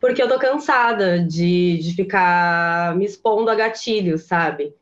porque 0.00 0.22
eu 0.22 0.28
tô 0.28 0.38
cansada 0.38 1.18
de, 1.18 1.78
de 1.78 1.94
ficar 1.94 2.94
me 2.96 3.04
expondo 3.04 3.50
a 3.50 3.54
gatilhos, 3.54 4.24
sabe? 4.24 4.74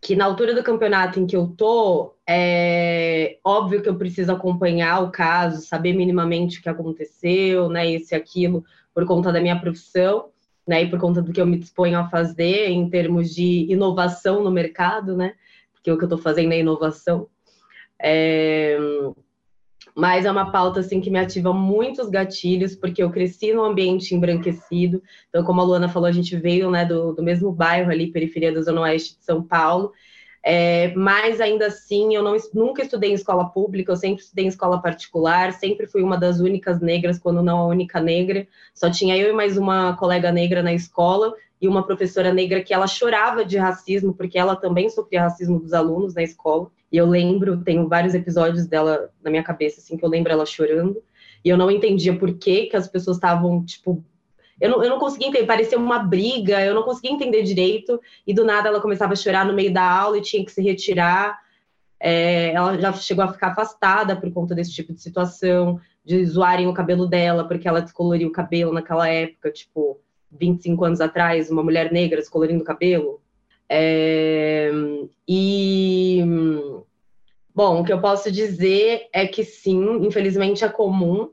Que 0.00 0.14
na 0.14 0.26
altura 0.26 0.54
do 0.54 0.62
campeonato 0.62 1.18
em 1.18 1.26
que 1.26 1.36
eu 1.36 1.48
tô, 1.48 2.14
é 2.28 3.38
óbvio 3.42 3.82
que 3.82 3.88
eu 3.88 3.96
preciso 3.96 4.30
acompanhar 4.30 5.02
o 5.02 5.10
caso, 5.10 5.66
saber 5.66 5.94
minimamente 5.94 6.58
o 6.58 6.62
que 6.62 6.68
aconteceu, 6.68 7.68
né, 7.70 7.86
isso 7.86 8.14
e 8.14 8.16
aquilo, 8.16 8.64
por 8.92 9.06
conta 9.06 9.32
da 9.32 9.40
minha 9.40 9.58
profissão, 9.58 10.28
né, 10.66 10.82
e 10.82 10.90
por 10.90 10.98
conta 10.98 11.22
do 11.22 11.32
que 11.32 11.40
eu 11.40 11.46
me 11.46 11.58
disponho 11.58 11.98
a 11.98 12.08
fazer 12.08 12.68
em 12.68 12.90
termos 12.90 13.34
de 13.34 13.66
inovação 13.72 14.44
no 14.44 14.50
mercado, 14.50 15.16
né, 15.16 15.34
porque 15.72 15.90
o 15.90 15.96
que 15.96 16.04
eu 16.04 16.08
estou 16.08 16.18
fazendo 16.18 16.52
é 16.52 16.58
inovação. 16.58 17.26
É, 18.00 18.78
mas 19.94 20.24
é 20.24 20.30
uma 20.30 20.52
pauta 20.52 20.78
assim 20.78 21.00
que 21.00 21.10
me 21.10 21.18
ativa 21.18 21.52
muitos 21.52 22.08
gatilhos, 22.08 22.76
porque 22.76 23.02
eu 23.02 23.10
cresci 23.10 23.52
num 23.52 23.64
ambiente 23.64 24.14
embranquecido. 24.14 25.02
Então, 25.28 25.42
como 25.42 25.60
a 25.60 25.64
Luana 25.64 25.88
falou, 25.88 26.08
a 26.08 26.12
gente 26.12 26.36
veio 26.36 26.70
né, 26.70 26.84
do, 26.84 27.12
do 27.12 27.22
mesmo 27.22 27.50
bairro 27.50 27.90
ali, 27.90 28.12
periferia 28.12 28.52
da 28.52 28.62
Zona 28.62 28.82
Oeste 28.82 29.18
de 29.18 29.24
São 29.24 29.42
Paulo. 29.42 29.92
É, 30.40 30.94
mas 30.94 31.40
ainda 31.40 31.66
assim, 31.66 32.14
eu 32.14 32.22
não, 32.22 32.36
nunca 32.54 32.80
estudei 32.80 33.10
em 33.10 33.14
escola 33.14 33.50
pública, 33.50 33.90
eu 33.90 33.96
sempre 33.96 34.22
estudei 34.22 34.44
em 34.44 34.48
escola 34.48 34.80
particular, 34.80 35.52
sempre 35.52 35.86
fui 35.88 36.00
uma 36.00 36.16
das 36.16 36.38
únicas 36.38 36.80
negras, 36.80 37.18
quando 37.18 37.42
não 37.42 37.58
a 37.58 37.66
única 37.66 38.00
negra. 38.00 38.46
Só 38.72 38.88
tinha 38.88 39.16
eu 39.16 39.30
e 39.30 39.32
mais 39.32 39.58
uma 39.58 39.96
colega 39.96 40.30
negra 40.30 40.62
na 40.62 40.72
escola 40.72 41.34
e 41.60 41.66
uma 41.66 41.84
professora 41.84 42.32
negra 42.32 42.62
que 42.62 42.72
ela 42.72 42.86
chorava 42.86 43.44
de 43.44 43.58
racismo, 43.58 44.14
porque 44.14 44.38
ela 44.38 44.54
também 44.54 44.88
sofria 44.88 45.22
racismo 45.22 45.58
dos 45.58 45.72
alunos 45.72 46.14
na 46.14 46.22
escola. 46.22 46.70
E 46.90 46.96
eu 46.96 47.06
lembro, 47.06 47.62
tenho 47.62 47.88
vários 47.88 48.14
episódios 48.14 48.66
dela 48.66 49.10
na 49.22 49.30
minha 49.30 49.42
cabeça, 49.42 49.80
assim, 49.80 49.96
que 49.96 50.04
eu 50.04 50.08
lembro 50.08 50.32
ela 50.32 50.46
chorando. 50.46 51.02
E 51.44 51.48
eu 51.48 51.56
não 51.56 51.70
entendia 51.70 52.16
por 52.16 52.34
que, 52.34 52.66
que 52.66 52.76
as 52.76 52.88
pessoas 52.88 53.16
estavam, 53.16 53.64
tipo. 53.64 54.04
Eu 54.60 54.70
não, 54.70 54.82
eu 54.82 54.90
não 54.90 54.98
conseguia 54.98 55.28
entender, 55.28 55.46
parecia 55.46 55.78
uma 55.78 56.00
briga, 56.00 56.60
eu 56.64 56.74
não 56.74 56.82
conseguia 56.82 57.12
entender 57.12 57.42
direito. 57.42 58.00
E 58.26 58.34
do 58.34 58.44
nada 58.44 58.68
ela 58.68 58.80
começava 58.80 59.12
a 59.12 59.16
chorar 59.16 59.44
no 59.44 59.54
meio 59.54 59.72
da 59.72 59.88
aula 59.88 60.18
e 60.18 60.22
tinha 60.22 60.44
que 60.44 60.50
se 60.50 60.62
retirar. 60.62 61.38
É, 62.00 62.52
ela 62.52 62.78
já 62.78 62.92
chegou 62.92 63.24
a 63.24 63.32
ficar 63.32 63.48
afastada 63.48 64.16
por 64.16 64.32
conta 64.32 64.54
desse 64.54 64.72
tipo 64.72 64.92
de 64.92 65.00
situação, 65.00 65.80
de 66.04 66.24
zoarem 66.24 66.66
o 66.66 66.74
cabelo 66.74 67.06
dela, 67.06 67.46
porque 67.46 67.68
ela 67.68 67.82
descoloriu 67.82 68.28
o 68.28 68.32
cabelo 68.32 68.72
naquela 68.72 69.08
época, 69.08 69.50
tipo, 69.50 70.00
25 70.30 70.84
anos 70.84 71.00
atrás, 71.00 71.50
uma 71.50 71.62
mulher 71.62 71.92
negra 71.92 72.18
descolorindo 72.18 72.62
o 72.62 72.66
cabelo. 72.66 73.20
É, 73.68 74.70
e, 75.26 76.22
bom, 77.54 77.80
o 77.80 77.84
que 77.84 77.92
eu 77.92 78.00
posso 78.00 78.30
dizer 78.32 79.08
é 79.12 79.26
que 79.26 79.44
sim, 79.44 80.06
infelizmente 80.06 80.64
é 80.64 80.68
comum. 80.68 81.30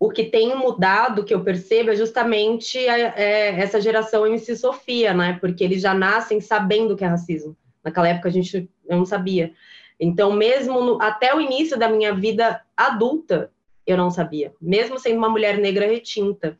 O 0.00 0.10
que 0.10 0.24
tem 0.24 0.54
mudado, 0.54 1.24
que 1.24 1.34
eu 1.34 1.42
percebo, 1.42 1.90
é 1.90 1.96
justamente 1.96 2.78
é, 2.78 3.60
essa 3.60 3.80
geração 3.80 4.26
MC 4.26 4.56
Sofia, 4.56 5.12
né? 5.12 5.38
Porque 5.40 5.64
eles 5.64 5.82
já 5.82 5.92
nascem 5.92 6.40
sabendo 6.40 6.96
que 6.96 7.04
é 7.04 7.08
racismo. 7.08 7.56
Naquela 7.82 8.08
época 8.08 8.28
a 8.28 8.32
gente 8.32 8.70
eu 8.88 8.96
não 8.96 9.04
sabia. 9.04 9.52
Então, 9.98 10.32
mesmo 10.32 10.80
no, 10.80 11.02
até 11.02 11.34
o 11.34 11.40
início 11.40 11.76
da 11.76 11.88
minha 11.88 12.14
vida 12.14 12.62
adulta, 12.76 13.50
eu 13.86 13.96
não 13.96 14.10
sabia, 14.10 14.52
mesmo 14.60 14.98
sendo 14.98 15.16
uma 15.16 15.28
mulher 15.28 15.58
negra 15.58 15.86
retinta. 15.86 16.58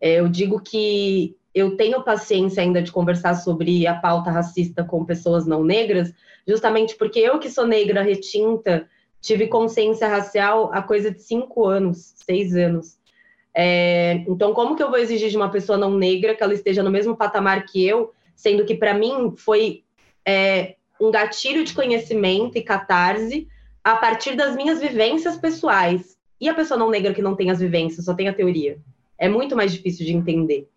É, 0.00 0.20
eu 0.20 0.28
digo 0.28 0.60
que 0.60 1.34
eu 1.56 1.74
tenho 1.74 2.02
paciência 2.02 2.62
ainda 2.62 2.82
de 2.82 2.92
conversar 2.92 3.34
sobre 3.34 3.86
a 3.86 3.94
pauta 3.94 4.30
racista 4.30 4.84
com 4.84 5.06
pessoas 5.06 5.46
não 5.46 5.64
negras, 5.64 6.12
justamente 6.46 6.94
porque 6.94 7.18
eu 7.18 7.38
que 7.38 7.48
sou 7.48 7.66
negra 7.66 8.02
retinta, 8.02 8.86
tive 9.22 9.46
consciência 9.46 10.06
racial 10.06 10.70
há 10.70 10.82
coisa 10.82 11.10
de 11.10 11.22
cinco 11.22 11.64
anos, 11.64 12.12
seis 12.14 12.54
anos. 12.54 12.98
É, 13.54 14.22
então, 14.28 14.52
como 14.52 14.76
que 14.76 14.82
eu 14.82 14.90
vou 14.90 14.98
exigir 14.98 15.30
de 15.30 15.36
uma 15.38 15.50
pessoa 15.50 15.78
não 15.78 15.96
negra 15.96 16.34
que 16.34 16.42
ela 16.42 16.52
esteja 16.52 16.82
no 16.82 16.90
mesmo 16.90 17.16
patamar 17.16 17.64
que 17.64 17.82
eu, 17.82 18.12
sendo 18.34 18.66
que 18.66 18.74
para 18.74 18.92
mim 18.92 19.32
foi 19.34 19.82
é, 20.26 20.74
um 21.00 21.10
gatilho 21.10 21.64
de 21.64 21.72
conhecimento 21.72 22.58
e 22.58 22.62
catarse 22.62 23.48
a 23.82 23.96
partir 23.96 24.36
das 24.36 24.54
minhas 24.54 24.78
vivências 24.78 25.38
pessoais. 25.38 26.18
E 26.38 26.50
a 26.50 26.54
pessoa 26.54 26.76
não 26.76 26.90
negra 26.90 27.14
que 27.14 27.22
não 27.22 27.34
tem 27.34 27.50
as 27.50 27.60
vivências, 27.60 28.04
só 28.04 28.12
tem 28.12 28.28
a 28.28 28.34
teoria. 28.34 28.76
É 29.16 29.26
muito 29.26 29.56
mais 29.56 29.72
difícil 29.72 30.04
de 30.04 30.12
entender, 30.12 30.68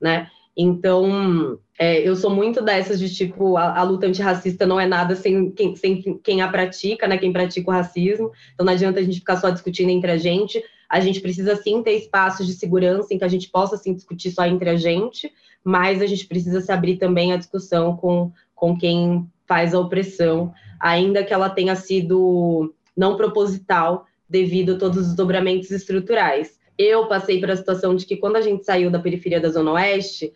né? 0.00 0.28
Então, 0.56 1.58
é, 1.78 2.00
eu 2.00 2.16
sou 2.16 2.30
muito 2.30 2.62
dessas 2.62 2.98
de 2.98 3.14
tipo, 3.14 3.56
a, 3.58 3.78
a, 3.78 3.82
luta 3.82 4.06
antirracista 4.06 4.66
não 4.66 4.80
é 4.80 4.86
nada 4.86 5.14
sem 5.14 5.50
quem, 5.50 5.76
sem 5.76 6.18
quem 6.22 6.40
a 6.40 6.48
pratica, 6.48 7.06
né? 7.06 7.18
Quem 7.18 7.32
pratica 7.32 7.70
o 7.70 7.74
racismo. 7.74 8.32
Então 8.54 8.64
não 8.64 8.72
adianta 8.72 8.98
a 8.98 9.02
gente 9.02 9.18
ficar 9.18 9.36
só 9.36 9.50
discutindo 9.50 9.90
entre 9.90 10.10
a 10.10 10.16
gente. 10.16 10.62
A 10.88 11.00
gente 11.00 11.20
precisa 11.20 11.54
sim 11.56 11.82
ter 11.82 11.92
espaços 11.92 12.46
de 12.46 12.54
segurança 12.54 13.12
em 13.12 13.18
que 13.18 13.24
a 13.24 13.28
gente 13.28 13.50
possa 13.50 13.76
sim 13.76 13.92
discutir 13.92 14.30
só 14.30 14.46
entre 14.46 14.70
a 14.70 14.76
gente, 14.76 15.30
mas 15.62 16.00
a 16.00 16.06
gente 16.06 16.26
precisa 16.26 16.60
se 16.60 16.72
abrir 16.72 16.96
também 16.96 17.32
a 17.32 17.36
discussão 17.36 17.94
com, 17.96 18.32
com 18.54 18.78
quem 18.78 19.28
faz 19.46 19.74
a 19.74 19.80
opressão, 19.80 20.54
ainda 20.80 21.22
que 21.22 21.34
ela 21.34 21.50
tenha 21.50 21.76
sido 21.76 22.74
não 22.96 23.16
proposital 23.16 24.06
devido 24.28 24.74
a 24.74 24.78
todos 24.78 25.08
os 25.08 25.14
dobramentos 25.14 25.70
estruturais. 25.70 26.55
Eu 26.78 27.06
passei 27.06 27.40
por 27.40 27.50
a 27.50 27.56
situação 27.56 27.94
de 27.94 28.04
que 28.04 28.16
quando 28.16 28.36
a 28.36 28.40
gente 28.40 28.64
saiu 28.64 28.90
da 28.90 28.98
periferia 28.98 29.40
da 29.40 29.48
Zona 29.48 29.72
Oeste, 29.72 30.32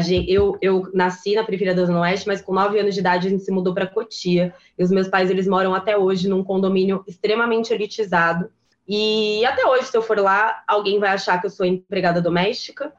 Gente, 0.00 0.32
eu, 0.32 0.56
eu 0.62 0.90
nasci 0.94 1.34
na 1.34 1.44
periferia 1.44 1.74
da 1.74 1.84
Zona 1.84 2.00
Oeste, 2.00 2.26
mas 2.26 2.40
com 2.40 2.54
nove 2.54 2.78
anos 2.80 2.94
de 2.94 3.00
idade 3.00 3.26
a 3.26 3.30
gente 3.30 3.44
se 3.44 3.52
mudou 3.52 3.74
para 3.74 3.86
Cotia. 3.86 4.54
E 4.78 4.82
os 4.82 4.90
meus 4.90 5.08
pais, 5.08 5.30
eles 5.30 5.46
moram 5.46 5.74
até 5.74 5.96
hoje 5.96 6.28
num 6.28 6.42
condomínio 6.42 7.04
extremamente 7.06 7.72
elitizado. 7.72 8.50
E 8.88 9.44
até 9.44 9.66
hoje, 9.66 9.84
se 9.84 9.96
eu 9.96 10.02
for 10.02 10.18
lá, 10.18 10.62
alguém 10.66 10.98
vai 10.98 11.10
achar 11.10 11.38
que 11.38 11.46
eu 11.46 11.50
sou 11.50 11.66
empregada 11.66 12.20
doméstica. 12.20 12.92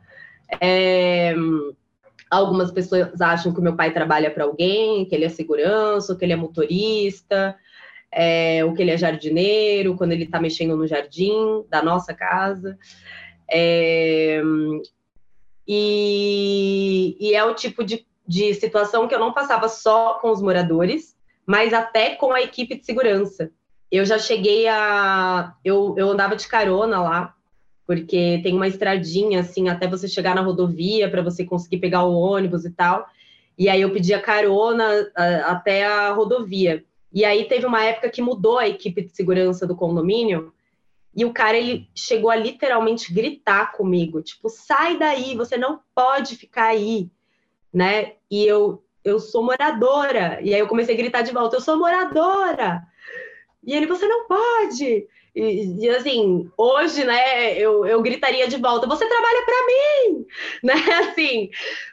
É... 0.61 1.33
Algumas 2.29 2.71
pessoas 2.71 3.19
acham 3.19 3.53
que 3.53 3.59
o 3.59 3.63
meu 3.63 3.75
pai 3.75 3.91
trabalha 3.91 4.29
para 4.29 4.43
alguém, 4.43 5.05
que 5.05 5.15
ele 5.15 5.25
é 5.25 5.29
segurança, 5.29 6.15
que 6.15 6.23
ele 6.23 6.33
é 6.33 6.35
motorista, 6.35 7.55
é... 8.15 8.63
ou 8.63 8.73
que 8.73 8.81
ele 8.81 8.91
é 8.91 8.97
jardineiro, 8.97 9.97
quando 9.97 10.13
ele 10.13 10.23
está 10.23 10.39
mexendo 10.39 10.77
no 10.77 10.87
jardim 10.87 11.63
da 11.69 11.83
nossa 11.83 12.13
casa. 12.13 12.77
É... 13.51 14.41
E, 15.67 17.17
e 17.19 17.33
é 17.33 17.43
o 17.43 17.53
tipo 17.53 17.83
de, 17.83 18.05
de 18.27 18.53
situação 18.53 19.07
que 19.07 19.15
eu 19.15 19.19
não 19.19 19.33
passava 19.33 19.67
só 19.67 20.19
com 20.19 20.31
os 20.31 20.41
moradores, 20.41 21.15
mas 21.45 21.73
até 21.73 22.15
com 22.15 22.31
a 22.31 22.41
equipe 22.41 22.75
de 22.75 22.85
segurança. 22.85 23.51
Eu 23.91 24.05
já 24.05 24.17
cheguei 24.17 24.67
a. 24.67 25.53
Eu, 25.63 25.95
eu 25.97 26.09
andava 26.09 26.35
de 26.35 26.47
carona 26.47 27.01
lá, 27.01 27.35
porque 27.85 28.39
tem 28.43 28.53
uma 28.53 28.67
estradinha, 28.67 29.39
assim, 29.41 29.69
até 29.69 29.87
você 29.87 30.07
chegar 30.07 30.35
na 30.35 30.41
rodovia, 30.41 31.09
para 31.09 31.21
você 31.21 31.45
conseguir 31.45 31.77
pegar 31.77 32.03
o 32.03 32.13
ônibus 32.13 32.65
e 32.65 32.71
tal. 32.71 33.05
E 33.57 33.69
aí 33.69 33.81
eu 33.81 33.91
pedia 33.91 34.19
carona 34.19 34.85
até 35.45 35.85
a 35.85 36.11
rodovia. 36.11 36.83
E 37.15 37.23
aí 37.23 37.45
teve 37.45 37.65
uma 37.65 37.83
época 37.83 38.09
que 38.09 38.21
mudou 38.21 38.59
a 38.59 38.67
equipe 38.67 39.01
de 39.01 39.15
segurança 39.15 39.65
do 39.65 39.75
condomínio, 39.75 40.53
e 41.15 41.23
o 41.23 41.31
cara, 41.31 41.57
ele 41.57 41.89
chegou 41.95 42.29
a 42.29 42.35
literalmente 42.35 43.13
gritar 43.13 43.71
comigo, 43.71 44.21
tipo, 44.21 44.49
sai 44.49 44.97
daí, 44.97 45.33
você 45.33 45.55
não 45.55 45.79
pode 45.95 46.35
ficar 46.35 46.65
aí, 46.65 47.09
né? 47.73 48.15
E 48.29 48.45
eu, 48.45 48.83
eu 49.01 49.17
sou 49.17 49.41
moradora. 49.41 50.41
E 50.41 50.53
aí 50.53 50.59
eu 50.59 50.67
comecei 50.67 50.93
a 50.93 50.97
gritar 50.97 51.21
de 51.21 51.31
volta, 51.31 51.55
eu 51.55 51.61
sou 51.61 51.77
moradora. 51.77 52.83
E 53.63 53.73
ele, 53.73 53.85
você 53.85 54.05
não 54.05 54.27
pode. 54.27 55.07
E, 55.35 55.85
e, 55.85 55.89
assim, 55.89 56.49
hoje, 56.57 57.03
né, 57.03 57.57
eu, 57.59 57.85
eu 57.85 58.01
gritaria 58.01 58.47
de 58.47 58.55
volta, 58.55 58.87
você 58.87 59.05
trabalha 59.05 59.43
para 59.43 59.65
mim, 59.67 60.25
né, 60.63 60.73
assim. 60.99 61.49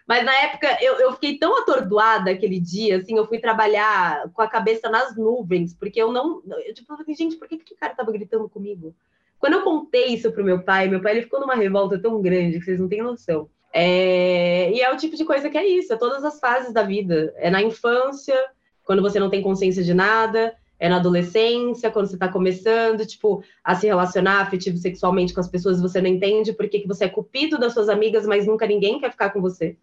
Mas 0.07 0.25
na 0.25 0.33
época 0.33 0.79
eu, 0.81 0.95
eu 1.01 1.13
fiquei 1.15 1.39
tão 1.39 1.59
atordoada 1.59 2.31
aquele 2.31 2.61
dia, 2.61 2.99
assim, 2.99 3.17
eu 3.17 3.27
fui 3.27 3.41
trabalhar 3.41 4.31
com 4.33 4.43
a 4.43 4.47
cabeça 4.47 4.89
nas 4.89 5.17
nuvens, 5.17 5.75
porque 5.75 6.01
eu 6.01 6.13
não. 6.13 6.41
Eu 6.65 6.73
tipo, 6.73 6.97
falei, 6.97 7.17
gente, 7.17 7.35
por 7.35 7.49
que, 7.49 7.59
que 7.59 7.75
o 7.75 7.77
cara 7.77 7.95
tava 7.95 8.13
gritando 8.13 8.49
comigo? 8.49 8.95
Quando 9.41 9.55
eu 9.55 9.63
contei 9.63 10.07
isso 10.15 10.31
pro 10.31 10.45
meu 10.45 10.63
pai, 10.63 10.87
meu 10.87 11.03
pai 11.03 11.15
ele 11.15 11.23
ficou 11.23 11.41
numa 11.41 11.57
revolta 11.57 11.99
tão 11.99 12.23
grande 12.23 12.61
que 12.61 12.65
vocês 12.65 12.79
não 12.79 12.89
têm 12.89 13.03
noção. 13.03 13.51
É... 13.73 14.71
E 14.71 14.81
é 14.81 14.93
o 14.93 14.97
tipo 14.97 15.17
de 15.17 15.25
coisa 15.25 15.51
que 15.51 15.59
é 15.59 15.67
isso, 15.67 15.93
é 15.93 15.97
todas 15.97 16.25
as 16.25 16.39
fases 16.39 16.73
da 16.73 16.85
vida. 16.85 17.35
É 17.37 17.51
na 17.51 17.61
infância, 17.61 18.37
quando 18.85 19.03
você 19.03 19.19
não 19.19 19.29
tem 19.29 19.43
consciência 19.43 19.83
de 19.83 19.95
nada, 19.95 20.55
é 20.83 20.89
na 20.89 20.97
adolescência, 20.97 21.93
quando 21.93 22.09
você 22.09 22.15
está 22.15 22.27
começando, 22.27 23.07
tipo, 23.07 23.41
a 23.63 23.73
se 23.77 23.87
relacionar 23.87 24.41
afetivo 24.41 24.77
sexualmente 24.77 25.33
com 25.33 25.39
as 25.39 25.47
pessoas, 25.47 25.81
você 25.81 26.01
não 26.01 26.09
entende 26.09 26.53
por 26.53 26.69
que, 26.69 26.81
que 26.81 26.89
você 26.89 27.05
é 27.05 27.09
cupido 27.09 27.57
das 27.57 27.73
suas 27.73 27.89
amigas, 27.89 28.27
mas 28.27 28.49
nunca 28.49 28.67
ninguém 28.67 28.99
quer 28.99 29.13
ficar 29.13 29.31
com 29.31 29.41
você. 29.41 29.77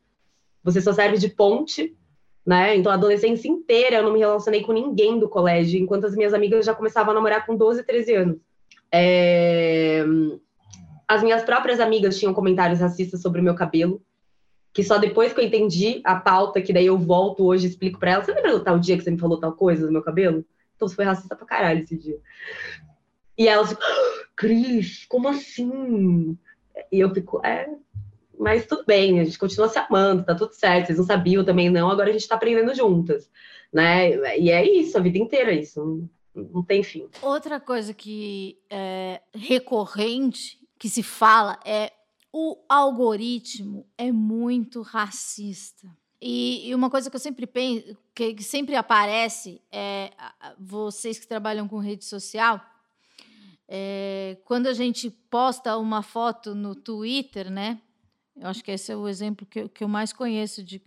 Você 0.61 0.81
só 0.81 0.91
serve 0.91 1.17
de 1.17 1.29
ponte, 1.29 1.95
né? 2.45 2.75
Então, 2.75 2.91
a 2.91 2.95
adolescência 2.95 3.47
inteira 3.47 3.95
eu 3.95 4.03
não 4.03 4.11
me 4.11 4.19
relacionei 4.19 4.61
com 4.61 4.73
ninguém 4.73 5.17
do 5.17 5.29
colégio, 5.29 5.79
enquanto 5.79 6.03
as 6.03 6.17
minhas 6.17 6.33
amigas 6.33 6.65
já 6.65 6.75
começavam 6.75 7.11
a 7.11 7.15
namorar 7.15 7.45
com 7.45 7.55
12, 7.55 7.81
13 7.83 8.15
anos. 8.15 8.37
É... 8.93 10.03
As 11.07 11.23
minhas 11.23 11.43
próprias 11.43 11.79
amigas 11.79 12.19
tinham 12.19 12.33
comentários 12.33 12.81
racistas 12.81 13.21
sobre 13.21 13.39
o 13.39 13.43
meu 13.43 13.55
cabelo, 13.55 14.01
que 14.73 14.83
só 14.83 14.97
depois 14.97 15.31
que 15.31 15.39
eu 15.39 15.45
entendi 15.45 16.01
a 16.03 16.17
pauta, 16.17 16.61
que 16.61 16.73
daí 16.73 16.87
eu 16.87 16.97
volto 16.97 17.45
hoje 17.45 17.67
e 17.67 17.69
explico 17.69 17.97
para 17.97 18.11
elas. 18.11 18.25
Você 18.25 18.33
lembra 18.33 18.51
do 18.51 18.65
tal 18.65 18.77
dia 18.77 18.97
que 18.97 19.03
você 19.05 19.11
me 19.11 19.17
falou 19.17 19.39
tal 19.39 19.53
coisa 19.53 19.85
do 19.85 19.93
meu 19.93 20.01
cabelo? 20.01 20.43
Então 20.79 20.87
você 20.87 20.95
foi 20.95 21.03
racista 21.03 21.35
pra 21.35 21.45
caralho 21.45 21.83
esse 21.83 21.97
dia. 21.97 22.17
E 23.37 23.49
elas, 23.49 23.73
ah, 23.73 24.25
Cris, 24.33 25.05
como 25.09 25.27
assim? 25.27 26.37
E 26.89 26.99
eu 27.01 27.13
fico, 27.13 27.45
é, 27.45 27.69
mas 28.39 28.65
tudo 28.65 28.85
bem, 28.85 29.19
a 29.19 29.25
gente 29.25 29.37
continua 29.37 29.67
se 29.67 29.77
amando, 29.77 30.23
tá 30.23 30.33
tudo 30.33 30.53
certo. 30.53 30.87
Vocês 30.87 30.97
não 30.97 31.05
sabiam 31.05 31.43
também, 31.43 31.69
não, 31.69 31.91
agora 31.91 32.09
a 32.09 32.13
gente 32.13 32.27
tá 32.27 32.35
aprendendo 32.35 32.73
juntas, 32.73 33.29
né? 33.73 34.37
E 34.37 34.49
é 34.49 34.65
isso, 34.65 34.97
a 34.97 35.01
vida 35.01 35.17
inteira 35.17 35.51
é 35.51 35.59
isso 35.59 36.09
não 36.33 36.63
tem 36.63 36.83
fim. 36.83 37.09
Outra 37.21 37.59
coisa 37.59 37.93
que 37.93 38.57
é 38.69 39.21
recorrente 39.33 40.57
que 40.77 40.89
se 40.89 41.03
fala 41.03 41.59
é 41.65 41.91
o 42.31 42.57
algoritmo 42.69 43.85
é 43.97 44.11
muito 44.11 44.81
racista. 44.81 45.87
E, 46.21 46.69
e 46.69 46.75
uma 46.75 46.89
coisa 46.89 47.09
que 47.09 47.15
eu 47.15 47.19
sempre 47.19 47.47
penso, 47.47 47.97
que, 48.13 48.33
que, 48.33 48.43
sempre 48.43 48.75
aparece, 48.75 49.61
é 49.71 50.11
vocês 50.57 51.17
que 51.17 51.27
trabalham 51.27 51.67
com 51.67 51.77
rede 51.77 52.03
social, 52.03 52.61
é, 53.67 54.37
quando 54.43 54.67
a 54.67 54.73
gente 54.73 55.09
posta 55.09 55.77
uma 55.77 56.01
foto 56.01 56.53
no 56.53 56.75
Twitter, 56.75 57.49
né? 57.49 57.79
Eu 58.35 58.47
acho 58.47 58.63
que 58.63 58.71
esse 58.71 58.91
é 58.91 58.95
o 58.95 59.07
exemplo 59.07 59.45
que 59.45 59.61
eu, 59.61 59.69
que 59.69 59.83
eu 59.83 59.87
mais 59.87 60.11
conheço 60.11 60.63
de 60.63 60.81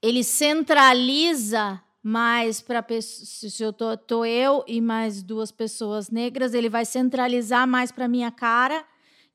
ele 0.00 0.22
centraliza 0.22 1.82
mas 2.02 2.60
para 2.60 2.84
se 3.00 3.62
eu 3.62 3.72
tô, 3.72 3.96
tô, 3.96 4.24
eu 4.24 4.64
e 4.66 4.80
mais 4.80 5.22
duas 5.22 5.52
pessoas 5.52 6.10
negras, 6.10 6.52
ele 6.52 6.68
vai 6.68 6.84
centralizar 6.84 7.66
mais 7.66 7.92
para 7.92 8.08
minha 8.08 8.30
cara 8.32 8.84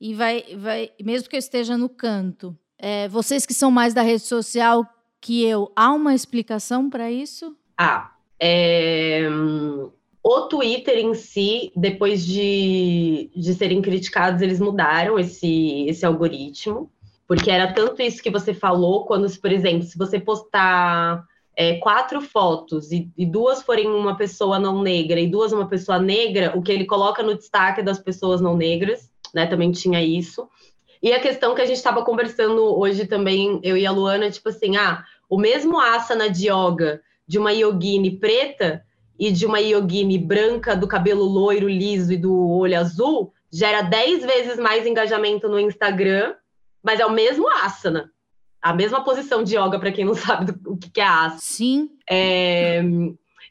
e 0.02 0.14
vai, 0.14 0.44
vai, 0.58 0.92
mesmo 1.02 1.30
que 1.30 1.38
eu 1.38 1.40
esteja 1.40 1.78
no 1.78 1.88
canto. 1.88 2.58
É, 2.78 3.08
vocês 3.08 3.46
que 3.46 3.54
são 3.54 3.72
mais 3.72 3.94
da 3.94 4.02
rede 4.02 4.24
social 4.24 4.86
que 5.28 5.44
eu, 5.44 5.70
há 5.76 5.92
uma 5.92 6.16
explicação 6.16 6.90
para 6.90 7.12
isso? 7.12 7.54
Ah, 7.78 8.12
é, 8.40 9.28
o 10.24 10.42
Twitter 10.44 10.98
em 11.00 11.14
si, 11.14 11.70
depois 11.76 12.26
de, 12.26 13.30
de 13.36 13.54
serem 13.54 13.82
criticados, 13.82 14.42
eles 14.42 14.62
mudaram 14.62 15.20
esse, 15.20 15.86
esse 15.86 16.06
algoritmo, 16.06 16.90
porque 17.28 17.52
era 17.52 17.74
tanto 17.74 18.02
isso 18.02 18.24
que 18.24 18.30
você 18.30 18.54
falou, 18.54 19.04
quando, 19.04 19.30
por 19.42 19.52
exemplo, 19.52 19.84
se 19.84 19.98
você 19.98 20.18
postar 20.18 21.26
é, 21.58 21.74
quatro 21.74 22.22
fotos 22.22 22.94
e, 22.94 23.12
e, 23.18 23.26
duas 23.26 23.62
forem 23.62 23.86
uma 23.88 24.16
pessoa 24.16 24.58
não 24.58 24.82
negra 24.82 25.20
e 25.20 25.28
duas 25.28 25.52
uma 25.52 25.68
pessoa 25.68 26.00
negra, 26.00 26.54
o 26.56 26.62
que 26.62 26.72
ele 26.72 26.86
coloca 26.86 27.22
no 27.22 27.36
destaque 27.36 27.84
das 27.84 28.00
pessoas 28.00 28.40
não 28.40 28.56
negras, 28.56 29.12
né? 29.36 29.46
Também 29.46 29.74
tinha 29.74 30.02
isso. 30.02 30.48
E 31.02 31.12
a 31.12 31.20
questão 31.20 31.54
que 31.54 31.62
a 31.62 31.66
gente 31.66 31.78
estava 31.78 32.04
conversando 32.04 32.64
hoje 32.78 33.06
também, 33.06 33.60
eu 33.62 33.78
e 33.78 33.86
a 33.86 33.92
Luana, 33.92 34.32
tipo 34.32 34.50
assim, 34.50 34.78
ah, 34.78 35.04
o 35.30 35.38
mesmo 35.38 35.80
asana 35.80 36.30
de 36.30 36.50
yoga 36.50 37.02
de 37.28 37.38
uma 37.38 37.52
yogini 37.52 38.20
preta 38.20 38.84
e 39.20 39.32
de 39.32 39.46
uma 39.46 39.60
yogini 39.60 40.18
branca 40.18 40.76
do 40.76 40.88
cabelo 40.88 41.24
loiro, 41.24 41.68
liso 41.68 42.14
e 42.14 42.18
do 42.18 42.50
olho 42.50 42.80
azul 42.80 43.34
gera 43.52 43.82
dez 43.82 44.24
vezes 44.24 44.58
mais 44.58 44.86
engajamento 44.86 45.48
no 45.48 45.60
Instagram, 45.60 46.36
mas 46.84 47.00
é 47.00 47.06
o 47.06 47.12
mesmo 47.12 47.50
asana 47.50 48.12
a 48.62 48.74
mesma 48.74 49.04
posição 49.04 49.44
de 49.44 49.56
yoga, 49.56 49.80
para 49.80 49.92
quem 49.92 50.06
não 50.06 50.14
sabe 50.16 50.52
do, 50.52 50.74
o 50.74 50.78
que, 50.78 50.90
que 50.90 51.02
é 51.02 51.06
asana. 51.06 51.40
Sim. 51.40 51.90
É, 52.10 52.82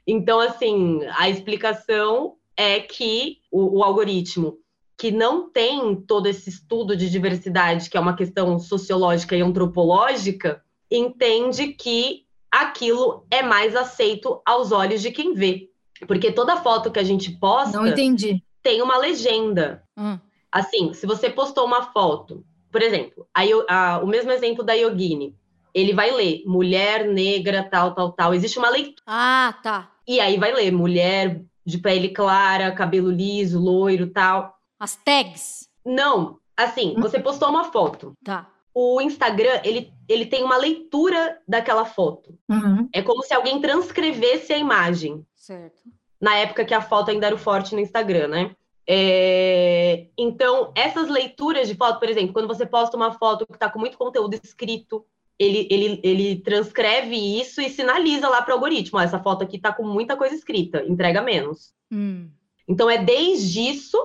Então, 0.06 0.40
assim, 0.40 1.00
a 1.16 1.28
explicação 1.28 2.34
é 2.56 2.80
que 2.80 3.38
o, 3.50 3.78
o 3.78 3.82
algoritmo 3.82 4.58
que 4.98 5.10
não 5.10 5.50
tem 5.50 5.94
todo 5.94 6.26
esse 6.26 6.48
estudo 6.48 6.96
de 6.96 7.10
diversidade, 7.10 7.90
que 7.90 7.96
é 7.96 8.00
uma 8.00 8.16
questão 8.16 8.58
sociológica 8.58 9.36
e 9.36 9.42
antropológica, 9.42 10.62
entende 10.90 11.68
que 11.68 12.24
aquilo 12.50 13.26
é 13.30 13.42
mais 13.42 13.74
aceito 13.76 14.40
aos 14.44 14.72
olhos 14.72 15.02
de 15.02 15.10
quem 15.10 15.34
vê. 15.34 15.70
Porque 16.06 16.32
toda 16.32 16.56
foto 16.58 16.90
que 16.90 16.98
a 16.98 17.04
gente 17.04 17.30
posta 17.32 17.78
Não 17.78 17.86
entendi. 17.86 18.42
tem 18.62 18.82
uma 18.82 18.98
legenda. 18.98 19.82
Hum. 19.96 20.18
Assim, 20.52 20.92
se 20.92 21.06
você 21.06 21.28
postou 21.30 21.64
uma 21.64 21.82
foto, 21.92 22.44
por 22.70 22.82
exemplo, 22.82 23.26
a, 23.34 23.42
a, 23.68 23.98
o 24.02 24.06
mesmo 24.06 24.30
exemplo 24.30 24.62
da 24.62 24.74
Yogini, 24.74 25.34
ele 25.74 25.92
vai 25.92 26.10
ler 26.10 26.42
mulher 26.46 27.06
negra, 27.06 27.62
tal, 27.62 27.94
tal, 27.94 28.12
tal. 28.12 28.34
Existe 28.34 28.58
uma 28.58 28.70
leitura. 28.70 29.02
Ah, 29.06 29.54
tá. 29.62 29.90
E 30.06 30.20
aí 30.20 30.38
vai 30.38 30.52
ler 30.52 30.70
mulher 30.70 31.42
de 31.64 31.78
pele 31.78 32.10
clara, 32.10 32.72
cabelo 32.72 33.10
liso, 33.10 33.60
loiro, 33.60 34.06
tal. 34.06 34.56
As 34.78 34.96
tags. 34.96 35.68
Não, 35.84 36.38
assim, 36.56 36.94
você 36.98 37.18
postou 37.18 37.48
uma 37.48 37.64
foto. 37.64 38.12
Tá. 38.24 38.46
O 38.78 39.00
Instagram, 39.00 39.62
ele, 39.64 39.90
ele 40.06 40.26
tem 40.26 40.44
uma 40.44 40.58
leitura 40.58 41.40
daquela 41.48 41.86
foto. 41.86 42.38
Uhum. 42.46 42.86
É 42.92 43.00
como 43.00 43.22
se 43.22 43.32
alguém 43.32 43.58
transcrevesse 43.58 44.52
a 44.52 44.58
imagem. 44.58 45.24
Certo. 45.34 45.82
Na 46.20 46.36
época 46.36 46.62
que 46.62 46.74
a 46.74 46.82
foto 46.82 47.10
ainda 47.10 47.24
era 47.24 47.34
o 47.34 47.38
forte 47.38 47.74
no 47.74 47.80
Instagram, 47.80 48.28
né? 48.28 48.56
É, 48.86 50.08
Então, 50.18 50.72
essas 50.76 51.08
leituras 51.08 51.68
de 51.68 51.74
foto, 51.74 51.98
por 51.98 52.10
exemplo, 52.10 52.34
quando 52.34 52.46
você 52.46 52.66
posta 52.66 52.98
uma 52.98 53.12
foto 53.12 53.46
que 53.46 53.54
está 53.54 53.70
com 53.70 53.78
muito 53.78 53.96
conteúdo 53.96 54.34
escrito, 54.34 55.06
ele, 55.38 55.66
ele, 55.70 56.00
ele 56.04 56.36
transcreve 56.40 57.16
isso 57.16 57.62
e 57.62 57.70
sinaliza 57.70 58.28
lá 58.28 58.42
para 58.42 58.52
o 58.52 58.56
algoritmo: 58.56 59.00
essa 59.00 59.18
foto 59.18 59.42
aqui 59.42 59.56
está 59.56 59.72
com 59.72 59.84
muita 59.84 60.18
coisa 60.18 60.34
escrita, 60.34 60.84
entrega 60.86 61.22
menos. 61.22 61.72
Hum. 61.90 62.28
Então, 62.68 62.90
é 62.90 62.98
desde 62.98 63.70
isso 63.70 63.96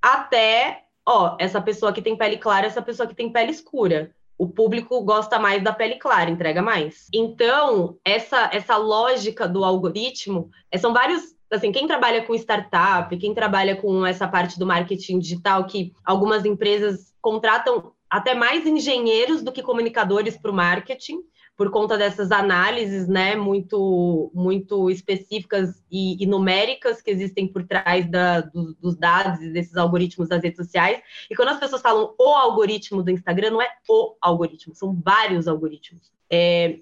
até, 0.00 0.84
ó, 1.04 1.36
essa 1.40 1.60
pessoa 1.60 1.92
que 1.92 2.00
tem 2.00 2.16
pele 2.16 2.36
clara, 2.36 2.68
essa 2.68 2.80
pessoa 2.80 3.08
que 3.08 3.14
tem 3.16 3.32
pele 3.32 3.50
escura. 3.50 4.14
O 4.40 4.48
público 4.48 5.02
gosta 5.02 5.38
mais 5.38 5.62
da 5.62 5.70
pele 5.70 5.96
clara, 5.96 6.30
entrega 6.30 6.62
mais. 6.62 7.08
Então, 7.12 7.98
essa, 8.02 8.48
essa 8.50 8.74
lógica 8.74 9.46
do 9.46 9.62
algoritmo, 9.62 10.48
é, 10.70 10.78
são 10.78 10.94
vários. 10.94 11.36
Assim, 11.50 11.70
quem 11.70 11.86
trabalha 11.86 12.24
com 12.24 12.34
startup, 12.34 13.14
quem 13.18 13.34
trabalha 13.34 13.76
com 13.76 14.06
essa 14.06 14.26
parte 14.26 14.58
do 14.58 14.64
marketing 14.64 15.18
digital, 15.18 15.66
que 15.66 15.92
algumas 16.02 16.46
empresas 16.46 17.12
contratam 17.20 17.92
até 18.08 18.34
mais 18.34 18.66
engenheiros 18.66 19.42
do 19.42 19.52
que 19.52 19.62
comunicadores 19.62 20.38
para 20.38 20.50
o 20.50 20.54
marketing, 20.54 21.18
por 21.60 21.70
conta 21.70 21.98
dessas 21.98 22.32
análises 22.32 23.06
né, 23.06 23.36
muito, 23.36 24.30
muito 24.32 24.88
específicas 24.88 25.84
e, 25.92 26.16
e 26.18 26.26
numéricas 26.26 27.02
que 27.02 27.10
existem 27.10 27.46
por 27.46 27.64
trás 27.64 28.10
da, 28.10 28.40
do, 28.40 28.72
dos 28.80 28.96
dados 28.96 29.42
e 29.42 29.50
desses 29.50 29.76
algoritmos 29.76 30.26
das 30.26 30.42
redes 30.42 30.56
sociais. 30.56 31.02
E 31.30 31.36
quando 31.36 31.50
as 31.50 31.60
pessoas 31.60 31.82
falam 31.82 32.14
o 32.18 32.28
algoritmo 32.30 33.02
do 33.02 33.10
Instagram, 33.10 33.50
não 33.50 33.60
é 33.60 33.68
o 33.86 34.16
algoritmo, 34.22 34.74
são 34.74 34.98
vários 35.04 35.46
algoritmos. 35.46 36.10
É, 36.30 36.78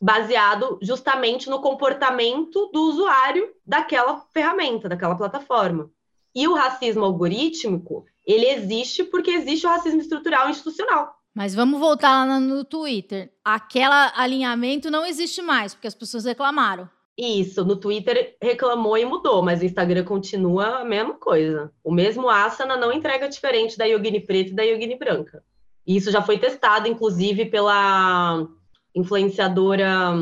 baseado 0.00 0.76
justamente 0.82 1.48
no 1.48 1.60
comportamento 1.60 2.68
do 2.72 2.80
usuário 2.80 3.54
daquela 3.64 4.26
ferramenta, 4.34 4.88
daquela 4.88 5.14
plataforma. 5.14 5.88
E 6.34 6.48
o 6.48 6.54
racismo 6.54 7.04
algorítmico, 7.04 8.04
ele 8.26 8.46
existe 8.46 9.04
porque 9.04 9.30
existe 9.30 9.64
o 9.68 9.70
racismo 9.70 10.00
estrutural 10.00 10.48
e 10.48 10.50
institucional. 10.50 11.15
Mas 11.36 11.54
vamos 11.54 11.78
voltar 11.78 12.26
lá 12.26 12.40
no 12.40 12.64
Twitter. 12.64 13.30
Aquele 13.44 13.92
alinhamento 14.14 14.90
não 14.90 15.04
existe 15.04 15.42
mais, 15.42 15.74
porque 15.74 15.86
as 15.86 15.94
pessoas 15.94 16.24
reclamaram. 16.24 16.88
Isso, 17.14 17.62
no 17.62 17.76
Twitter 17.76 18.38
reclamou 18.42 18.96
e 18.96 19.04
mudou, 19.04 19.42
mas 19.42 19.60
o 19.60 19.66
Instagram 19.66 20.02
continua 20.02 20.78
a 20.78 20.84
mesma 20.84 21.12
coisa. 21.12 21.70
O 21.84 21.92
mesmo 21.92 22.30
asana 22.30 22.74
não 22.74 22.90
entrega 22.90 23.28
diferente 23.28 23.76
da 23.76 23.84
Yogini 23.84 24.18
preta 24.18 24.50
e 24.50 24.54
da 24.54 24.62
Yogini 24.62 24.98
branca. 24.98 25.44
E 25.86 25.94
isso 25.94 26.10
já 26.10 26.22
foi 26.22 26.38
testado, 26.38 26.88
inclusive, 26.88 27.44
pela 27.44 28.48
influenciadora. 28.94 30.14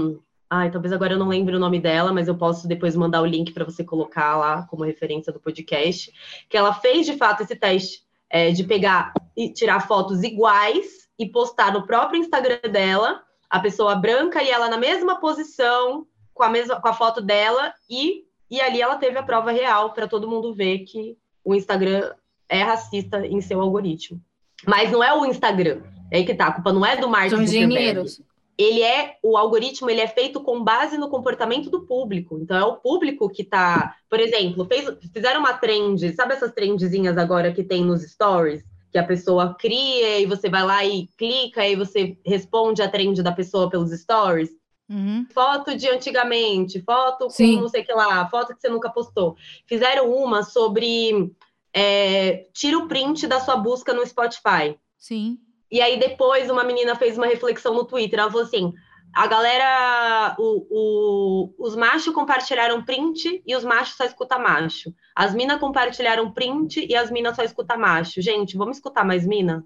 Ai, 0.50 0.68
talvez 0.72 0.92
agora 0.92 1.12
eu 1.12 1.18
não 1.18 1.28
lembre 1.28 1.54
o 1.54 1.60
nome 1.60 1.78
dela, 1.78 2.12
mas 2.12 2.26
eu 2.26 2.36
posso 2.36 2.66
depois 2.66 2.96
mandar 2.96 3.22
o 3.22 3.26
link 3.26 3.52
para 3.52 3.64
você 3.64 3.84
colocar 3.84 4.36
lá 4.36 4.66
como 4.66 4.82
referência 4.82 5.32
do 5.32 5.38
podcast. 5.38 6.12
Que 6.48 6.56
ela 6.56 6.74
fez 6.74 7.06
de 7.06 7.16
fato 7.16 7.44
esse 7.44 7.54
teste 7.54 8.02
é, 8.28 8.50
de 8.50 8.64
pegar 8.64 9.14
e 9.36 9.52
tirar 9.52 9.86
fotos 9.86 10.24
iguais 10.24 11.03
e 11.18 11.28
postar 11.28 11.72
no 11.72 11.86
próprio 11.86 12.20
Instagram 12.20 12.60
dela, 12.70 13.22
a 13.48 13.60
pessoa 13.60 13.94
branca 13.94 14.42
e 14.42 14.50
ela 14.50 14.68
na 14.68 14.76
mesma 14.76 15.20
posição, 15.20 16.06
com 16.32 16.42
a 16.42 16.48
mesma 16.48 16.80
com 16.80 16.88
a 16.88 16.92
foto 16.92 17.20
dela, 17.20 17.72
e, 17.88 18.24
e 18.50 18.60
ali 18.60 18.80
ela 18.82 18.96
teve 18.96 19.18
a 19.18 19.22
prova 19.22 19.52
real 19.52 19.92
para 19.92 20.08
todo 20.08 20.28
mundo 20.28 20.52
ver 20.52 20.80
que 20.80 21.16
o 21.44 21.54
Instagram 21.54 22.12
é 22.48 22.62
racista 22.62 23.26
em 23.26 23.40
seu 23.40 23.60
algoritmo. 23.60 24.20
Mas 24.66 24.90
não 24.90 25.02
é 25.02 25.16
o 25.16 25.24
Instagram. 25.26 25.82
É 26.10 26.18
aí 26.18 26.24
que 26.24 26.34
tá, 26.34 26.46
a 26.46 26.52
culpa 26.52 26.72
não 26.72 26.84
é 26.84 26.96
do 26.96 27.08
Mark 27.08 27.30
São 27.30 27.42
engenheiros. 27.42 28.20
Ele 28.56 28.82
é 28.82 29.16
o 29.20 29.36
algoritmo, 29.36 29.90
ele 29.90 30.00
é 30.00 30.06
feito 30.06 30.40
com 30.40 30.62
base 30.62 30.96
no 30.96 31.08
comportamento 31.08 31.68
do 31.70 31.82
público. 31.82 32.38
Então 32.38 32.56
é 32.56 32.64
o 32.64 32.76
público 32.76 33.28
que 33.28 33.42
tá, 33.42 33.96
por 34.08 34.20
exemplo, 34.20 34.64
fez, 34.64 34.88
fizeram 35.12 35.40
uma 35.40 35.54
trend, 35.54 36.12
sabe 36.14 36.34
essas 36.34 36.52
trendzinhas 36.52 37.18
agora 37.18 37.52
que 37.52 37.64
tem 37.64 37.84
nos 37.84 38.02
stories? 38.02 38.64
Que 38.94 38.98
a 38.98 39.04
pessoa 39.04 39.56
cria 39.58 40.20
e 40.20 40.24
você 40.24 40.48
vai 40.48 40.62
lá 40.62 40.84
e 40.84 41.08
clica 41.18 41.66
e 41.66 41.74
você 41.74 42.16
responde 42.24 42.80
a 42.80 42.88
trend 42.88 43.20
da 43.24 43.32
pessoa 43.32 43.68
pelos 43.68 43.90
stories. 43.90 44.50
Uhum. 44.88 45.26
Foto 45.34 45.76
de 45.76 45.88
antigamente, 45.88 46.80
foto 46.80 47.24
com 47.24 47.30
Sim. 47.30 47.60
não 47.60 47.68
sei 47.68 47.82
o 47.82 47.84
que 47.84 47.92
lá, 47.92 48.28
foto 48.28 48.54
que 48.54 48.60
você 48.60 48.68
nunca 48.68 48.88
postou. 48.88 49.34
Fizeram 49.66 50.14
uma 50.14 50.44
sobre 50.44 51.34
é, 51.72 52.46
tira 52.52 52.78
o 52.78 52.86
print 52.86 53.26
da 53.26 53.40
sua 53.40 53.56
busca 53.56 53.92
no 53.92 54.06
Spotify. 54.06 54.78
Sim. 54.96 55.40
E 55.72 55.80
aí 55.80 55.98
depois 55.98 56.48
uma 56.48 56.62
menina 56.62 56.94
fez 56.94 57.18
uma 57.18 57.26
reflexão 57.26 57.74
no 57.74 57.84
Twitter, 57.84 58.20
ela 58.20 58.30
falou 58.30 58.46
assim, 58.46 58.72
a 59.14 59.26
galera, 59.26 60.36
o, 60.38 60.66
o- 60.70 61.54
os 61.58 61.76
machos 61.76 62.12
compartilharam 62.14 62.84
print 62.84 63.42
e 63.46 63.54
os 63.56 63.64
machos 63.64 63.96
só 63.96 64.04
escutam 64.04 64.38
macho. 64.40 64.92
As 65.14 65.34
minas 65.34 65.60
compartilharam 65.60 66.30
print 66.32 66.86
e 66.88 66.94
as 66.96 67.10
minas 67.10 67.36
só 67.36 67.42
escutam 67.42 67.78
macho. 67.78 68.20
Gente, 68.20 68.56
vamos 68.56 68.76
escutar 68.78 69.04
mais 69.04 69.26
mina? 69.26 69.64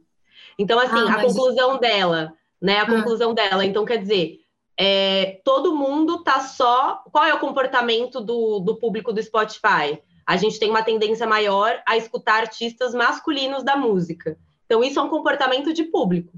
Então, 0.59 0.79
assim, 0.79 0.99
Ah, 1.09 1.15
a 1.15 1.23
conclusão 1.23 1.79
dela, 1.79 2.33
né? 2.61 2.79
A 2.79 2.83
Ah. 2.83 2.87
conclusão 2.87 3.33
dela. 3.35 3.65
Então, 3.65 3.85
quer 3.85 3.99
dizer, 3.99 4.41
é, 4.77 5.41
todo 5.45 5.75
mundo 5.75 6.23
tá 6.23 6.41
só. 6.41 7.03
Qual 7.13 7.25
é 7.25 7.33
o 7.35 7.39
comportamento 7.41 8.21
do, 8.21 8.61
do 8.61 8.77
público 8.77 9.13
do 9.13 9.23
Spotify? 9.23 10.01
A 10.27 10.37
gente 10.37 10.59
tem 10.59 10.69
uma 10.69 10.83
tendência 10.83 11.27
maior 11.27 11.81
a 11.87 11.97
escutar 11.97 12.41
artistas 12.41 12.93
masculinos 12.95 13.63
da 13.63 13.77
música. 13.77 14.37
Então, 14.69 14.85
isso 14.85 15.01
é 15.01 15.03
um 15.03 15.09
comportamento 15.09 15.73
de 15.73 15.85
público. 15.85 16.31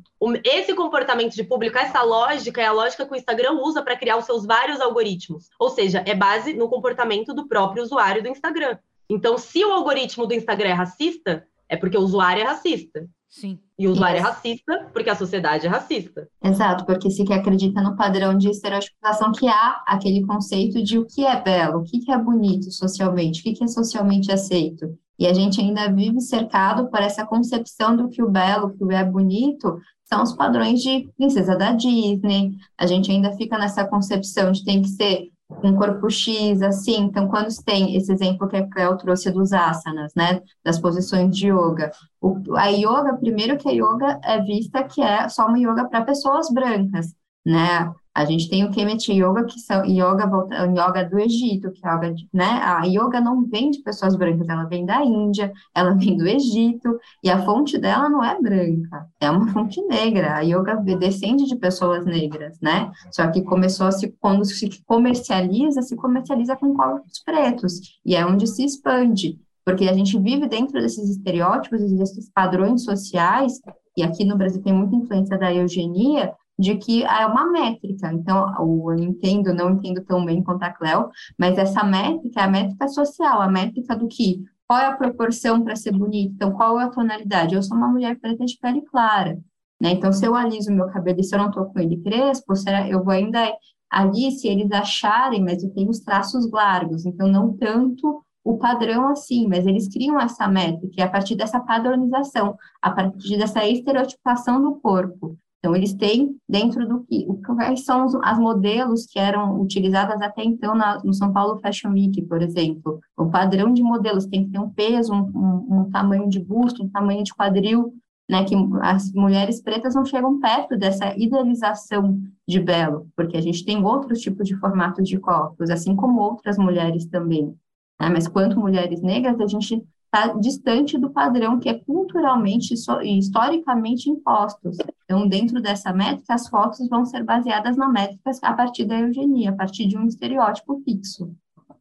Esse 0.44 0.72
comportamento 0.72 1.34
de 1.34 1.42
público, 1.42 1.76
essa 1.76 2.00
lógica, 2.04 2.62
é 2.62 2.66
a 2.66 2.72
lógica 2.72 3.04
que 3.04 3.12
o 3.12 3.16
Instagram 3.16 3.54
usa 3.54 3.82
para 3.82 3.96
criar 3.96 4.16
os 4.18 4.24
seus 4.24 4.46
vários 4.46 4.80
algoritmos. 4.80 5.48
Ou 5.58 5.68
seja, 5.68 6.04
é 6.06 6.14
base 6.14 6.52
no 6.52 6.68
comportamento 6.68 7.34
do 7.34 7.48
próprio 7.48 7.82
usuário 7.82 8.22
do 8.22 8.28
Instagram. 8.28 8.78
Então, 9.08 9.36
se 9.36 9.64
o 9.64 9.72
algoritmo 9.72 10.28
do 10.28 10.34
Instagram 10.34 10.68
é 10.68 10.74
racista, 10.74 11.44
é 11.68 11.76
porque 11.76 11.98
o 11.98 12.02
usuário 12.02 12.42
é 12.42 12.46
racista. 12.46 13.04
Sim. 13.28 13.58
E 13.76 13.88
o 13.88 13.92
usuário 13.92 14.18
Isso. 14.18 14.26
é 14.26 14.30
racista 14.30 14.90
porque 14.92 15.10
a 15.10 15.16
sociedade 15.16 15.66
é 15.66 15.68
racista. 15.68 16.28
Exato, 16.42 16.84
porque 16.84 17.10
se 17.10 17.24
que 17.24 17.32
acredita 17.32 17.82
no 17.82 17.96
padrão 17.96 18.36
de 18.38 18.48
estereotipização 18.48 19.32
que 19.32 19.48
há 19.48 19.82
aquele 19.86 20.24
conceito 20.24 20.82
de 20.82 20.98
o 20.98 21.06
que 21.06 21.24
é 21.24 21.40
belo, 21.40 21.80
o 21.80 21.84
que 21.84 22.10
é 22.10 22.18
bonito 22.18 22.70
socialmente, 22.70 23.40
o 23.40 23.54
que 23.54 23.64
é 23.64 23.66
socialmente 23.66 24.30
aceito. 24.30 24.96
E 25.20 25.26
a 25.26 25.34
gente 25.34 25.60
ainda 25.60 25.92
vive 25.92 26.20
cercado 26.20 26.88
por 26.90 26.98
essa 27.00 27.26
concepção 27.26 27.94
do 27.96 28.08
que 28.08 28.22
o 28.22 28.30
belo, 28.30 28.68
o 28.68 28.88
que 28.88 28.94
é 28.94 29.04
bonito, 29.04 29.78
são 30.04 30.22
os 30.22 30.32
padrões 30.32 30.80
de 30.80 31.08
princesa 31.16 31.56
da 31.56 31.72
Disney. 31.72 32.52
A 32.78 32.86
gente 32.86 33.12
ainda 33.12 33.30
fica 33.36 33.58
nessa 33.58 33.86
concepção 33.86 34.50
de 34.50 34.64
tem 34.64 34.82
que 34.82 34.88
ser 34.88 35.28
um 35.62 35.76
corpo 35.76 36.08
X, 36.08 36.62
assim. 36.62 36.96
Então, 37.02 37.28
quando 37.28 37.48
tem 37.64 37.94
esse 37.96 38.12
exemplo 38.12 38.48
que 38.48 38.56
a 38.56 38.66
Cleo 38.68 38.96
trouxe 38.96 39.30
dos 39.30 39.52
asanas, 39.52 40.12
né, 40.16 40.40
das 40.64 40.78
posições 40.80 41.36
de 41.36 41.48
yoga, 41.48 41.90
o- 42.20 42.56
a 42.56 42.68
yoga, 42.68 43.16
primeiro 43.18 43.58
que 43.58 43.68
a 43.68 43.72
yoga 43.72 44.18
é 44.24 44.40
vista 44.40 44.82
que 44.84 45.02
é 45.02 45.28
só 45.28 45.46
uma 45.46 45.58
yoga 45.58 45.88
para 45.88 46.04
pessoas 46.04 46.48
brancas, 46.50 47.14
né? 47.44 47.92
A 48.20 48.24
gente 48.26 48.50
tem 48.50 48.64
o 48.64 48.70
Kemet 48.70 49.10
Yoga, 49.10 49.44
que 49.44 49.58
são 49.58 49.82
yoga, 49.86 50.30
yoga 50.66 51.08
do 51.08 51.18
Egito, 51.18 51.72
que 51.72 51.86
é 51.86 51.90
yoga, 51.90 52.14
né? 52.30 52.60
A 52.62 52.84
yoga 52.84 53.18
não 53.18 53.46
vem 53.46 53.70
de 53.70 53.78
pessoas 53.78 54.14
brancas, 54.14 54.46
ela 54.46 54.64
vem 54.64 54.84
da 54.84 55.02
Índia, 55.02 55.50
ela 55.74 55.92
vem 55.94 56.18
do 56.18 56.28
Egito, 56.28 57.00
e 57.24 57.30
a 57.30 57.42
fonte 57.42 57.78
dela 57.78 58.10
não 58.10 58.22
é 58.22 58.38
branca, 58.38 59.06
é 59.18 59.30
uma 59.30 59.48
fonte 59.48 59.80
negra. 59.86 60.36
A 60.36 60.40
yoga 60.40 60.76
descende 60.76 61.46
de 61.46 61.56
pessoas 61.56 62.04
negras, 62.04 62.60
né? 62.60 62.92
Só 63.10 63.26
que 63.28 63.40
começou 63.40 63.86
a 63.86 63.92
se, 63.92 64.14
quando 64.20 64.44
se 64.44 64.68
comercializa, 64.84 65.80
se 65.80 65.96
comercializa 65.96 66.54
com 66.56 66.74
corpos 66.74 67.22
pretos, 67.24 67.98
e 68.04 68.14
é 68.14 68.26
onde 68.26 68.46
se 68.46 68.62
expande 68.62 69.38
porque 69.64 69.88
a 69.88 69.92
gente 69.92 70.18
vive 70.18 70.48
dentro 70.48 70.80
desses 70.80 71.10
estereótipos 71.10 71.80
desses 71.92 72.28
padrões 72.30 72.82
sociais, 72.82 73.60
e 73.96 74.02
aqui 74.02 74.24
no 74.24 74.36
Brasil 74.36 74.62
tem 74.62 74.72
muita 74.72 74.96
influência 74.96 75.38
da 75.38 75.52
eugenia, 75.54 76.32
de 76.60 76.76
que 76.76 77.02
é 77.02 77.26
uma 77.26 77.50
métrica. 77.50 78.12
Então, 78.12 78.46
eu 78.58 78.94
entendo, 78.98 79.54
não 79.54 79.70
entendo 79.70 80.04
tão 80.04 80.24
bem 80.24 80.42
quanto 80.42 80.62
a 80.62 80.70
Cleo, 80.70 81.08
mas 81.38 81.56
essa 81.56 81.82
métrica 81.82 82.40
é 82.40 82.44
a 82.44 82.50
métrica 82.50 82.86
social, 82.86 83.40
a 83.40 83.48
métrica 83.48 83.96
do 83.96 84.06
que 84.06 84.44
qual 84.68 84.78
é 84.78 84.86
a 84.86 84.96
proporção 84.96 85.64
para 85.64 85.74
ser 85.74 85.90
bonita, 85.90 86.32
então 86.32 86.52
qual 86.52 86.78
é 86.78 86.84
a 86.84 86.90
tonalidade? 86.90 87.56
Eu 87.56 87.62
sou 87.62 87.76
uma 87.76 87.88
mulher 87.88 88.20
preta 88.20 88.44
de 88.44 88.56
pele 88.56 88.82
clara, 88.82 89.36
né? 89.80 89.90
Então, 89.90 90.12
se 90.12 90.24
eu 90.24 90.36
aliso 90.36 90.72
meu 90.72 90.86
cabelo 90.90 91.18
e 91.18 91.24
se 91.24 91.34
eu 91.34 91.40
não 91.40 91.48
estou 91.48 91.64
com 91.64 91.80
ele 91.80 91.96
crespo, 91.96 92.54
será, 92.54 92.88
eu 92.88 93.02
vou 93.02 93.12
ainda 93.12 93.52
ali, 93.90 94.30
se 94.30 94.46
eles 94.46 94.70
acharem, 94.70 95.42
mas 95.42 95.64
eu 95.64 95.70
tenho 95.70 95.90
os 95.90 95.98
traços 95.98 96.48
largos, 96.52 97.04
então 97.04 97.26
não 97.26 97.56
tanto 97.56 98.22
o 98.44 98.58
padrão 98.58 99.08
assim, 99.08 99.48
mas 99.48 99.66
eles 99.66 99.88
criam 99.88 100.20
essa 100.20 100.46
métrica, 100.46 101.04
a 101.04 101.08
partir 101.08 101.34
dessa 101.34 101.58
padronização, 101.58 102.56
a 102.80 102.92
partir 102.92 103.38
dessa 103.38 103.66
estereotipação 103.66 104.62
do 104.62 104.76
corpo. 104.76 105.36
Então, 105.60 105.76
eles 105.76 105.92
têm 105.92 106.36
dentro 106.48 106.88
do 106.88 107.04
que, 107.04 107.26
quais 107.44 107.84
são 107.84 108.06
as 108.24 108.38
modelos 108.38 109.04
que 109.04 109.18
eram 109.18 109.60
utilizadas 109.60 110.20
até 110.22 110.42
então 110.42 110.74
na, 110.74 110.98
no 111.04 111.12
São 111.12 111.32
Paulo 111.34 111.60
Fashion 111.60 111.92
Week, 111.92 112.22
por 112.22 112.40
exemplo. 112.40 112.98
O 113.14 113.26
padrão 113.26 113.72
de 113.72 113.82
modelos 113.82 114.24
tem 114.24 114.46
que 114.46 114.52
ter 114.52 114.58
um 114.58 114.70
peso, 114.70 115.12
um, 115.12 115.30
um, 115.34 115.80
um 115.80 115.90
tamanho 115.90 116.28
de 116.30 116.40
busto, 116.40 116.82
um 116.82 116.88
tamanho 116.88 117.22
de 117.22 117.34
quadril, 117.34 117.92
né, 118.28 118.44
que 118.44 118.54
as 118.80 119.12
mulheres 119.12 119.60
pretas 119.60 119.94
não 119.94 120.04
chegam 120.04 120.40
perto 120.40 120.78
dessa 120.78 121.14
idealização 121.18 122.18
de 122.48 122.58
belo, 122.58 123.08
porque 123.14 123.36
a 123.36 123.40
gente 123.40 123.64
tem 123.64 123.84
outros 123.84 124.20
tipos 124.20 124.48
de 124.48 124.56
formatos 124.56 125.06
de 125.06 125.18
corpos, 125.18 125.68
assim 125.68 125.94
como 125.94 126.22
outras 126.22 126.56
mulheres 126.56 127.04
também. 127.06 127.54
Né? 128.00 128.08
Mas 128.08 128.26
quanto 128.26 128.58
mulheres 128.58 129.02
negras, 129.02 129.38
a 129.38 129.46
gente 129.46 129.82
está 130.12 130.34
distante 130.34 130.98
do 130.98 131.10
padrão 131.10 131.60
que 131.60 131.68
é 131.68 131.74
culturalmente 131.74 132.74
e 133.02 133.18
historicamente 133.18 134.10
impostos. 134.10 134.76
Então, 135.04 135.28
dentro 135.28 135.62
dessa 135.62 135.92
métrica, 135.92 136.34
as 136.34 136.48
fotos 136.48 136.88
vão 136.88 137.04
ser 137.04 137.22
baseadas 137.22 137.76
na 137.76 137.88
métrica 137.88 138.30
a 138.42 138.52
partir 138.52 138.84
da 138.84 138.98
eugenia, 138.98 139.50
a 139.50 139.54
partir 139.54 139.86
de 139.86 139.96
um 139.96 140.06
estereótipo 140.06 140.82
fixo. 140.84 141.32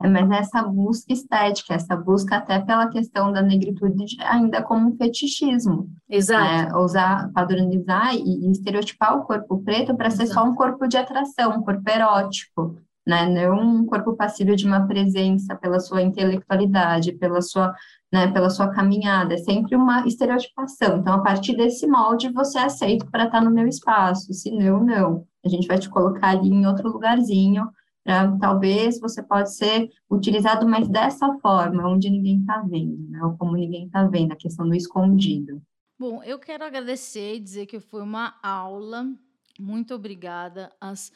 É, 0.02 0.08
mas 0.08 0.32
essa 0.32 0.64
busca 0.64 1.12
estética, 1.12 1.74
essa 1.74 1.96
busca 1.96 2.38
até 2.38 2.60
pela 2.60 2.88
questão 2.88 3.34
da 3.34 3.42
negritude 3.42 4.16
ainda 4.22 4.62
como 4.62 4.90
um 4.90 4.96
fetichismo. 4.96 5.90
Exato. 6.10 6.74
É, 6.74 6.78
usar, 6.78 7.30
padronizar 7.34 8.16
e, 8.16 8.48
e 8.48 8.52
estereotipar 8.52 9.18
o 9.18 9.24
corpo 9.24 9.62
preto 9.62 9.96
para 9.96 10.10
ser 10.10 10.28
só 10.28 10.46
um 10.46 10.56
corpo 10.56 10.88
de 10.88 10.96
atração, 10.96 11.58
um 11.58 11.64
corpo 11.64 11.90
erótico 11.90 12.78
né? 13.10 13.28
Não 13.28 13.60
um 13.60 13.86
corpo 13.88 14.16
passível 14.16 14.56
de 14.56 14.68
uma 14.68 14.86
presença 14.86 15.56
pela 15.56 15.80
sua 15.80 16.04
intelectualidade, 16.04 17.14
pela 17.14 17.42
sua, 17.42 17.74
né, 18.14 18.32
pela 18.32 18.52
sua 18.52 18.70
caminhada, 18.70 19.34
é 19.34 19.38
sempre 19.38 19.76
uma 19.76 20.06
estereotipação. 20.06 20.98
Então, 21.00 21.16
a 21.16 21.24
partir 21.24 21.58
desse 21.58 21.88
molde, 21.88 22.32
você 22.32 22.60
é 22.60 22.66
aceito 22.66 23.10
para 23.10 23.26
estar 23.26 23.42
no 23.42 23.50
meu 23.50 23.68
espaço, 23.68 24.32
se 24.32 24.52
não, 24.52 24.84
não. 24.84 25.26
A 25.44 25.50
gente 25.50 25.68
vai 25.68 25.80
te 25.80 25.90
colocar 25.90 26.30
ali 26.30 26.50
em 26.50 26.68
outro 26.68 26.88
lugarzinho, 26.88 27.68
talvez 28.40 29.00
você 29.00 29.24
pode 29.24 29.56
ser 29.56 29.90
utilizado 30.10 30.68
mais 30.68 30.88
dessa 30.88 31.34
forma, 31.40 31.88
onde 31.88 32.12
ninguém 32.12 32.42
está 32.42 32.62
vendo, 32.62 33.10
né? 33.10 33.24
Ou 33.24 33.36
como 33.38 33.56
ninguém 33.56 33.88
está 33.88 34.06
vendo, 34.06 34.34
a 34.34 34.36
questão 34.36 34.68
do 34.68 34.76
escondido. 34.76 35.62
Bom, 35.98 36.24
eu 36.24 36.38
quero 36.38 36.64
agradecer 36.64 37.36
e 37.36 37.40
dizer 37.40 37.66
que 37.66 37.80
foi 37.80 38.02
uma 38.04 38.36
aula. 38.44 39.06
Muito 39.60 39.96
obrigada 39.96 40.72
às 40.80 41.12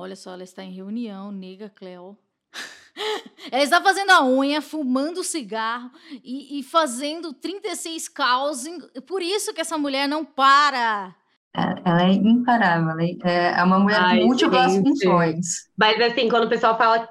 Olha 0.00 0.16
só, 0.16 0.32
ela 0.32 0.42
está 0.42 0.64
em 0.64 0.72
reunião, 0.72 1.30
nega 1.30 1.68
Cleo. 1.68 2.16
ela 3.52 3.62
está 3.62 3.82
fazendo 3.82 4.08
a 4.12 4.24
unha, 4.24 4.62
fumando 4.62 5.22
cigarro 5.22 5.90
e, 6.24 6.58
e 6.58 6.62
fazendo 6.62 7.34
36 7.34 8.08
caos. 8.08 8.64
Por 9.06 9.20
isso 9.20 9.52
que 9.52 9.60
essa 9.60 9.76
mulher 9.76 10.08
não 10.08 10.24
para. 10.24 11.14
É, 11.54 11.60
ela 11.84 12.02
é 12.04 12.12
imparável, 12.12 12.98
é, 12.98 13.60
é 13.60 13.62
uma 13.62 13.78
mulher 13.78 14.00
Ai, 14.00 14.20
múltiplas 14.20 14.74
funções. 14.74 15.68
Mas 15.76 16.00
assim, 16.00 16.30
quando 16.30 16.44
o 16.44 16.48
pessoal 16.48 16.78
fala 16.78 17.06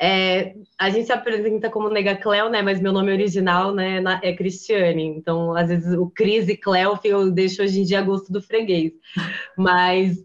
é, 0.00 0.54
a 0.78 0.88
gente 0.88 1.04
se 1.04 1.12
apresenta 1.12 1.68
como 1.68 1.90
Nega 1.90 2.16
Cleo, 2.16 2.48
né? 2.48 2.62
Mas 2.62 2.80
meu 2.80 2.92
nome 2.94 3.12
original 3.12 3.74
né, 3.74 4.02
é 4.22 4.32
Cristiane. 4.34 5.04
Então, 5.04 5.54
às 5.54 5.68
vezes, 5.68 5.94
o 5.94 6.08
Cris 6.08 6.48
e 6.48 6.56
Cleo 6.56 6.98
eu 7.04 7.30
deixo 7.30 7.62
hoje 7.62 7.80
em 7.80 7.84
dia 7.84 7.98
a 7.98 8.02
gosto 8.02 8.32
do 8.32 8.40
freguês. 8.40 8.92
Mas 9.58 10.24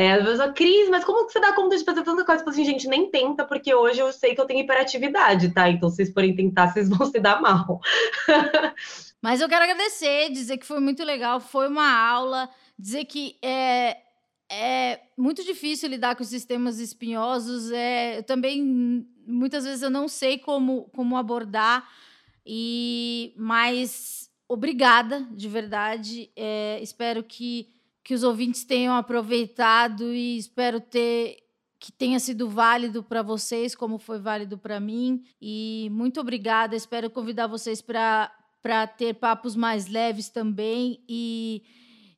é, 0.00 0.12
às 0.12 0.24
vezes, 0.24 0.52
Cris, 0.54 0.88
mas 0.88 1.04
como 1.04 1.26
que 1.26 1.32
você 1.32 1.40
dá 1.40 1.52
conta 1.52 1.76
de 1.76 1.84
fazer 1.84 2.02
tanta 2.02 2.24
coisa? 2.24 2.38
Tipo 2.38 2.48
assim, 2.48 2.64
gente, 2.64 2.88
nem 2.88 3.10
tenta, 3.10 3.44
porque 3.44 3.74
hoje 3.74 4.00
eu 4.00 4.10
sei 4.14 4.34
que 4.34 4.40
eu 4.40 4.46
tenho 4.46 4.60
hiperatividade, 4.60 5.52
tá? 5.52 5.68
Então, 5.68 5.90
se 5.90 5.96
vocês 5.96 6.10
forem 6.10 6.34
tentar, 6.34 6.72
vocês 6.72 6.88
vão 6.88 7.06
se 7.06 7.20
dar 7.20 7.38
mal. 7.42 7.82
mas 9.20 9.42
eu 9.42 9.48
quero 9.48 9.62
agradecer, 9.62 10.30
dizer 10.30 10.56
que 10.56 10.64
foi 10.64 10.80
muito 10.80 11.04
legal, 11.04 11.38
foi 11.38 11.68
uma 11.68 11.92
aula, 11.92 12.48
dizer 12.78 13.04
que 13.04 13.36
é, 13.42 13.98
é 14.50 15.00
muito 15.18 15.44
difícil 15.44 15.90
lidar 15.90 16.16
com 16.16 16.24
sistemas 16.24 16.78
espinhosos. 16.78 17.70
É, 17.70 18.20
eu 18.20 18.22
também, 18.22 19.06
muitas 19.26 19.64
vezes, 19.64 19.82
eu 19.82 19.90
não 19.90 20.08
sei 20.08 20.38
como, 20.38 20.84
como 20.94 21.14
abordar, 21.14 21.86
e 22.46 23.34
mas 23.36 24.30
obrigada, 24.48 25.28
de 25.30 25.46
verdade. 25.46 26.30
É, 26.34 26.78
espero 26.80 27.22
que 27.22 27.68
que 28.10 28.14
os 28.14 28.24
ouvintes 28.24 28.64
tenham 28.64 28.96
aproveitado 28.96 30.12
e 30.12 30.36
espero 30.36 30.80
ter 30.80 31.36
que 31.78 31.92
tenha 31.92 32.18
sido 32.18 32.48
válido 32.48 33.04
para 33.04 33.22
vocês, 33.22 33.72
como 33.72 33.98
foi 33.98 34.18
válido 34.18 34.58
para 34.58 34.80
mim. 34.80 35.22
E 35.40 35.88
muito 35.92 36.20
obrigada. 36.20 36.74
Espero 36.74 37.08
convidar 37.08 37.46
vocês 37.46 37.80
para 37.80 38.28
ter 38.98 39.14
papos 39.14 39.54
mais 39.54 39.86
leves 39.86 40.28
também. 40.28 41.04
E, 41.08 41.62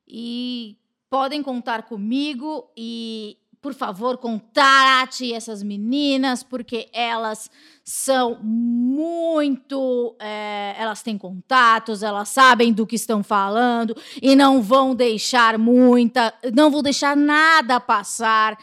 e 0.08 0.78
podem 1.10 1.42
contar 1.42 1.82
comigo. 1.82 2.72
E 2.74 3.36
por 3.62 3.74
favor, 3.74 4.18
contate 4.18 5.32
essas 5.32 5.62
meninas, 5.62 6.42
porque 6.42 6.88
elas 6.92 7.48
são 7.84 8.40
muito. 8.42 10.16
É, 10.18 10.74
elas 10.76 11.00
têm 11.00 11.16
contatos, 11.16 12.02
elas 12.02 12.28
sabem 12.28 12.72
do 12.72 12.84
que 12.84 12.96
estão 12.96 13.22
falando 13.22 13.96
e 14.20 14.34
não 14.34 14.60
vão 14.60 14.96
deixar 14.96 15.56
muita. 15.58 16.34
não 16.52 16.72
vão 16.72 16.82
deixar 16.82 17.16
nada 17.16 17.78
passar 17.78 18.58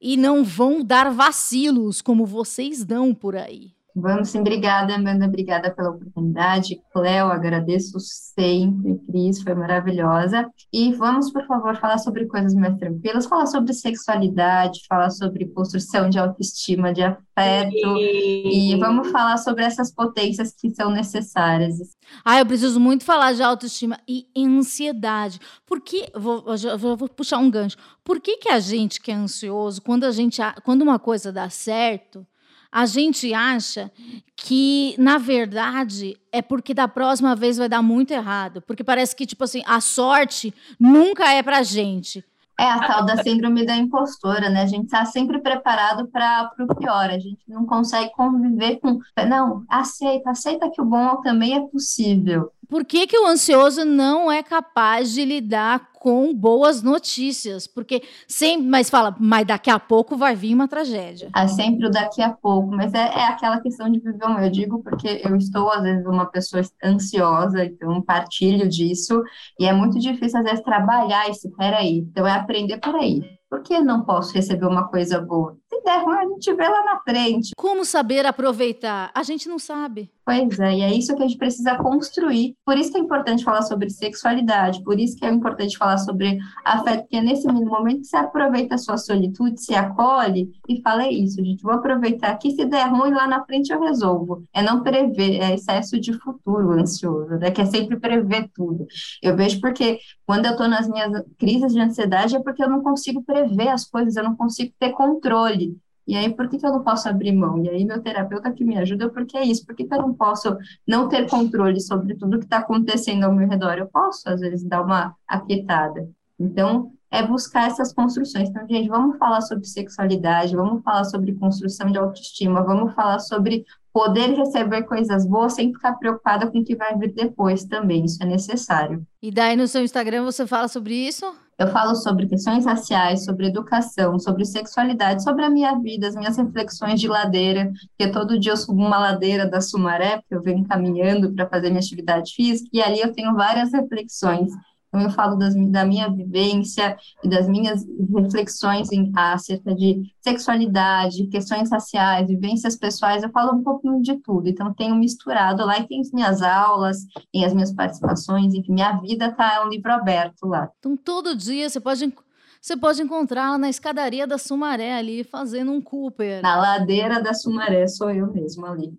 e 0.00 0.16
não 0.16 0.42
vão 0.42 0.82
dar 0.82 1.12
vacilos 1.12 2.02
como 2.02 2.26
vocês 2.26 2.84
dão 2.84 3.14
por 3.14 3.36
aí. 3.36 3.72
Vamos 3.94 4.30
sim, 4.30 4.40
obrigada, 4.40 4.94
Amanda, 4.94 5.26
obrigada 5.26 5.70
pela 5.70 5.90
oportunidade. 5.90 6.80
Cléo, 6.92 7.26
agradeço 7.26 7.98
sempre, 8.00 8.98
Cris, 9.06 9.42
foi 9.42 9.54
maravilhosa. 9.54 10.50
E 10.72 10.92
vamos, 10.94 11.30
por 11.30 11.46
favor, 11.46 11.76
falar 11.76 11.98
sobre 11.98 12.26
coisas 12.26 12.54
mais 12.54 12.76
tranquilas, 12.78 13.26
falar 13.26 13.46
sobre 13.46 13.74
sexualidade, 13.74 14.80
falar 14.88 15.10
sobre 15.10 15.46
construção 15.48 16.08
de 16.08 16.18
autoestima, 16.18 16.92
de 16.92 17.02
afeto, 17.02 17.96
e, 17.98 18.72
e 18.72 18.78
vamos 18.78 19.10
falar 19.10 19.36
sobre 19.36 19.64
essas 19.64 19.92
potências 19.92 20.54
que 20.58 20.70
são 20.70 20.90
necessárias. 20.90 21.76
Ah, 22.24 22.38
eu 22.38 22.46
preciso 22.46 22.80
muito 22.80 23.04
falar 23.04 23.34
de 23.34 23.42
autoestima 23.42 23.98
e 24.08 24.26
ansiedade. 24.36 25.38
Por 25.66 25.80
que, 25.80 26.10
vou, 26.14 26.44
vou, 26.78 26.96
vou 26.96 27.08
puxar 27.08 27.38
um 27.38 27.50
gancho, 27.50 27.76
por 28.02 28.20
que, 28.20 28.38
que 28.38 28.48
a 28.48 28.58
gente 28.58 29.00
que 29.00 29.10
é 29.10 29.14
ansioso, 29.14 29.82
quando, 29.82 30.04
a 30.04 30.10
gente, 30.10 30.40
quando 30.64 30.82
uma 30.82 30.98
coisa 30.98 31.30
dá 31.30 31.48
certo, 31.50 32.26
a 32.72 32.86
gente 32.86 33.34
acha 33.34 33.92
que, 34.34 34.96
na 34.98 35.18
verdade, 35.18 36.16
é 36.32 36.40
porque 36.40 36.72
da 36.72 36.88
próxima 36.88 37.36
vez 37.36 37.58
vai 37.58 37.68
dar 37.68 37.82
muito 37.82 38.12
errado. 38.12 38.62
Porque 38.62 38.82
parece 38.82 39.14
que, 39.14 39.26
tipo 39.26 39.44
assim, 39.44 39.62
a 39.66 39.80
sorte 39.80 40.54
nunca 40.80 41.30
é 41.30 41.42
pra 41.42 41.62
gente. 41.62 42.24
É 42.58 42.64
a 42.64 42.80
tal 42.80 43.04
da 43.04 43.22
síndrome 43.22 43.66
da 43.66 43.76
impostora, 43.76 44.48
né? 44.48 44.62
A 44.62 44.66
gente 44.66 44.84
está 44.84 45.04
sempre 45.04 45.38
preparado 45.40 46.06
para 46.08 46.50
o 46.60 46.74
pior, 46.76 47.10
a 47.10 47.18
gente 47.18 47.42
não 47.48 47.66
consegue 47.66 48.10
conviver 48.12 48.76
com. 48.76 48.98
Não, 49.28 49.64
aceita, 49.68 50.30
aceita 50.30 50.70
que 50.70 50.80
o 50.80 50.84
bom 50.84 51.20
também 51.22 51.56
é 51.56 51.60
possível. 51.60 52.50
Por 52.72 52.86
que, 52.86 53.06
que 53.06 53.18
o 53.18 53.26
ansioso 53.26 53.84
não 53.84 54.32
é 54.32 54.42
capaz 54.42 55.12
de 55.12 55.26
lidar 55.26 55.90
com 55.92 56.32
boas 56.32 56.82
notícias? 56.82 57.66
Porque 57.66 58.02
sempre, 58.26 58.66
mas 58.66 58.88
fala, 58.88 59.14
mas 59.20 59.46
daqui 59.46 59.68
a 59.68 59.78
pouco 59.78 60.16
vai 60.16 60.34
vir 60.34 60.54
uma 60.54 60.66
tragédia. 60.66 61.28
É 61.36 61.46
sempre 61.48 61.86
o 61.86 61.90
daqui 61.90 62.22
a 62.22 62.30
pouco, 62.30 62.68
mas 62.68 62.94
é, 62.94 63.08
é 63.08 63.24
aquela 63.26 63.60
questão 63.60 63.92
de 63.92 63.98
viver. 63.98 64.24
Eu 64.42 64.50
digo 64.50 64.82
porque 64.82 65.20
eu 65.22 65.36
estou, 65.36 65.70
às 65.70 65.82
vezes, 65.82 66.06
uma 66.06 66.24
pessoa 66.24 66.62
ansiosa, 66.82 67.62
então 67.62 68.00
partilho 68.00 68.66
disso, 68.66 69.22
e 69.60 69.66
é 69.66 69.72
muito 69.74 69.98
difícil, 69.98 70.38
às 70.38 70.44
vezes, 70.46 70.64
trabalhar 70.64 71.28
isso. 71.28 71.54
Peraí, 71.54 71.98
então 71.98 72.26
é 72.26 72.32
aprender 72.32 72.78
por 72.78 72.96
aí. 72.96 73.20
Por 73.52 73.60
que 73.60 73.78
não 73.80 74.02
posso 74.02 74.32
receber 74.32 74.64
uma 74.64 74.88
coisa 74.88 75.20
boa? 75.20 75.58
Tem 75.68 75.82
der 75.82 76.02
ruim, 76.02 76.16
a 76.16 76.26
gente 76.26 76.54
vê 76.54 76.66
lá 76.66 76.84
na 76.84 77.00
frente. 77.00 77.50
Como 77.54 77.84
saber 77.84 78.24
aproveitar? 78.24 79.10
A 79.14 79.22
gente 79.22 79.46
não 79.46 79.58
sabe. 79.58 80.10
Pois 80.24 80.58
é, 80.60 80.76
e 80.76 80.80
é 80.82 80.94
isso 80.94 81.14
que 81.14 81.22
a 81.22 81.26
gente 81.26 81.36
precisa 81.36 81.76
construir. 81.76 82.54
Por 82.64 82.78
isso 82.78 82.92
que 82.92 82.96
é 82.96 83.00
importante 83.00 83.44
falar 83.44 83.62
sobre 83.62 83.90
sexualidade, 83.90 84.82
por 84.84 84.98
isso 84.98 85.16
que 85.16 85.26
é 85.26 85.28
importante 85.28 85.76
falar 85.76 85.98
sobre 85.98 86.38
afeto, 86.64 87.00
porque 87.00 87.16
é 87.16 87.20
nesse 87.20 87.46
momento 87.48 88.02
que 88.02 88.06
você 88.06 88.16
aproveita 88.16 88.76
a 88.76 88.78
sua 88.78 88.96
solitude, 88.96 89.60
se 89.60 89.74
acolhe 89.74 90.48
e 90.68 90.80
fala: 90.80 91.02
é 91.02 91.12
isso, 91.12 91.44
gente, 91.44 91.62
vou 91.62 91.72
aproveitar 91.72 92.30
aqui, 92.30 92.52
se 92.52 92.64
der 92.64 92.88
ruim, 92.88 93.10
lá 93.10 93.26
na 93.26 93.44
frente 93.44 93.72
eu 93.72 93.80
resolvo. 93.80 94.44
É 94.54 94.62
não 94.62 94.82
prever, 94.82 95.40
é 95.40 95.54
excesso 95.54 96.00
de 96.00 96.12
futuro 96.12 96.70
ansioso, 96.70 97.34
né? 97.36 97.50
Que 97.50 97.62
é 97.62 97.66
sempre 97.66 97.98
prever 97.98 98.48
tudo. 98.54 98.86
Eu 99.20 99.36
vejo 99.36 99.60
porque 99.60 99.98
quando 100.24 100.46
eu 100.46 100.52
estou 100.52 100.68
nas 100.68 100.88
minhas 100.88 101.10
crises 101.36 101.72
de 101.72 101.80
ansiedade 101.80 102.36
é 102.36 102.40
porque 102.40 102.62
eu 102.62 102.70
não 102.70 102.80
consigo 102.80 103.24
prever 103.24 103.41
as 103.68 103.84
coisas, 103.84 104.16
eu 104.16 104.24
não 104.24 104.36
consigo 104.36 104.72
ter 104.78 104.90
controle. 104.92 105.76
E 106.06 106.16
aí, 106.16 106.34
por 106.34 106.48
que, 106.48 106.58
que 106.58 106.66
eu 106.66 106.72
não 106.72 106.82
posso 106.82 107.08
abrir 107.08 107.32
mão? 107.32 107.62
E 107.62 107.68
aí, 107.68 107.84
meu 107.84 108.02
terapeuta 108.02 108.52
que 108.52 108.64
me 108.64 108.76
ajuda, 108.76 109.08
porque 109.08 109.36
é 109.36 109.44
isso, 109.44 109.64
por 109.64 109.74
que, 109.74 109.84
que 109.84 109.94
eu 109.94 110.02
não 110.02 110.12
posso 110.12 110.56
não 110.86 111.08
ter 111.08 111.28
controle 111.28 111.80
sobre 111.80 112.16
tudo 112.16 112.38
que 112.38 112.44
está 112.44 112.58
acontecendo 112.58 113.24
ao 113.24 113.32
meu 113.32 113.48
redor? 113.48 113.74
Eu 113.74 113.86
posso, 113.86 114.28
às 114.28 114.40
vezes, 114.40 114.64
dar 114.64 114.82
uma 114.82 115.14
aquietada. 115.28 116.08
Então, 116.38 116.92
é 117.12 117.24
buscar 117.24 117.68
essas 117.68 117.92
construções. 117.92 118.48
Então, 118.48 118.66
gente, 118.66 118.88
vamos 118.88 119.18
falar 119.18 119.42
sobre 119.42 119.66
sexualidade, 119.66 120.56
vamos 120.56 120.82
falar 120.82 121.04
sobre 121.04 121.34
construção 121.34 121.92
de 121.92 121.98
autoestima, 121.98 122.64
vamos 122.64 122.94
falar 122.94 123.18
sobre 123.20 123.64
poder 123.92 124.34
receber 124.34 124.84
coisas 124.84 125.26
boas 125.26 125.52
sem 125.52 125.72
ficar 125.72 125.92
preocupada 125.94 126.50
com 126.50 126.58
o 126.58 126.64
que 126.64 126.74
vai 126.74 126.96
vir 126.98 127.12
depois 127.12 127.64
também. 127.64 128.06
Isso 128.06 128.22
é 128.22 128.26
necessário. 128.26 129.06
E 129.22 129.30
daí 129.30 129.54
no 129.54 129.68
seu 129.68 129.84
Instagram 129.84 130.24
você 130.24 130.46
fala 130.46 130.66
sobre 130.68 130.94
isso? 130.94 131.26
Eu 131.58 131.68
falo 131.68 131.94
sobre 131.94 132.26
questões 132.26 132.64
raciais, 132.64 133.24
sobre 133.24 133.46
educação, 133.46 134.18
sobre 134.18 134.44
sexualidade, 134.44 135.22
sobre 135.22 135.44
a 135.44 135.50
minha 135.50 135.78
vida, 135.78 136.08
as 136.08 136.16
minhas 136.16 136.36
reflexões 136.36 137.00
de 137.00 137.06
ladeira, 137.06 137.70
porque 137.96 138.10
todo 138.10 138.38
dia 138.38 138.52
eu 138.52 138.56
subo 138.56 138.82
uma 138.82 138.98
ladeira 138.98 139.48
da 139.48 139.60
Sumaré, 139.60 140.16
porque 140.16 140.34
eu 140.34 140.42
venho 140.42 140.66
caminhando 140.66 141.32
para 141.32 141.48
fazer 141.48 141.68
minha 141.68 141.80
atividade 141.80 142.34
física, 142.34 142.68
e 142.72 142.82
ali 142.82 143.00
eu 143.00 143.12
tenho 143.12 143.34
várias 143.34 143.72
reflexões 143.72 144.50
então, 144.92 145.00
eu 145.00 145.10
falo 145.10 145.36
das, 145.36 145.54
da 145.70 145.86
minha 145.86 146.06
vivência 146.10 146.98
e 147.24 147.28
das 147.28 147.48
minhas 147.48 147.82
reflexões 148.14 148.92
em, 148.92 149.10
acerca 149.16 149.74
de 149.74 150.02
sexualidade, 150.20 151.28
questões 151.28 151.70
raciais, 151.70 152.28
vivências 152.28 152.76
pessoais, 152.76 153.22
eu 153.22 153.30
falo 153.30 153.54
um 153.54 153.62
pouquinho 153.62 154.02
de 154.02 154.18
tudo. 154.18 154.50
Então, 154.50 154.74
tenho 154.74 154.94
misturado 154.94 155.64
lá 155.64 155.78
e 155.78 155.88
tem 155.88 155.98
as 156.02 156.12
minhas 156.12 156.42
aulas, 156.42 157.06
tem 157.32 157.42
as 157.42 157.54
minhas 157.54 157.72
participações, 157.72 158.52
enfim, 158.52 158.74
minha 158.74 158.92
vida 159.00 159.28
está 159.28 159.54
é 159.54 159.64
um 159.64 159.70
livro 159.70 159.90
aberto 159.90 160.46
lá. 160.46 160.70
Então, 160.78 160.94
todo 160.94 161.34
dia 161.34 161.70
você 161.70 161.80
pode 161.80 162.12
você 162.60 162.76
pode 162.76 163.02
encontrá-la 163.02 163.58
na 163.58 163.68
escadaria 163.68 164.24
da 164.24 164.38
Sumaré 164.38 164.94
ali, 164.94 165.24
fazendo 165.24 165.72
um 165.72 165.80
Cooper. 165.80 166.42
Na 166.42 166.54
ladeira 166.54 167.20
da 167.20 167.34
Sumaré, 167.34 167.88
sou 167.88 168.10
eu 168.10 168.30
mesmo 168.32 168.66
ali. 168.66 168.94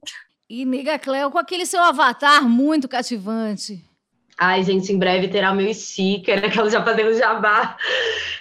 E 0.50 0.66
Nega 0.66 1.00
Cleo, 1.00 1.32
com 1.32 1.38
aquele 1.38 1.66
seu 1.66 1.82
avatar 1.82 2.44
muito 2.44 2.90
cativante. 2.90 3.93
Ai, 4.38 4.64
gente, 4.64 4.92
em 4.92 4.98
breve 4.98 5.28
terá 5.28 5.52
o 5.52 5.56
meu 5.56 5.74
sticker, 5.74 6.44
aquela 6.46 6.70
já 6.70 6.84
fazendo 6.84 7.14
jabá. 7.14 7.78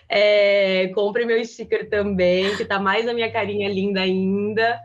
É, 0.09 0.89
compre 0.95 1.25
meu 1.25 1.43
sticker 1.45 1.89
também, 1.89 2.57
que 2.57 2.65
tá 2.65 2.79
mais 2.79 3.07
a 3.09 3.15
minha 3.15 3.31
carinha 3.31 3.69
linda 3.69 4.01
ainda. 4.01 4.81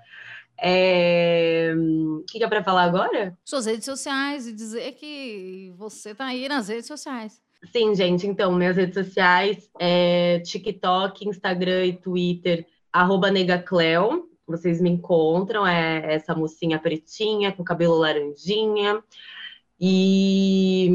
É... 0.60 1.74
O 2.20 2.24
que, 2.28 2.40
que 2.40 2.44
é 2.44 2.48
para 2.48 2.64
falar 2.64 2.84
agora? 2.84 3.38
Suas 3.46 3.66
redes 3.66 3.86
sociais 3.86 4.48
e 4.48 4.54
dizer 4.54 4.94
que 4.94 5.72
você 5.78 6.16
tá 6.16 6.26
aí 6.26 6.48
nas 6.50 6.68
redes 6.68 6.88
sociais. 6.88 7.42
Sim, 7.72 7.96
gente. 7.96 8.28
Então, 8.28 8.54
minhas 8.54 8.76
redes 8.76 8.96
sociais 8.96 9.70
é 9.80 10.40
TikTok, 10.40 11.28
Instagram 11.28 11.86
e 11.86 11.94
Twitter, 11.94 12.66
arroba 12.92 13.32
negacleo. 13.32 14.30
Vocês 14.48 14.80
me 14.80 14.90
encontram, 14.90 15.68
é 15.68 16.16
essa 16.16 16.34
mocinha 16.34 16.80
pretinha 16.80 17.52
com 17.52 17.64
cabelo 17.64 17.96
laranjinha. 17.96 19.04
E, 19.80 20.90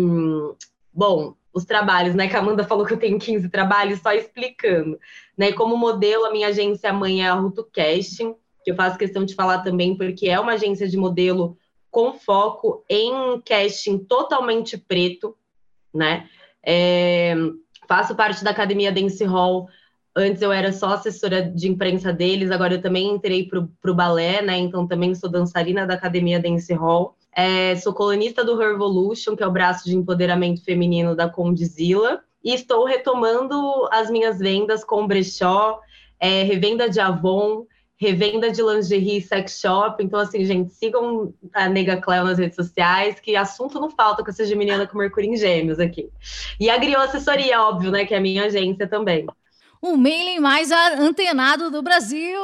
bom, 0.93 1.35
os 1.53 1.65
trabalhos, 1.65 2.15
né? 2.15 2.29
Que 2.29 2.37
a 2.37 2.41
Amanda 2.41 2.65
falou 2.65 2.87
que 2.87 2.95
eu 2.95 2.99
tenho 2.99 3.19
15 3.19 3.49
trabalhos, 3.49 4.01
só 4.01 4.13
explicando. 4.13 4.99
Né? 5.37 5.53
Como 5.53 5.77
modelo, 5.77 6.25
a 6.25 6.33
minha 6.33 6.49
agência 6.49 6.93
mãe 6.93 7.25
é 7.25 7.29
a 7.29 7.35
Ruto 7.35 7.69
Casting, 7.73 8.35
que 8.65 8.71
eu 8.71 8.77
faço 8.77 8.99
questão 8.99 9.25
de 9.25 9.35
falar 9.35 9.59
também, 9.63 9.97
porque 9.97 10.29
é 10.29 10.39
uma 10.39 10.53
agência 10.53 10.89
de 10.89 10.97
modelo 10.97 11.57
com 11.91 12.15
foco 12.15 12.85
em 12.89 13.41
casting 13.45 13.99
totalmente 13.99 14.79
preto, 14.79 15.37
né? 15.93 16.27
É, 16.65 17.35
faço 17.87 18.15
parte 18.15 18.43
da 18.43 18.51
Academia 18.51 18.91
Dance 18.91 19.23
Hall. 19.25 19.69
Antes 20.17 20.41
eu 20.41 20.53
era 20.53 20.73
só 20.73 20.95
assessora 20.95 21.43
de 21.43 21.69
imprensa 21.69 22.13
deles, 22.13 22.51
agora 22.51 22.75
eu 22.75 22.83
também 22.83 23.11
entrei 23.11 23.47
para 23.47 23.91
o 23.91 23.95
balé, 23.95 24.41
né? 24.41 24.57
Então 24.57 24.87
também 24.87 25.15
sou 25.15 25.31
dançarina 25.31 25.87
da 25.87 25.95
Academia 25.95 26.41
Dance 26.41 26.73
Hall. 26.73 27.17
É, 27.35 27.75
sou 27.77 27.95
colunista 27.95 28.45
do 28.45 28.57
Revolution, 28.57 29.35
que 29.35 29.43
é 29.43 29.47
o 29.47 29.53
braço 29.53 29.85
de 29.85 29.97
empoderamento 29.97 30.63
feminino 30.65 31.17
da 31.17 31.29
Condizila, 31.29 32.23
e 32.45 32.53
estou 32.53 32.85
retomando 32.85 33.89
as 33.91 34.11
minhas 34.11 34.39
vendas 34.39 34.85
com 34.85 35.07
brechó, 35.07 35.81
é, 36.21 36.43
revenda 36.43 36.89
de 36.89 37.01
Avon, 37.01 37.67
revenda 37.97 38.51
de 38.51 38.61
lingerie 38.61 39.23
sex 39.23 39.61
shop. 39.61 40.03
Então, 40.03 40.19
assim, 40.19 40.45
gente, 40.45 40.75
sigam 40.75 41.33
a 41.55 41.69
Nega 41.69 41.97
Cleo 41.97 42.25
nas 42.25 42.39
redes 42.39 42.57
sociais, 42.57 43.21
que 43.21 43.37
assunto 43.37 43.81
não 43.81 43.91
falta 43.91 44.25
com 44.25 44.31
essa 44.31 44.45
geminiana 44.45 44.87
com 44.87 44.99
Mercúrio 44.99 45.31
em 45.31 45.37
Gêmeos 45.37 45.79
aqui. 45.79 46.11
E 46.59 46.69
a 46.69 46.77
Griot 46.77 46.97
Assessoria, 46.97 47.63
óbvio, 47.63 47.93
né, 47.93 48.05
que 48.05 48.13
é 48.13 48.19
a 48.19 48.21
minha 48.21 48.47
agência 48.47 48.89
também. 48.89 49.27
O 49.81 49.97
mailing 49.97 50.41
mais 50.41 50.71
antenado 50.73 51.71
do 51.71 51.83
Brasil! 51.83 52.41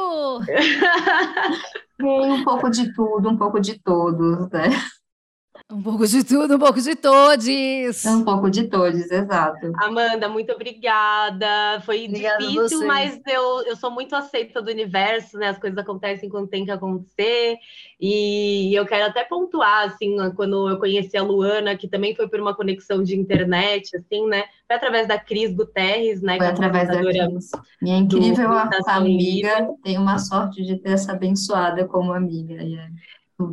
Um 2.01 2.43
pouco 2.43 2.69
de 2.69 2.93
tudo, 2.93 3.29
um 3.29 3.37
pouco 3.37 3.59
de 3.59 3.77
todos, 3.79 4.49
né? 4.51 4.69
Um 5.71 5.83
pouco 5.83 6.07
de 6.07 6.23
tudo, 6.23 6.55
um 6.55 6.59
pouco 6.59 6.81
de 6.81 6.95
todos. 6.95 8.05
Um 8.05 8.23
pouco 8.23 8.49
de 8.49 8.63
todos, 8.67 9.11
exato. 9.11 9.71
Amanda, 9.75 10.27
muito 10.27 10.51
obrigada. 10.51 11.79
Foi 11.85 12.07
obrigada 12.07 12.39
difícil, 12.39 12.87
mas 12.87 13.21
eu, 13.27 13.61
eu 13.67 13.75
sou 13.75 13.91
muito 13.91 14.15
aceita 14.15 14.63
do 14.63 14.71
universo, 14.71 15.37
né? 15.37 15.49
As 15.49 15.59
coisas 15.59 15.77
acontecem 15.77 16.27
quando 16.27 16.47
tem 16.47 16.65
que 16.65 16.71
acontecer. 16.71 17.55
E 17.99 18.73
eu 18.73 18.83
quero 18.83 19.05
até 19.05 19.23
pontuar, 19.23 19.85
assim, 19.85 20.15
quando 20.35 20.69
eu 20.69 20.79
conheci 20.79 21.15
a 21.15 21.21
Luana, 21.21 21.77
que 21.77 21.87
também 21.87 22.15
foi 22.15 22.27
por 22.27 22.39
uma 22.39 22.55
conexão 22.55 23.03
de 23.03 23.15
internet, 23.15 23.95
assim, 23.95 24.25
né? 24.25 24.45
Foi 24.65 24.75
através 24.75 25.07
da 25.07 25.19
Cris 25.19 25.53
Guterres, 25.53 26.19
né? 26.23 26.37
Foi 26.37 26.47
é 26.47 26.49
através 26.49 26.87
da 26.87 26.97
Cris. 26.97 27.51
Minha 27.79 27.97
incrível 27.99 28.49
amiga, 28.87 29.69
tenho 29.83 30.01
uma 30.01 30.17
sorte 30.17 30.63
de 30.63 30.77
ter 30.77 30.93
essa 30.93 31.11
abençoada 31.11 31.87
como 31.87 32.11
amiga. 32.11 32.55
Yeah. 32.55 32.89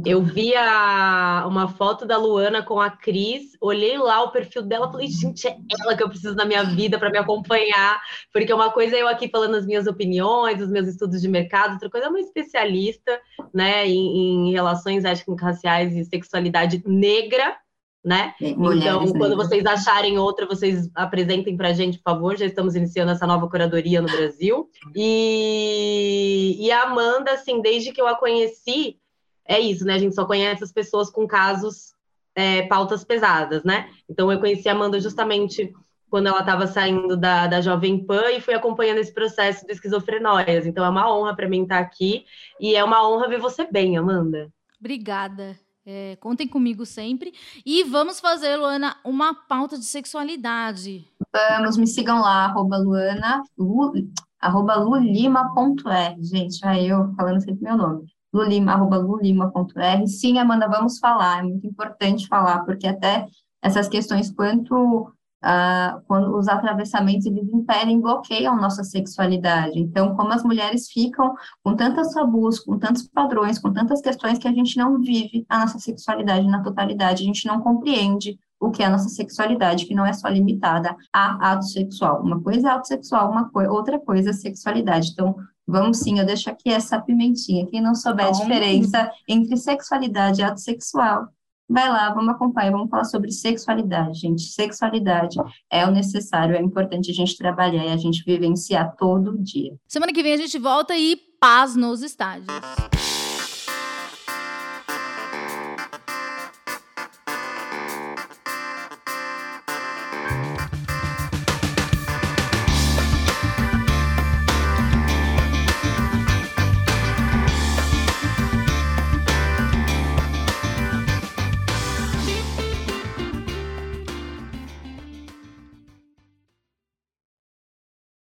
Eu 0.04 0.20
vi 0.20 0.52
a, 0.56 1.44
uma 1.46 1.68
foto 1.68 2.04
da 2.04 2.16
Luana 2.16 2.60
com 2.60 2.80
a 2.80 2.90
Cris, 2.90 3.56
olhei 3.60 3.96
lá 3.96 4.22
o 4.24 4.32
perfil 4.32 4.62
dela, 4.62 4.90
falei, 4.90 5.06
gente, 5.06 5.46
é 5.46 5.56
ela 5.80 5.96
que 5.96 6.02
eu 6.02 6.08
preciso 6.08 6.34
na 6.34 6.44
minha 6.44 6.64
vida 6.64 6.98
para 6.98 7.10
me 7.10 7.18
acompanhar, 7.18 8.00
porque 8.32 8.52
uma 8.52 8.72
coisa 8.72 8.96
é 8.96 9.02
eu 9.02 9.08
aqui 9.08 9.28
falando 9.28 9.54
as 9.54 9.64
minhas 9.64 9.86
opiniões, 9.86 10.60
os 10.60 10.70
meus 10.70 10.88
estudos 10.88 11.20
de 11.20 11.28
mercado, 11.28 11.74
outra 11.74 11.88
coisa 11.88 12.06
é 12.06 12.10
uma 12.10 12.18
especialista, 12.18 13.20
né, 13.54 13.86
em, 13.86 14.48
em 14.48 14.52
relações 14.52 15.04
étnico-raciais 15.04 15.94
e 15.94 16.04
sexualidade 16.04 16.82
negra, 16.84 17.56
né? 18.04 18.34
Mulheres 18.56 19.10
então, 19.10 19.18
quando 19.18 19.36
vocês 19.36 19.66
acharem 19.66 20.16
outra, 20.16 20.46
vocês 20.46 20.88
apresentem 20.94 21.56
para 21.56 21.70
a 21.70 21.72
gente, 21.72 21.98
por 21.98 22.12
favor. 22.12 22.36
Já 22.36 22.46
estamos 22.46 22.76
iniciando 22.76 23.10
essa 23.10 23.26
nova 23.26 23.48
curadoria 23.48 24.00
no 24.00 24.06
Brasil. 24.06 24.70
E, 24.94 26.56
e 26.60 26.70
a 26.70 26.82
Amanda, 26.84 27.32
assim, 27.32 27.60
desde 27.60 27.90
que 27.90 28.00
eu 28.00 28.06
a 28.06 28.14
conheci, 28.14 29.00
é 29.48 29.60
isso, 29.60 29.84
né? 29.84 29.94
A 29.94 29.98
gente 29.98 30.14
só 30.14 30.24
conhece 30.24 30.64
as 30.64 30.72
pessoas 30.72 31.10
com 31.10 31.26
casos, 31.26 31.92
é, 32.34 32.62
pautas 32.66 33.04
pesadas, 33.04 33.64
né? 33.64 33.88
Então 34.08 34.30
eu 34.30 34.40
conheci 34.40 34.68
a 34.68 34.72
Amanda 34.72 35.00
justamente 35.00 35.72
quando 36.08 36.28
ela 36.28 36.40
estava 36.40 36.66
saindo 36.66 37.16
da, 37.16 37.46
da 37.46 37.60
Jovem 37.60 38.04
Pan 38.04 38.30
e 38.30 38.40
fui 38.40 38.54
acompanhando 38.54 38.98
esse 38.98 39.12
processo 39.12 39.66
de 39.66 39.72
esquizofrenóias. 39.72 40.66
Então 40.66 40.84
é 40.84 40.88
uma 40.88 41.12
honra 41.12 41.34
para 41.34 41.48
mim 41.48 41.62
estar 41.62 41.78
aqui 41.78 42.24
e 42.60 42.74
é 42.74 42.84
uma 42.84 43.08
honra 43.08 43.28
ver 43.28 43.40
você 43.40 43.66
bem, 43.70 43.96
Amanda. 43.96 44.52
Obrigada. 44.78 45.58
É, 45.84 46.16
contem 46.16 46.48
comigo 46.48 46.84
sempre. 46.84 47.32
E 47.64 47.84
vamos 47.84 48.18
fazer, 48.18 48.56
Luana, 48.56 48.96
uma 49.04 49.34
pauta 49.34 49.78
de 49.78 49.84
sexualidade. 49.84 51.06
Vamos, 51.32 51.76
me 51.76 51.86
sigam 51.86 52.20
lá, 52.20 52.46
arroba 52.46 52.76
Luana, 52.76 53.42
lu, 53.56 53.92
arroba 54.40 54.74
lulima.r. 54.74 56.16
Gente, 56.24 56.64
aí 56.66 56.88
eu 56.88 57.12
falando 57.14 57.40
sempre 57.40 57.62
meu 57.62 57.76
nome 57.76 58.15
lulima, 58.32 58.72
arroba 58.72 58.98
lulima.r. 58.98 60.06
Sim, 60.06 60.38
Amanda, 60.38 60.68
vamos 60.68 60.98
falar, 60.98 61.40
é 61.40 61.42
muito 61.42 61.66
importante 61.66 62.26
falar, 62.28 62.64
porque 62.64 62.86
até 62.86 63.26
essas 63.62 63.88
questões 63.88 64.30
quanto 64.30 65.12
Uh, 65.44 66.00
quando 66.08 66.34
os 66.36 66.48
atravessamentos 66.48 67.26
eles 67.26 67.46
impedem, 67.52 68.00
bloqueiam 68.00 68.56
nossa 68.56 68.82
sexualidade. 68.82 69.78
Então, 69.78 70.16
como 70.16 70.32
as 70.32 70.42
mulheres 70.42 70.88
ficam 70.90 71.34
com 71.62 71.76
tantas 71.76 72.12
tabus, 72.12 72.58
com 72.58 72.78
tantos 72.78 73.06
padrões, 73.06 73.58
com 73.58 73.72
tantas 73.72 74.00
questões 74.00 74.38
que 74.38 74.48
a 74.48 74.52
gente 74.52 74.76
não 74.76 74.98
vive 74.98 75.46
a 75.48 75.60
nossa 75.60 75.78
sexualidade 75.78 76.48
na 76.48 76.62
totalidade, 76.62 77.22
a 77.22 77.26
gente 77.26 77.46
não 77.46 77.60
compreende 77.60 78.36
o 78.58 78.70
que 78.70 78.82
é 78.82 78.86
a 78.86 78.90
nossa 78.90 79.10
sexualidade, 79.10 79.86
que 79.86 79.94
não 79.94 80.06
é 80.06 80.12
só 80.12 80.26
limitada 80.28 80.96
a 81.12 81.52
ato 81.52 81.66
sexual. 81.66 82.22
Uma 82.22 82.40
coisa 82.40 82.68
é 82.68 82.70
ato 82.72 82.88
sexual, 82.88 83.30
uma 83.30 83.48
co 83.50 83.60
outra 83.70 84.00
coisa 84.00 84.30
é 84.30 84.32
sexualidade. 84.32 85.10
Então, 85.12 85.36
Vamos 85.66 85.98
sim, 85.98 86.18
eu 86.18 86.26
deixo 86.26 86.48
aqui 86.48 86.70
essa 86.70 87.00
pimentinha. 87.00 87.66
Quem 87.66 87.80
não 87.80 87.94
souber 87.94 88.26
a 88.26 88.30
diferença 88.30 89.10
entre 89.28 89.56
sexualidade 89.56 90.40
e 90.40 90.44
ato 90.44 90.60
sexual, 90.60 91.26
vai 91.68 91.88
lá, 91.88 92.12
vamos 92.14 92.34
acompanhar, 92.34 92.70
vamos 92.70 92.88
falar 92.88 93.04
sobre 93.04 93.32
sexualidade, 93.32 94.20
gente. 94.20 94.42
Sexualidade 94.42 95.36
é 95.70 95.84
o 95.84 95.90
necessário, 95.90 96.54
é 96.54 96.60
importante 96.60 97.10
a 97.10 97.14
gente 97.14 97.36
trabalhar 97.36 97.84
e 97.84 97.90
a 97.90 97.96
gente 97.96 98.22
vivenciar 98.24 98.94
todo 98.96 99.36
dia. 99.38 99.74
Semana 99.88 100.12
que 100.12 100.22
vem 100.22 100.34
a 100.34 100.38
gente 100.38 100.58
volta 100.58 100.96
e 100.96 101.16
paz 101.40 101.74
nos 101.74 102.02
estádios. 102.02 102.46